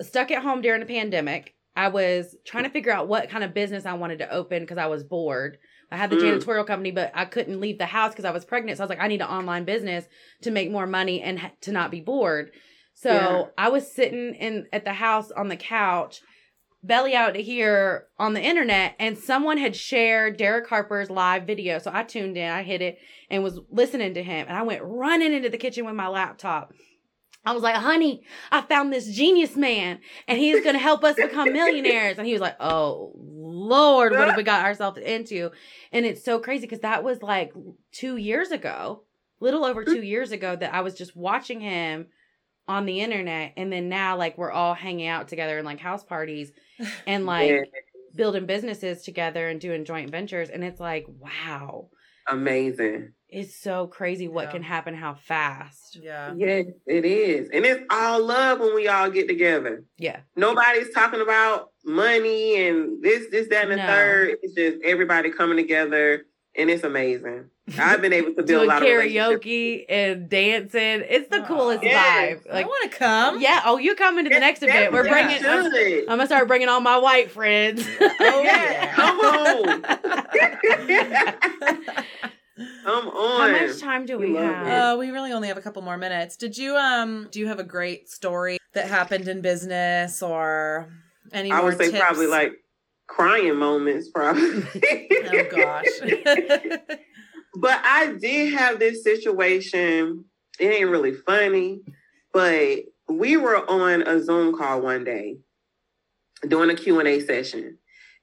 stuck 0.00 0.30
at 0.32 0.42
home 0.42 0.62
during 0.62 0.80
the 0.80 0.86
pandemic. 0.86 1.54
I 1.76 1.88
was 1.88 2.36
trying 2.44 2.64
to 2.64 2.70
figure 2.70 2.92
out 2.92 3.08
what 3.08 3.30
kind 3.30 3.44
of 3.44 3.54
business 3.54 3.86
I 3.86 3.94
wanted 3.94 4.18
to 4.18 4.30
open 4.32 4.62
because 4.62 4.78
I 4.78 4.86
was 4.86 5.04
bored. 5.04 5.58
I 5.92 5.96
had 5.96 6.10
the 6.10 6.16
Mm. 6.16 6.38
janitorial 6.40 6.66
company, 6.66 6.90
but 6.90 7.10
I 7.14 7.24
couldn't 7.26 7.60
leave 7.60 7.78
the 7.78 7.86
house 7.86 8.12
because 8.12 8.24
I 8.24 8.30
was 8.30 8.44
pregnant. 8.44 8.78
So 8.78 8.82
I 8.82 8.86
was 8.86 8.90
like, 8.90 9.00
I 9.00 9.08
need 9.08 9.20
an 9.20 9.28
online 9.28 9.64
business 9.64 10.06
to 10.42 10.50
make 10.50 10.70
more 10.70 10.86
money 10.86 11.20
and 11.20 11.38
ha- 11.38 11.52
to 11.62 11.72
not 11.72 11.90
be 11.90 12.00
bored. 12.00 12.50
So 12.94 13.10
Yeah. 13.12 13.44
I 13.58 13.68
was 13.68 13.92
sitting 13.92 14.34
in 14.34 14.66
at 14.72 14.84
the 14.84 14.94
house 14.94 15.30
on 15.30 15.48
the 15.48 15.56
couch, 15.56 16.20
belly 16.82 17.14
out 17.14 17.34
to 17.34 17.42
here 17.42 18.06
on 18.18 18.32
the 18.32 18.40
internet, 18.42 18.94
and 18.98 19.16
someone 19.16 19.58
had 19.58 19.76
shared 19.76 20.36
Derek 20.36 20.68
Harper's 20.68 21.10
live 21.10 21.44
video. 21.44 21.78
So 21.78 21.90
I 21.94 22.02
tuned 22.02 22.36
in, 22.36 22.50
I 22.50 22.62
hit 22.62 22.82
it, 22.82 22.98
and 23.30 23.42
was 23.44 23.60
listening 23.70 24.14
to 24.14 24.22
him. 24.22 24.46
And 24.48 24.56
I 24.56 24.62
went 24.62 24.82
running 24.82 25.32
into 25.32 25.48
the 25.48 25.58
kitchen 25.58 25.84
with 25.84 25.94
my 25.94 26.08
laptop. 26.08 26.72
I 27.44 27.52
was 27.52 27.62
like, 27.62 27.74
honey, 27.74 28.22
I 28.52 28.60
found 28.60 28.92
this 28.92 29.08
genius 29.08 29.56
man 29.56 29.98
and 30.28 30.38
he's 30.38 30.62
going 30.62 30.76
to 30.76 30.80
help 30.80 31.02
us 31.02 31.16
become 31.16 31.52
millionaires. 31.52 32.16
And 32.18 32.26
he 32.26 32.32
was 32.32 32.40
like, 32.40 32.56
oh, 32.60 33.12
Lord, 33.16 34.12
what 34.12 34.28
have 34.28 34.36
we 34.36 34.44
got 34.44 34.64
ourselves 34.64 34.98
into? 34.98 35.50
And 35.90 36.06
it's 36.06 36.24
so 36.24 36.38
crazy 36.38 36.66
because 36.66 36.80
that 36.80 37.02
was 37.02 37.20
like 37.20 37.52
two 37.90 38.16
years 38.16 38.52
ago, 38.52 39.02
little 39.40 39.64
over 39.64 39.84
two 39.84 40.02
years 40.02 40.30
ago, 40.30 40.54
that 40.54 40.72
I 40.72 40.82
was 40.82 40.94
just 40.94 41.16
watching 41.16 41.60
him 41.60 42.06
on 42.68 42.86
the 42.86 43.00
internet. 43.00 43.54
And 43.56 43.72
then 43.72 43.88
now, 43.88 44.16
like, 44.16 44.38
we're 44.38 44.52
all 44.52 44.74
hanging 44.74 45.08
out 45.08 45.26
together 45.26 45.58
in 45.58 45.64
like 45.64 45.80
house 45.80 46.04
parties 46.04 46.52
and 47.08 47.26
like 47.26 47.72
building 48.14 48.46
businesses 48.46 49.02
together 49.02 49.48
and 49.48 49.60
doing 49.60 49.84
joint 49.84 50.10
ventures. 50.10 50.48
And 50.48 50.62
it's 50.62 50.78
like, 50.78 51.06
wow, 51.08 51.88
amazing. 52.28 53.12
it's 53.28 53.56
so 53.56 53.86
crazy 53.86 54.28
what 54.28 54.44
Yeah. 54.46 54.50
can 54.52 54.62
happen, 54.62 54.94
how 54.94 55.14
fast. 55.14 55.96
Yeah. 56.02 56.34
Yes, 56.36 56.66
it 56.86 57.06
is. 57.06 57.48
And 57.50 57.64
it's 57.64 57.82
all 57.88 58.22
love 58.22 58.60
when 58.60 58.74
we 58.74 58.88
all 58.88 59.08
get 59.10 59.26
together. 59.26 59.84
Yeah. 59.96 60.20
Nobody's 60.36 60.90
talking 60.92 61.22
about 61.22 61.70
money 61.82 62.66
and 62.68 63.02
this, 63.02 63.30
this, 63.30 63.48
that, 63.48 63.62
and 63.62 63.72
the 63.72 63.76
No. 63.76 63.86
third. 63.86 64.36
It's 64.42 64.52
just 64.54 64.76
everybody 64.84 65.30
coming 65.30 65.56
together 65.56 66.26
and 66.56 66.70
it's 66.70 66.84
amazing. 66.84 67.46
I've 67.78 68.02
been 68.02 68.12
able 68.12 68.34
to 68.34 68.42
build 68.42 68.48
a 68.48 68.52
doing 68.52 68.68
lot 68.68 68.82
of 68.82 68.88
karaoke 68.88 69.84
and 69.88 70.28
dancing. 70.28 71.04
It's 71.08 71.28
the 71.28 71.42
coolest 71.42 71.84
Yes. 71.84 72.40
vibe. 72.44 72.52
I 72.52 72.64
want 72.64 72.90
to 72.90 72.98
come. 72.98 73.40
yeah. 73.40 73.62
Oh, 73.64 73.78
you 73.78 73.94
coming 73.94 74.24
to 74.24 74.28
the 74.28 74.34
Yes, 74.36 74.40
next 74.40 74.62
event? 74.62 74.92
We're 74.92 75.08
bringing. 75.08 75.44
I'm. 75.44 75.66
I'm 75.72 76.06
gonna 76.06 76.26
start 76.26 76.48
bringing 76.48 76.68
all 76.68 76.80
my 76.80 76.98
white 76.98 77.30
friends. 77.30 77.86
Oh, 78.24 78.42
Yeah, 78.44 78.92
come 78.94 79.20
on. 79.20 79.82
Come 82.84 83.04
How 83.04 83.10
on. 83.10 83.52
much 83.52 83.80
time 83.80 84.04
do 84.06 84.18
we 84.18 84.32
We 84.32 84.36
have? 84.36 84.66
it. 84.66 84.70
Uh, 84.72 84.96
we 84.98 85.10
really 85.10 85.32
only 85.32 85.48
have 85.48 85.56
a 85.56 85.62
couple 85.62 85.80
more 85.82 85.96
minutes. 85.96 86.36
Did 86.36 86.56
you 86.58 86.76
um 86.76 87.28
do 87.30 87.40
you 87.40 87.46
have 87.48 87.58
a 87.58 87.64
great 87.64 88.08
story 88.10 88.58
that 88.74 88.86
happened 88.88 89.26
in 89.26 89.40
business 89.40 90.22
or 90.22 90.92
any 91.32 91.50
I 91.50 91.56
more 91.56 91.66
would 91.70 91.78
say 91.78 91.86
tips? 91.90 91.98
probably 91.98 92.26
like 92.26 92.52
crying 93.14 93.56
moments, 93.56 94.08
probably. 94.08 94.64
Oh 95.34 95.44
gosh. 95.50 95.86
But 97.54 97.80
I 97.84 98.14
did 98.18 98.54
have 98.54 98.78
this 98.78 99.04
situation. 99.04 100.24
It 100.58 100.66
ain't 100.68 100.88
really 100.88 101.12
funny, 101.12 101.82
but 102.32 102.78
we 103.10 103.36
were 103.36 103.68
on 103.70 104.02
a 104.02 104.22
Zoom 104.22 104.56
call 104.56 104.80
one 104.80 105.04
day 105.04 105.36
doing 106.48 106.70
a 106.70 106.74
Q&A 106.74 107.20
session. 107.20 107.76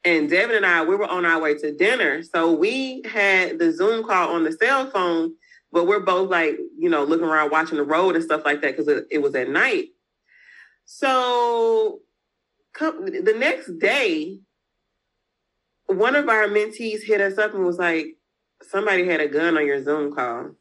And 0.03 0.29
Devin 0.31 0.55
and 0.55 0.65
I, 0.65 0.83
we 0.83 0.95
were 0.95 1.07
on 1.07 1.25
our 1.25 1.39
way 1.39 1.53
to 1.59 1.75
dinner. 1.75 2.23
So 2.23 2.53
we 2.53 3.03
had 3.05 3.59
the 3.59 3.71
Zoom 3.71 4.03
call 4.03 4.33
on 4.33 4.43
the 4.43 4.51
cell 4.51 4.89
phone, 4.89 5.33
but 5.71 5.85
we're 5.85 5.99
both 5.99 6.31
like, 6.31 6.57
you 6.77 6.89
know, 6.89 7.03
looking 7.03 7.27
around 7.27 7.51
watching 7.51 7.77
the 7.77 7.83
road 7.83 8.15
and 8.15 8.23
stuff 8.23 8.41
like 8.45 8.61
that 8.61 8.75
because 8.75 8.87
it, 8.87 9.05
it 9.11 9.21
was 9.21 9.35
at 9.35 9.49
night. 9.49 9.89
So 10.85 11.99
come, 12.73 13.05
the 13.05 13.35
next 13.37 13.77
day, 13.77 14.39
one 15.89 16.15
of 16.15 16.29
our 16.29 16.47
mentees 16.47 17.03
hit 17.03 17.19
us 17.19 17.37
up 17.37 17.53
and 17.53 17.65
was 17.65 17.79
like, 17.79 18.17
somebody 18.61 19.05
had 19.05 19.21
a 19.21 19.27
gun 19.27 19.57
on 19.57 19.65
your 19.65 19.83
Zoom 19.83 20.13
call. 20.13 20.51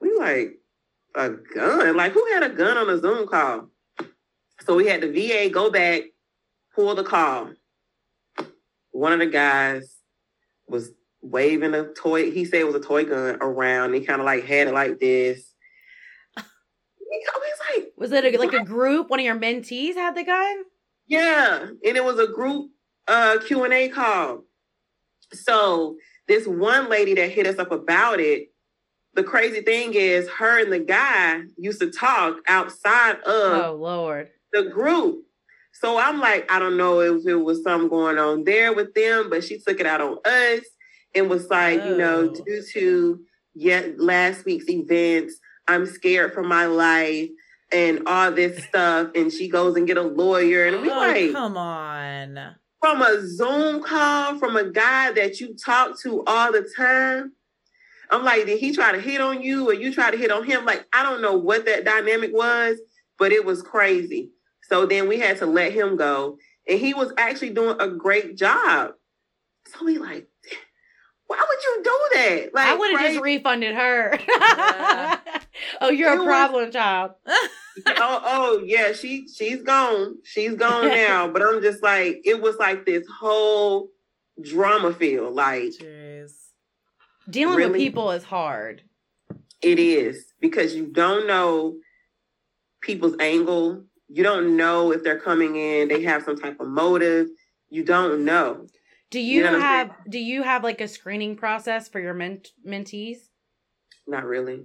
We 0.00 0.14
like, 0.18 0.58
a 1.14 1.30
gun? 1.30 1.96
Like, 1.96 2.12
who 2.12 2.24
had 2.32 2.42
a 2.42 2.50
gun 2.50 2.76
on 2.76 2.90
a 2.90 2.98
Zoom 2.98 3.26
call? 3.26 3.68
So 4.60 4.76
we 4.76 4.86
had 4.86 5.00
the 5.00 5.10
VA 5.10 5.48
go 5.48 5.70
back, 5.70 6.02
pull 6.74 6.94
the 6.94 7.02
call. 7.02 7.50
One 8.90 9.12
of 9.12 9.20
the 9.20 9.26
guys 9.26 9.96
was 10.68 10.92
waving 11.22 11.74
a 11.74 11.92
toy, 11.94 12.30
he 12.30 12.44
said 12.44 12.60
it 12.60 12.66
was 12.66 12.74
a 12.74 12.80
toy 12.80 13.04
gun 13.04 13.38
around. 13.40 13.94
He 13.94 14.00
kind 14.00 14.20
of 14.20 14.26
like 14.26 14.44
had 14.44 14.68
it 14.68 14.74
like 14.74 14.98
this. 14.98 15.54
He's 16.36 17.76
like, 17.76 17.92
Was 17.96 18.12
it 18.12 18.24
a, 18.24 18.38
like 18.38 18.52
a 18.52 18.64
group? 18.64 19.08
One 19.08 19.20
of 19.20 19.24
your 19.24 19.38
mentees 19.38 19.94
had 19.94 20.14
the 20.14 20.24
gun? 20.24 20.64
Yeah, 21.06 21.68
and 21.68 21.96
it 21.96 22.04
was 22.04 22.18
a 22.18 22.26
group 22.26 22.70
uh 23.08 23.38
Q 23.46 23.64
and 23.64 23.72
A 23.72 23.88
call. 23.88 24.44
So 25.32 25.96
this 26.28 26.46
one 26.46 26.88
lady 26.88 27.14
that 27.14 27.30
hit 27.30 27.46
us 27.46 27.58
up 27.58 27.72
about 27.72 28.20
it. 28.20 28.48
The 29.14 29.24
crazy 29.24 29.60
thing 29.62 29.94
is, 29.94 30.28
her 30.38 30.60
and 30.62 30.72
the 30.72 30.78
guy 30.78 31.42
used 31.58 31.80
to 31.80 31.90
talk 31.90 32.36
outside 32.46 33.16
of 33.26 33.52
Oh 33.64 33.76
Lord. 33.78 34.30
the 34.52 34.64
group. 34.64 35.24
So 35.72 35.98
I'm 35.98 36.20
like, 36.20 36.50
I 36.50 36.58
don't 36.58 36.76
know 36.76 37.00
if 37.00 37.26
it 37.26 37.34
was 37.36 37.62
something 37.62 37.88
going 37.88 38.18
on 38.18 38.44
there 38.44 38.72
with 38.72 38.92
them, 38.94 39.30
but 39.30 39.42
she 39.44 39.58
took 39.58 39.80
it 39.80 39.86
out 39.86 40.00
on 40.00 40.18
us 40.24 40.60
and 41.14 41.28
was 41.30 41.48
like, 41.48 41.84
you 41.84 41.96
know, 41.96 42.28
Oh. 42.28 42.44
due 42.46 42.62
to 42.74 43.20
yet 43.54 43.98
last 43.98 44.44
week's 44.44 44.68
events, 44.68 45.38
I'm 45.66 45.86
scared 45.86 46.32
for 46.32 46.42
my 46.42 46.66
life 46.66 47.30
and 47.72 48.02
all 48.06 48.30
this 48.30 48.62
stuff. 48.68 49.10
And 49.14 49.32
she 49.32 49.48
goes 49.48 49.76
and 49.76 49.86
get 49.86 49.96
a 49.96 50.02
lawyer. 50.02 50.66
And 50.66 50.82
we 50.82 50.90
Oh, 50.90 50.96
like, 50.96 51.32
come 51.32 51.56
on. 51.56 52.56
From 52.80 53.02
a 53.02 53.26
Zoom 53.26 53.82
call 53.82 54.38
from 54.38 54.56
a 54.56 54.70
guy 54.70 55.12
that 55.12 55.40
you 55.40 55.54
talk 55.54 56.00
to 56.00 56.24
all 56.26 56.52
the 56.52 56.68
time. 56.76 57.32
I'm 58.10 58.24
like, 58.24 58.46
did 58.46 58.58
he 58.58 58.72
try 58.74 58.92
to 58.92 59.00
hit 59.00 59.20
on 59.20 59.42
you 59.42 59.68
or 59.68 59.74
you 59.74 59.92
try 59.94 60.10
to 60.10 60.16
hit 60.16 60.30
on 60.32 60.44
him? 60.44 60.64
Like, 60.64 60.86
I 60.92 61.02
don't 61.02 61.22
know 61.22 61.36
what 61.36 61.66
that 61.66 61.84
dynamic 61.84 62.32
was, 62.34 62.78
but 63.18 63.30
it 63.32 63.44
was 63.44 63.62
crazy. 63.62 64.30
So 64.68 64.86
then 64.86 65.08
we 65.08 65.18
had 65.18 65.38
to 65.38 65.46
let 65.46 65.72
him 65.72 65.96
go. 65.96 66.38
And 66.68 66.80
he 66.80 66.94
was 66.94 67.12
actually 67.18 67.50
doing 67.50 67.76
a 67.80 67.88
great 67.88 68.36
job. 68.36 68.92
So 69.68 69.84
we 69.84 69.98
like, 69.98 70.26
why 71.26 71.38
would 71.48 71.62
you 71.62 71.80
do 71.84 72.00
that? 72.14 72.54
Like 72.54 72.66
I 72.66 72.74
would 72.76 72.90
have 72.98 73.10
just 73.12 73.20
refunded 73.22 73.74
her. 73.76 74.18
Yeah. 74.28 75.18
oh, 75.80 75.90
you're 75.90 76.12
It 76.12 76.16
a 76.16 76.18
was- 76.18 76.26
problem 76.26 76.72
child. 76.72 77.12
Oh, 77.86 78.22
oh 78.24 78.62
yeah, 78.64 78.92
she 78.92 79.28
she's 79.28 79.62
gone. 79.62 80.16
She's 80.24 80.54
gone 80.54 80.88
now. 80.88 81.28
But 81.28 81.42
I'm 81.42 81.62
just 81.62 81.82
like, 81.82 82.20
it 82.24 82.40
was 82.40 82.56
like 82.56 82.86
this 82.86 83.06
whole 83.08 83.88
drama 84.40 84.92
feel. 84.92 85.30
Like 85.32 85.72
Jeez. 85.80 86.32
Dealing 87.28 87.70
with 87.70 87.74
people 87.74 88.10
is 88.10 88.24
hard. 88.24 88.82
It 89.62 89.78
is 89.78 90.32
because 90.40 90.74
you 90.74 90.86
don't 90.86 91.26
know 91.26 91.76
people's 92.80 93.16
angle. 93.20 93.84
You 94.08 94.22
don't 94.22 94.56
know 94.56 94.92
if 94.92 95.04
they're 95.04 95.20
coming 95.20 95.54
in, 95.56 95.88
they 95.88 96.02
have 96.02 96.24
some 96.24 96.36
type 96.36 96.58
of 96.60 96.66
motive. 96.66 97.28
You 97.68 97.84
don't 97.84 98.24
know. 98.24 98.66
Do 99.10 99.20
you 99.20 99.42
know 99.42 99.58
have 99.58 99.90
do 100.08 100.18
you 100.18 100.42
have 100.42 100.64
like 100.64 100.80
a 100.80 100.88
screening 100.88 101.36
process 101.36 101.88
for 101.88 102.00
your 102.00 102.14
ment- 102.14 102.48
mentees? 102.66 103.18
Not 104.06 104.24
really. 104.24 104.64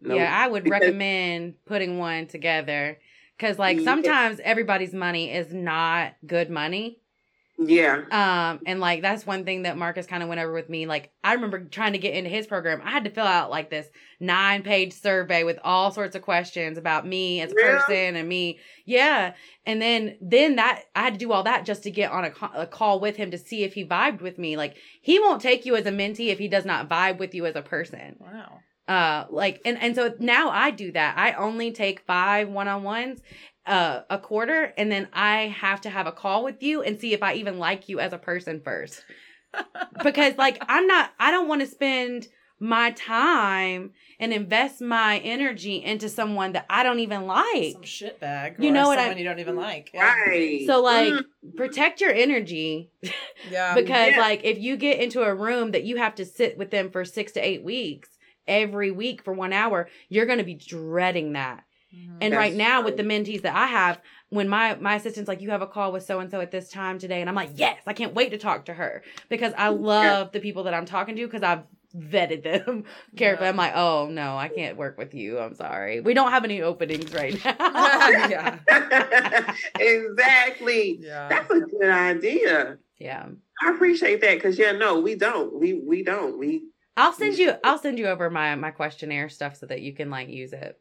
Nope. 0.00 0.18
Yeah, 0.18 0.32
I 0.34 0.48
would 0.48 0.68
recommend 0.76 1.54
putting 1.66 1.98
one 1.98 2.26
together 2.26 2.98
cuz 3.38 3.58
like 3.58 3.78
Yeah. 3.78 3.84
sometimes 3.84 4.40
everybody's 4.42 4.94
money 4.94 5.30
is 5.32 5.52
not 5.52 6.14
good 6.26 6.50
money. 6.50 6.98
Yeah. 7.62 8.04
Um, 8.10 8.60
and 8.64 8.80
like 8.80 9.02
that's 9.02 9.26
one 9.26 9.44
thing 9.44 9.62
that 9.64 9.76
Marcus 9.76 10.06
kind 10.06 10.22
of 10.22 10.30
went 10.30 10.40
over 10.40 10.50
with 10.50 10.70
me. 10.70 10.86
Like 10.86 11.10
I 11.22 11.34
remember 11.34 11.62
trying 11.64 11.92
to 11.92 11.98
get 11.98 12.14
into 12.14 12.30
his 12.30 12.46
program, 12.46 12.80
I 12.82 12.90
had 12.90 13.04
to 13.04 13.10
fill 13.10 13.26
out 13.26 13.50
like 13.50 13.68
this 13.68 13.86
nine 14.18 14.62
page 14.62 14.94
survey 14.94 15.44
with 15.44 15.58
all 15.62 15.90
sorts 15.90 16.16
of 16.16 16.22
questions 16.22 16.78
about 16.78 17.06
me 17.06 17.42
as 17.42 17.52
a 17.52 17.54
Really? 17.54 17.78
person 17.78 18.16
and 18.16 18.26
me. 18.26 18.60
Yeah, 18.86 19.34
and 19.66 19.80
then 19.82 20.16
then 20.22 20.56
that 20.56 20.84
I 20.96 21.02
had 21.02 21.12
to 21.12 21.18
do 21.18 21.32
all 21.32 21.42
that 21.42 21.66
just 21.66 21.82
to 21.82 21.90
get 21.90 22.10
on 22.10 22.24
a, 22.24 22.30
co- 22.30 22.50
a 22.54 22.66
call 22.66 22.98
with 22.98 23.16
him 23.16 23.30
to 23.30 23.36
see 23.38 23.62
if 23.62 23.74
he 23.74 23.84
vibed 23.84 24.22
with 24.22 24.38
me. 24.38 24.56
Like 24.56 24.76
he 25.02 25.18
won't 25.18 25.42
take 25.42 25.66
you 25.66 25.76
as 25.76 25.84
a 25.84 25.92
mentee 25.92 26.28
if 26.28 26.38
he 26.38 26.48
does 26.48 26.64
not 26.64 26.88
vibe 26.88 27.18
with 27.18 27.34
you 27.34 27.44
as 27.44 27.56
a 27.56 27.62
person 27.62 28.16
Wow. 28.20 28.60
Uh 28.90 29.24
like 29.30 29.60
and 29.64 29.80
and 29.80 29.94
so 29.94 30.12
now 30.18 30.50
i 30.50 30.70
do 30.70 30.90
that 30.92 31.16
i 31.16 31.32
only 31.34 31.70
take 31.72 32.00
five 32.00 32.48
one-on-ones 32.48 33.20
uh 33.66 34.00
a 34.10 34.18
quarter 34.18 34.74
and 34.76 34.90
then 34.92 35.06
i 35.12 35.42
have 35.56 35.80
to 35.80 35.88
have 35.90 36.06
a 36.06 36.12
call 36.12 36.42
with 36.44 36.62
you 36.62 36.82
and 36.82 37.00
see 37.00 37.12
if 37.14 37.22
i 37.22 37.34
even 37.34 37.58
like 37.58 37.88
you 37.88 38.00
as 38.00 38.12
a 38.12 38.18
person 38.18 38.60
first 38.64 39.04
because 40.02 40.36
like 40.36 40.62
i'm 40.68 40.86
not 40.86 41.10
i 41.18 41.30
don't 41.30 41.48
want 41.48 41.60
to 41.60 41.66
spend 41.66 42.26
my 42.62 42.90
time 42.90 43.90
and 44.18 44.34
invest 44.34 44.82
my 44.82 45.18
energy 45.20 45.82
into 45.82 46.08
someone 46.08 46.52
that 46.52 46.66
i 46.68 46.82
don't 46.82 46.98
even 47.00 47.26
like 47.26 47.72
Some 47.72 47.82
shit 47.84 48.20
bag. 48.20 48.56
You 48.58 48.68
or 48.68 48.72
know 48.72 48.88
what 48.88 48.98
I- 48.98 49.02
someone 49.04 49.18
you 49.18 49.24
don't 49.24 49.38
even 49.38 49.56
like. 49.56 49.90
Yeah. 49.94 50.14
Right. 50.14 50.66
so 50.66 50.82
like 50.82 51.12
Mm. 51.14 51.56
protect 51.56 52.00
your 52.02 52.12
energy 52.12 52.90
Yeah. 53.50 53.74
because 53.80 54.10
yeah. 54.12 54.18
like 54.20 54.42
if 54.44 54.58
you 54.58 54.76
get 54.76 55.00
into 55.00 55.22
a 55.22 55.34
room 55.34 55.70
that 55.70 55.84
you 55.84 55.96
have 55.96 56.14
to 56.16 56.24
sit 56.26 56.58
with 56.58 56.70
them 56.70 56.90
for 56.90 57.04
six 57.04 57.32
to 57.32 57.40
eight 57.40 57.62
weeks 57.64 58.10
every 58.50 58.90
week 58.90 59.22
for 59.24 59.32
one 59.32 59.52
hour 59.54 59.88
you're 60.10 60.26
going 60.26 60.38
to 60.38 60.44
be 60.44 60.54
dreading 60.54 61.32
that 61.32 61.64
Mhm. 61.94 62.18
and 62.20 62.32
That's 62.32 62.38
right 62.38 62.54
now 62.54 62.82
with 62.82 62.96
the 62.96 63.02
mentees 63.02 63.42
that 63.42 63.54
i 63.56 63.66
have 63.66 64.00
when 64.28 64.48
my 64.48 64.76
my 64.76 64.94
assistant's 64.96 65.26
like 65.26 65.40
you 65.40 65.50
have 65.50 65.62
a 65.62 65.66
call 65.66 65.90
with 65.92 66.04
so 66.04 66.20
and 66.20 66.30
so 66.30 66.40
at 66.40 66.50
this 66.52 66.68
time 66.70 66.98
today 67.00 67.20
and 67.20 67.28
i'm 67.28 67.34
like 67.34 67.50
yes 67.56 67.78
i 67.86 67.92
can't 67.92 68.14
wait 68.14 68.30
to 68.30 68.38
talk 68.38 68.66
to 68.66 68.74
her 68.74 69.02
because 69.28 69.52
i 69.58 69.68
love 69.68 70.30
the 70.32 70.38
people 70.40 70.62
that 70.64 70.74
i'm 70.74 70.84
talking 70.86 71.16
to 71.16 71.26
because 71.26 71.42
i've 71.42 71.62
vetted 71.96 72.44
them 72.44 72.84
carefully 73.16 73.46
Yeah. 73.46 73.50
i'm 73.50 73.56
like 73.56 73.72
oh 73.74 74.08
no 74.08 74.36
i 74.36 74.46
can't 74.46 74.76
work 74.76 74.98
with 74.98 75.14
you 75.14 75.40
i'm 75.40 75.56
sorry 75.56 75.98
we 76.00 76.14
don't 76.14 76.30
have 76.30 76.44
any 76.44 76.62
openings 76.62 77.12
right 77.12 77.34
now 77.44 77.56
yeah. 77.58 78.58
exactly. 79.80 80.98
Yeah. 81.00 81.28
That's 81.28 81.50
a 81.50 81.60
good 81.60 81.90
idea. 81.90 82.78
yeah 82.98 83.26
I 83.62 83.70
appreciate 83.74 84.20
that 84.22 84.36
because 84.36 84.58
yeah, 84.58 84.72
no, 84.72 85.00
we 85.00 85.16
don't. 85.16 85.58
We 85.60 85.74
we 85.74 86.02
don't. 86.02 86.38
We 86.38 86.62
i'll 87.00 87.12
send 87.12 87.38
you 87.38 87.52
i'll 87.64 87.78
send 87.78 87.98
you 87.98 88.06
over 88.06 88.30
my 88.30 88.54
my 88.54 88.70
questionnaire 88.70 89.28
stuff 89.28 89.56
so 89.56 89.66
that 89.66 89.80
you 89.80 89.92
can 89.94 90.10
like 90.10 90.28
use 90.28 90.52
it 90.52 90.78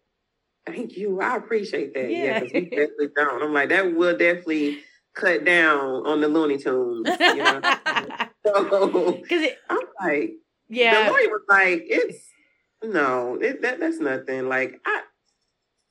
thank 0.65 0.97
you. 0.97 1.19
I 1.21 1.35
appreciate 1.35 1.93
that. 1.93 2.09
Yeah, 2.11 2.23
Yeah. 2.23 2.39
because 2.39 2.53
we 2.53 2.61
definitely 2.69 3.07
don't. 3.15 3.41
I'm 3.41 3.53
like 3.53 3.69
that 3.69 3.95
will 3.95 4.17
definitely 4.17 4.79
cut 5.15 5.43
down 5.45 6.05
on 6.05 6.21
the 6.21 6.27
Looney 6.27 6.57
Tunes. 6.57 7.07
You 7.19 7.35
know. 7.35 7.61
so 8.45 9.11
Because 9.13 9.49
I'm 9.69 9.79
like, 10.01 10.33
yeah, 10.67 11.05
the 11.05 11.11
lawyer 11.11 11.29
was 11.29 11.41
like, 11.49 11.83
it's 11.87 12.23
no, 12.83 13.37
it, 13.41 13.61
that 13.61 13.79
that's 13.79 13.99
nothing. 13.99 14.47
Like 14.47 14.79
I 14.85 15.01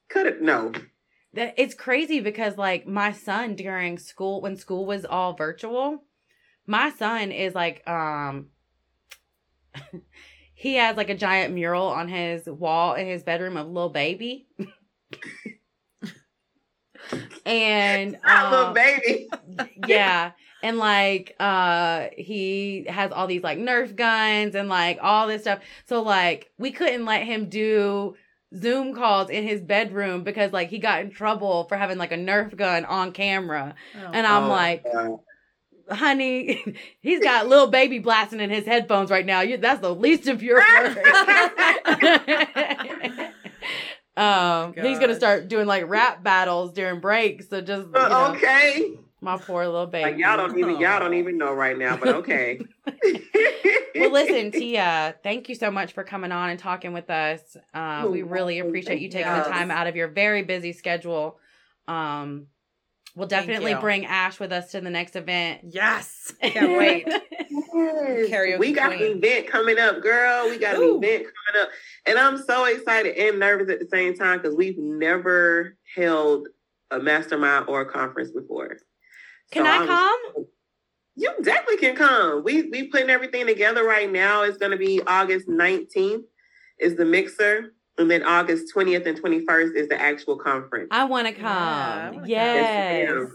cut 0.08 0.26
it. 0.26 0.42
No, 0.42 0.72
that 1.34 1.54
it's 1.56 1.74
crazy 1.74 2.20
because 2.20 2.56
like 2.56 2.86
my 2.86 3.12
son 3.12 3.56
during 3.56 3.98
school 3.98 4.40
when 4.40 4.56
school 4.56 4.86
was 4.86 5.04
all 5.04 5.34
virtual, 5.34 6.04
my 6.66 6.90
son 6.90 7.32
is 7.32 7.54
like 7.54 7.86
um 7.88 8.46
he 10.59 10.74
has 10.74 10.96
like 10.96 11.09
a 11.09 11.14
giant 11.14 11.54
mural 11.54 11.86
on 11.86 12.09
his 12.09 12.44
wall 12.46 12.94
in 12.94 13.06
his 13.06 13.22
bedroom 13.22 13.56
of 13.56 13.68
Lil 13.68 13.90
Baby. 13.90 14.48
and 17.46 18.18
I 18.24 18.50
love 18.50 18.66
um, 18.68 18.74
baby. 18.74 19.28
yeah 19.86 20.32
and 20.64 20.78
like 20.78 21.36
uh 21.38 22.09
he 22.16 22.84
has 22.88 23.12
all 23.12 23.28
these 23.28 23.42
like 23.44 23.59
nerf 23.59 23.94
guns 23.94 24.56
and 24.56 24.68
like 24.68 24.98
all 25.00 25.28
this 25.28 25.42
stuff 25.42 25.61
so 25.86 26.02
like 26.02 26.50
we 26.59 26.72
couldn't 26.72 27.04
let 27.04 27.22
him 27.22 27.48
do 27.48 28.16
zoom 28.56 28.94
calls 28.94 29.30
in 29.30 29.44
his 29.46 29.61
bedroom 29.61 30.24
because 30.24 30.52
like 30.52 30.68
he 30.70 30.78
got 30.78 31.00
in 31.00 31.11
trouble 31.11 31.64
for 31.68 31.76
having 31.76 31.98
like 31.98 32.12
a 32.12 32.16
nerf 32.16 32.56
gun 32.56 32.84
on 32.84 33.12
camera 33.12 33.74
Oh. 33.94 34.11
and 34.12 34.26
i'm 34.26 34.44
Oh, 34.44 34.48
like 34.48 34.84
God. 34.92 35.20
Honey 35.91 36.76
he's 37.01 37.20
got 37.20 37.49
Lil 37.49 37.68
Baby 37.68 37.99
blasting 37.99 38.41
in 38.41 38.51
his 38.51 38.66
headphones 38.66 39.11
right 39.11 39.26
now 39.26 39.41
you 39.41 39.57
that's 39.57 39.80
the 39.80 39.95
least 39.95 40.28
of 40.28 40.43
your 40.43 40.61
worries 40.61 40.97
um 44.16 44.74
he's 44.74 44.99
gonna 44.99 45.14
start 45.14 45.49
doing 45.49 45.66
like 45.66 45.89
rap 45.89 46.22
battles 46.22 46.72
during 46.72 47.01
breaks 47.01 47.49
so 47.49 47.61
just 47.61 47.86
you 47.86 47.93
Uh, 47.95 48.09
know, 48.09 48.34
okay. 48.34 48.95
my 49.20 49.36
poor 49.36 49.64
little 49.66 49.86
baby 49.86 50.12
Like 50.12 50.18
y'all 50.20 50.36
don't 50.36 50.59
even 50.59 50.80
y'all 50.80 51.01
don't 51.01 51.14
even 51.14 51.39
know 51.39 51.53
right 51.53 51.76
now, 51.78 51.97
but 51.97 52.09
okay. 52.16 52.61
well, 53.95 54.11
listen, 54.12 54.51
Te-a, 54.53 55.14
thank 55.22 55.49
you 55.49 55.55
so 55.55 55.70
much 55.70 55.93
for 55.93 56.05
coming 56.05 56.32
on 56.32 56.51
and 56.51 56.59
talking 56.59 56.93
with 56.93 57.11
us. 57.11 57.57
Uh, 57.74 58.07
we 58.11 58.22
really 58.22 58.59
appreciate 58.61 59.01
you 59.01 59.11
Thank 59.11 59.26
taking 59.26 59.43
the 59.43 59.49
time 59.49 59.70
out 59.70 59.86
of 59.89 59.97
your 59.97 60.09
very 60.09 60.43
busy 60.43 60.72
schedule. 60.72 61.39
Um, 61.89 62.47
we'll 63.18 63.28
definitely 63.28 63.74
bring 63.74 64.06
Ash 64.06 64.38
with 64.40 64.52
us 64.52 64.70
to 64.72 64.80
the 64.80 64.90
next 64.90 65.16
event. 65.16 65.60
Yes. 65.70 66.32
Can't 66.42 66.78
wait. 66.78 67.04
Yes. 67.06 68.30
Karaoke 68.30 68.58
we 68.58 68.72
got 68.72 68.96
queen. 68.96 69.12
an 69.12 69.18
event 69.18 69.48
coming 69.48 69.78
up, 69.78 70.00
girl. 70.02 70.48
We 70.48 70.58
got 70.58 70.76
Ooh. 70.78 70.98
an 70.98 71.04
event 71.04 71.24
coming 71.24 71.62
up. 71.62 71.68
And 72.06 72.18
I'm 72.18 72.38
so 72.42 72.64
excited 72.66 73.16
and 73.16 73.38
nervous 73.38 73.70
at 73.70 73.80
the 73.80 73.88
same 73.92 74.16
time 74.16 74.38
because 74.38 74.56
we've 74.56 74.78
never 74.78 75.76
held 75.96 76.48
a 76.90 76.98
mastermind 76.98 77.66
or 77.68 77.82
a 77.82 77.86
conference 77.90 78.30
before. 78.30 78.78
Can 79.50 79.64
So 79.64 79.70
I 79.70 79.74
I'm- 79.76 79.86
come? 79.86 80.46
You 81.16 81.32
definitely 81.42 81.78
can 81.78 81.96
come. 81.96 82.44
We 82.44 82.62
we 82.70 82.86
putting 82.86 83.10
everything 83.10 83.46
together 83.46 83.82
right 83.82 84.10
now. 84.10 84.42
It's 84.44 84.56
gonna 84.56 84.76
be 84.76 85.02
August 85.04 85.48
19th 85.48 86.22
is 86.78 86.94
the 86.94 87.04
mixer. 87.04 87.74
And 87.99 88.11
then 88.11 88.22
August 88.22 88.72
20th 88.74 89.07
and 89.07 89.20
21st 89.20 89.74
is 89.74 89.88
the 89.88 90.01
actual 90.01 90.36
conference. 90.38 90.88
I 90.90 91.05
want 91.05 91.26
to 91.26 91.34
Yeah, 91.34 91.40
come. 91.40 92.14
wanna 92.14 92.16
come. 92.20 92.26
yes. 92.28 93.30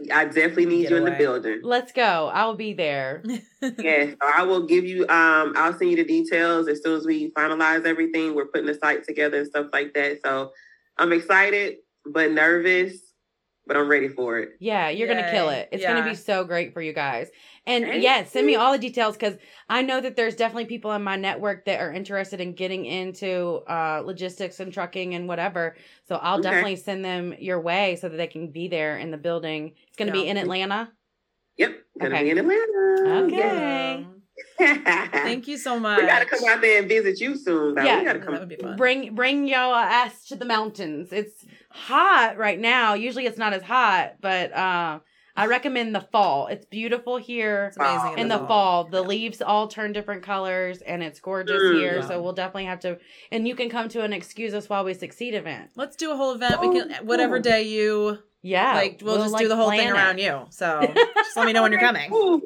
Yes, 0.00 0.10
I 0.14 0.24
definitely 0.26 0.66
need 0.66 0.82
Get 0.82 0.90
you 0.92 0.96
in 0.96 1.04
the 1.04 1.10
building. 1.10 1.60
Let's 1.62 1.92
go. 1.92 2.30
I'll 2.32 2.54
be 2.56 2.72
there. 2.72 3.22
Yes, 3.78 4.12
so 4.12 4.28
I 4.34 4.42
will 4.44 4.64
give 4.64 4.86
you. 4.86 5.02
Um, 5.08 5.52
I'll 5.54 5.74
send 5.76 5.90
you 5.90 5.96
the 5.96 6.04
details 6.04 6.66
as 6.68 6.82
soon 6.82 6.96
as 6.96 7.04
we 7.04 7.30
finalize 7.32 7.84
everything. 7.84 8.34
We're 8.34 8.46
putting 8.46 8.66
the 8.66 8.72
site 8.74 9.04
together 9.04 9.36
and 9.40 9.46
stuff 9.46 9.66
like 9.74 9.92
that. 9.92 10.20
So 10.24 10.52
I'm 10.96 11.12
excited 11.12 11.76
but 12.06 12.30
nervous. 12.32 12.96
but 13.66 13.76
I'm 13.76 13.86
ready 13.88 14.08
for 14.08 14.38
it. 14.38 14.52
Yeah, 14.60 14.88
you're 14.88 15.06
gonna 15.08 15.30
kill 15.30 15.50
it. 15.50 15.68
It's 15.72 15.84
gonna 15.84 16.02
be 16.08 16.14
so 16.14 16.44
great 16.44 16.72
for 16.72 16.80
you 16.80 16.94
guys. 16.94 17.28
And 17.70 17.84
Thank 17.84 18.02
yeah, 18.02 18.24
send 18.24 18.46
me 18.48 18.56
all 18.56 18.72
the 18.72 18.78
details 18.78 19.16
because 19.16 19.36
I 19.68 19.82
know 19.82 20.00
that 20.00 20.16
there's 20.16 20.34
definitely 20.34 20.64
people 20.64 20.90
in 20.92 21.04
my 21.04 21.14
network 21.14 21.66
that 21.66 21.80
are 21.80 21.92
interested 21.92 22.40
in 22.40 22.54
getting 22.54 22.84
into 22.84 23.62
uh, 23.68 24.02
logistics 24.04 24.58
and 24.58 24.72
trucking 24.72 25.14
and 25.14 25.28
whatever. 25.28 25.76
So 26.08 26.16
I'll 26.16 26.38
Okay. 26.40 26.50
definitely 26.50 26.76
send 26.76 27.04
them 27.04 27.34
your 27.38 27.60
way 27.60 27.96
so 28.00 28.08
that 28.08 28.16
they 28.16 28.26
can 28.26 28.50
be 28.50 28.66
there 28.66 28.98
in 28.98 29.12
the 29.12 29.16
building. 29.18 29.74
It's 29.86 29.96
gonna 29.96 30.10
be 30.10 30.26
in 30.26 30.36
Atlanta. 30.36 30.90
Yep, 31.58 31.78
gonna 32.00 32.14
Okay. 32.16 32.24
be 32.24 32.30
in 32.30 32.38
Atlanta. 32.38 33.24
Okay. 33.26 34.06
Yeah. 34.58 35.08
Thank 35.12 35.46
you 35.46 35.56
so 35.56 35.78
much. 35.78 36.00
we 36.00 36.06
gotta 36.06 36.24
come 36.24 36.40
out 36.48 36.60
there 36.60 36.80
and 36.80 36.88
visit 36.88 37.20
you 37.20 37.36
soon. 37.36 37.74
Though. 37.74 37.84
Yeah. 37.84 37.98
we 37.98 38.04
gotta 38.04 38.18
That 38.18 38.40
would 38.40 38.48
be 38.48 38.56
fun. 38.56 38.76
Bring 38.76 39.14
bring 39.14 39.46
your 39.46 39.74
ass 39.74 40.26
to 40.28 40.36
the 40.36 40.44
mountains. 40.44 41.12
It's 41.12 41.44
hot 41.70 42.36
right 42.36 42.58
now. 42.58 42.94
Usually 42.94 43.26
it's 43.26 43.38
not 43.38 43.52
as 43.52 43.62
hot, 43.62 44.14
but 44.20 44.52
uh, 44.52 45.00
I 45.40 45.46
recommend 45.46 45.94
the 45.94 46.00
fall. 46.00 46.46
It's 46.48 46.66
beautiful 46.66 47.16
here. 47.16 47.66
It's 47.68 47.76
amazing 47.76 48.18
in 48.18 48.28
the 48.28 48.38
fall 48.46 48.84
the 48.84 49.02
leaves 49.02 49.40
all 49.40 49.68
turn 49.68 49.92
different 49.92 50.22
colors 50.22 50.82
and 50.82 51.02
it's 51.02 51.18
gorgeous 51.20 51.62
Mm. 51.62 51.74
here 51.74 51.94
Yeah. 51.96 52.08
so 52.08 52.22
we'll 52.22 52.32
definitely 52.32 52.66
have 52.66 52.80
to 52.80 52.98
and 53.32 53.46
you 53.48 53.54
can 53.54 53.68
come 53.70 53.88
to 53.90 54.02
an 54.02 54.12
excuse 54.12 54.52
us 54.54 54.68
while 54.68 54.84
we 54.84 54.94
succeed 54.94 55.34
event 55.34 55.70
Let's 55.76 55.96
do 55.96 56.10
a 56.12 56.16
whole 56.16 56.32
event. 56.34 56.60
We 56.60 56.68
Oh, 56.68 56.72
can 56.72 57.06
whatever 57.06 57.36
cool. 57.36 57.42
day 57.42 57.62
you 57.62 58.18
yeah 58.42 58.74
like. 58.74 59.00
We'll, 59.02 59.16
just 59.18 59.32
like, 59.32 59.42
do 59.42 59.48
the 59.48 59.56
whole 59.56 59.70
thing 59.70 59.80
plan 59.80 59.92
around 59.92 60.18
you. 60.18 60.46
So 60.50 60.80
just 61.14 61.36
let 61.36 61.46
me 61.46 61.52
know 61.52 61.62
when 61.62 61.72
you're 61.72 61.80
coming. 61.80 62.10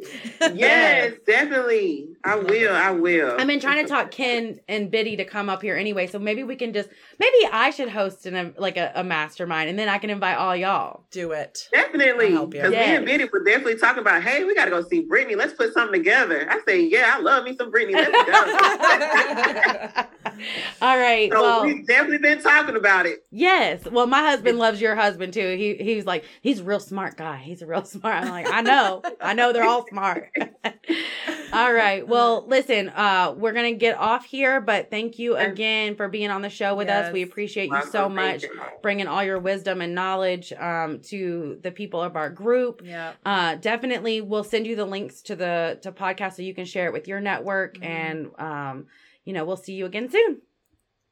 Yes, 0.55 1.15
definitely. 1.27 2.09
I 2.25 2.37
will. 2.37 2.75
I 2.75 2.91
will. 2.91 3.37
i've 3.39 3.47
been 3.47 3.61
trying 3.61 3.85
to 3.85 3.89
talk 3.89 4.11
ken 4.11 4.61
and 4.69 4.91
biddy 4.91 5.17
to 5.17 5.25
come 5.25 5.49
up 5.49 5.63
here 5.63 5.77
anyway 5.77 6.07
so 6.07 6.19
maybe 6.19 6.43
we 6.43 6.57
can 6.57 6.73
just 6.73 6.89
maybe 7.19 7.37
i 7.53 7.71
should 7.71 7.89
host 7.89 8.27
an, 8.27 8.35
a, 8.35 8.53
like 8.59 8.77
a, 8.77 8.93
a 8.95 9.05
mastermind 9.05 9.69
and 9.69 9.79
then 9.79 9.89
i 9.89 9.99
can 9.99 10.11
invite 10.11 10.37
all 10.37 10.55
y'all 10.57 11.05
Do 11.11 11.33
it. 11.33 11.69
Definitely. 11.73 12.27
I'll 12.27 12.33
help 12.33 12.55
you. 12.55 12.61
Because 12.61 12.73
me 12.73 12.97
and 12.97 13.07
Biddy 13.07 13.25
were 13.33 13.43
definitely 13.45 13.77
talking 13.77 14.01
about, 14.01 14.23
hey, 14.23 14.45
we 14.45 14.55
got 14.55 14.65
to 14.67 14.71
go 14.71 14.83
see 14.83 15.03
Brittany. 15.03 15.35
Let's 15.35 15.55
put 15.55 15.73
something 15.73 15.99
together. 15.99 16.47
I 16.51 16.61
say, 16.67 16.83
yeah, 16.83 17.15
I 17.15 17.21
love 17.21 17.45
me 17.45 17.57
some 17.57 17.71
Brittany. 17.71 17.95
Let's 17.95 18.11
go. 18.11 20.03
all 20.83 20.99
right 20.99 21.31
so 21.31 21.41
well 21.41 21.63
we've 21.65 21.87
definitely 21.87 22.19
been 22.19 22.43
talking 22.43 22.77
about 22.77 23.07
it. 23.07 23.25
Yes. 23.31 23.85
Well, 23.85 24.07
my 24.07 24.21
husband 24.21 24.59
loves 24.59 24.81
your 24.81 24.97
husband 24.97 25.33
too. 25.33 25.57
He 25.57 25.75
he's 25.85 26.07
like 26.07 26.25
he's 26.41 26.61
a 26.61 26.65
real 26.65 26.81
smart 26.81 27.17
guy. 27.17 27.37
He's 27.39 27.63
a 27.63 27.67
real 27.67 27.85
smart. 27.95 28.25
I'm 28.25 28.29
like 28.29 28.51
I 28.51 28.61
know. 28.63 29.03
I 29.21 29.35
know 29.35 29.53
they're 29.53 29.65
all 29.65 29.87
smart. 29.87 30.31
all 31.53 31.73
right. 31.73 32.07
Well, 32.07 32.45
listen. 32.47 32.89
Uh, 32.89 33.35
we're 33.37 33.53
gonna 33.53 33.73
get 33.75 33.97
off 33.99 34.25
here, 34.25 34.61
but 34.61 34.91
thank 34.91 35.19
you 35.19 35.37
again 35.37 35.95
for 35.97 36.09
being 36.09 36.31
on 36.31 36.43
the 36.43 36.51
show 36.51 36.75
with 36.75 36.89
us. 36.89 37.13
We 37.13 37.23
appreciate 37.23 37.71
you 37.71 37.83
so 37.91 38.09
much, 38.09 38.45
bringing 38.83 39.07
all 39.07 39.23
your 39.23 39.39
wisdom 39.39 39.81
and 39.81 39.95
knowledge 39.95 40.53
um 40.55 41.01
to 41.05 41.59
the 41.63 41.71
people 41.71 42.03
of 42.03 42.17
our 42.17 42.31
group. 42.31 42.83
Yeah. 42.85 43.13
Uh, 43.25 43.55
definitely, 43.57 44.21
we'll 44.21 44.45
send 44.45 44.67
you 44.67 44.77
the 44.77 44.85
links 44.85 45.23
to 45.23 45.37
the 45.37 45.79
to 45.83 45.93
podcast 45.93 46.35
so 46.35 46.43
you 46.43 46.55
can 46.55 46.65
share 46.65 46.87
it 46.87 46.93
with 46.93 47.07
your 47.09 47.21
network, 47.21 47.79
Mhm. 47.79 47.85
and 47.87 48.31
um, 48.39 48.87
you 49.25 49.33
know, 49.33 49.45
we'll 49.45 49.57
see 49.57 49.75
you 49.75 49.87
again 49.87 50.11
soon. 50.11 50.43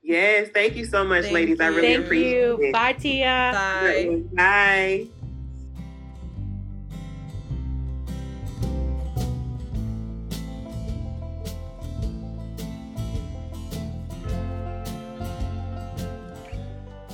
Yes, 0.02 0.48
thank 0.52 0.74
you 0.74 0.84
so 0.84 1.04
much, 1.04 1.22
Thank 1.24 1.34
ladies. 1.34 1.60
I 1.60 1.68
you. 1.68 1.76
really 1.76 1.94
Thank 1.94 2.04
appreciate 2.06 2.40
you. 2.40 2.58
it. 2.60 2.72
Bye, 2.72 2.92
Te-a. 2.94 3.24
Bye. 3.24 4.22
Bye. 4.34 5.06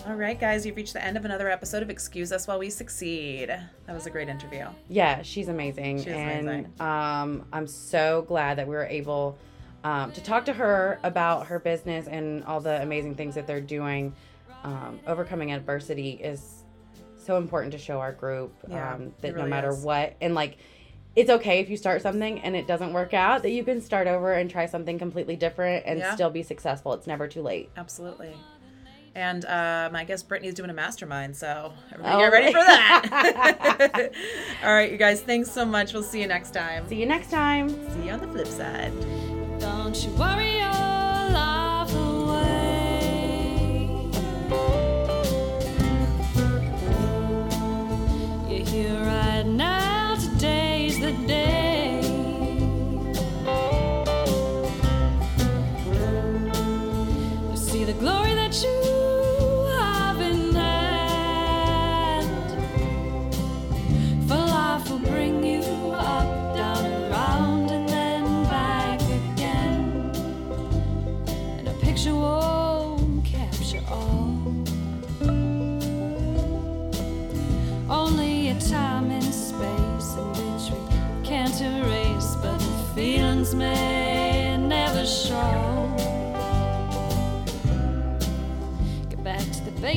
All 0.07 0.15
right, 0.15 0.39
guys, 0.41 0.65
you've 0.65 0.77
reached 0.77 0.95
the 0.95 1.05
end 1.05 1.17
of 1.19 1.25
another 1.27 1.51
episode 1.51 1.83
of 1.83 1.91
Excuse 1.91 2.33
Us 2.33 2.47
While 2.49 2.59
We 2.59 2.71
Succeed. 2.71 3.49
That 3.49 3.95
was 3.95 4.07
a 4.07 4.11
great 4.11 4.29
interview. 4.29 4.67
Yeah, 4.89 5.21
she's 5.23 5.49
amazing. 5.49 5.99
She 6.03 6.11
is 6.11 6.17
and 6.17 6.49
amazing. 6.49 6.73
um 6.81 7.45
I'm 7.53 7.67
so 7.67 8.23
glad 8.27 8.57
that 8.59 8.67
we 8.67 8.75
were 8.75 8.87
able 8.87 9.39
um, 9.85 10.13
to 10.13 10.23
talk 10.23 10.45
to 10.47 10.53
her 10.53 10.99
about 11.03 11.47
her 11.47 11.59
business 11.59 12.07
and 12.09 12.45
all 12.45 12.61
the 12.61 12.83
amazing 12.83 13.15
things 13.15 13.35
that 13.37 13.47
they're 13.47 13.61
doing. 13.61 14.15
Um, 14.65 14.99
overcoming 15.07 15.53
adversity 15.53 16.13
is 16.13 16.65
so 17.17 17.37
important 17.37 17.73
to 17.73 17.79
show 17.79 18.01
our 18.01 18.13
group 18.13 18.53
Yeah, 18.69 18.95
um, 18.95 19.13
that 19.21 19.37
no 19.37 19.47
matter 19.47 19.71
is. 19.71 19.83
what, 19.83 20.15
and 20.21 20.35
like 20.35 20.57
it's 21.15 21.31
okay 21.31 21.61
if 21.61 21.69
you 21.71 21.77
start 21.77 22.01
something 22.03 22.41
and 22.41 22.55
it 22.57 22.67
doesn't 22.67 22.93
work 22.93 23.13
out, 23.15 23.43
that 23.43 23.51
you 23.51 23.65
can 23.65 23.81
start 23.81 24.07
over 24.07 24.33
and 24.35 24.51
try 24.51 24.67
something 24.67 24.99
completely 24.99 25.37
different 25.37 25.85
and 25.87 25.99
Yeah. 26.01 26.15
still 26.15 26.31
be 26.31 26.43
successful. 26.43 26.93
It's 26.95 27.07
never 27.07 27.27
too 27.29 27.43
late. 27.43 27.71
Absolutely. 27.77 28.35
And 29.15 29.45
um, 29.47 29.97
I 29.97 30.05
guess 30.05 30.23
Brittany's 30.23 30.55
doing 30.55 30.71
a 30.71 30.75
mastermind, 30.75 31.37
so 31.37 31.73
everybody 31.93 32.15
Oh, 32.15 32.19
get 32.21 32.33
ready 32.33 32.53
for 32.53 32.61
that. 32.61 34.11
All 34.65 34.73
right, 34.73 34.93
you 34.93 34.97
guys, 34.99 35.21
thanks 35.23 35.51
so 35.51 35.65
much. 35.65 35.93
We'll 35.93 36.03
see 36.05 36.21
you 36.21 36.27
next 36.29 36.53
time. 36.53 36.87
See 36.89 36.97
you 37.01 37.07
next 37.07 37.31
time. 37.31 37.69
See 37.95 38.07
you 38.07 38.13
on 38.13 38.21
the 38.21 38.29
flip 38.29 38.47
side. 38.47 38.93
Don't 39.59 40.05
you 40.05 40.11
worry 40.13 40.59
your 40.59 41.33
life 41.33 41.68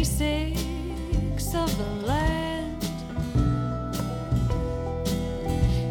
basics 0.01 1.53
of 1.53 1.69
the 1.77 2.07
land. 2.07 2.81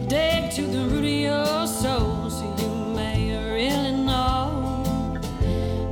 Dig 0.08 0.50
to 0.50 0.62
the 0.62 0.84
root 0.90 1.04
of 1.04 1.20
your 1.28 1.66
soul 1.68 2.28
so 2.28 2.44
you 2.58 2.94
may 2.96 3.20
really 3.54 3.92
know 3.92 4.74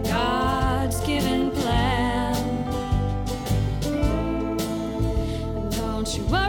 God's 0.03 1.01
given 1.07 1.53
plan. 1.53 2.35
Don't 5.71 6.17
you 6.17 6.25
worry. 6.25 6.48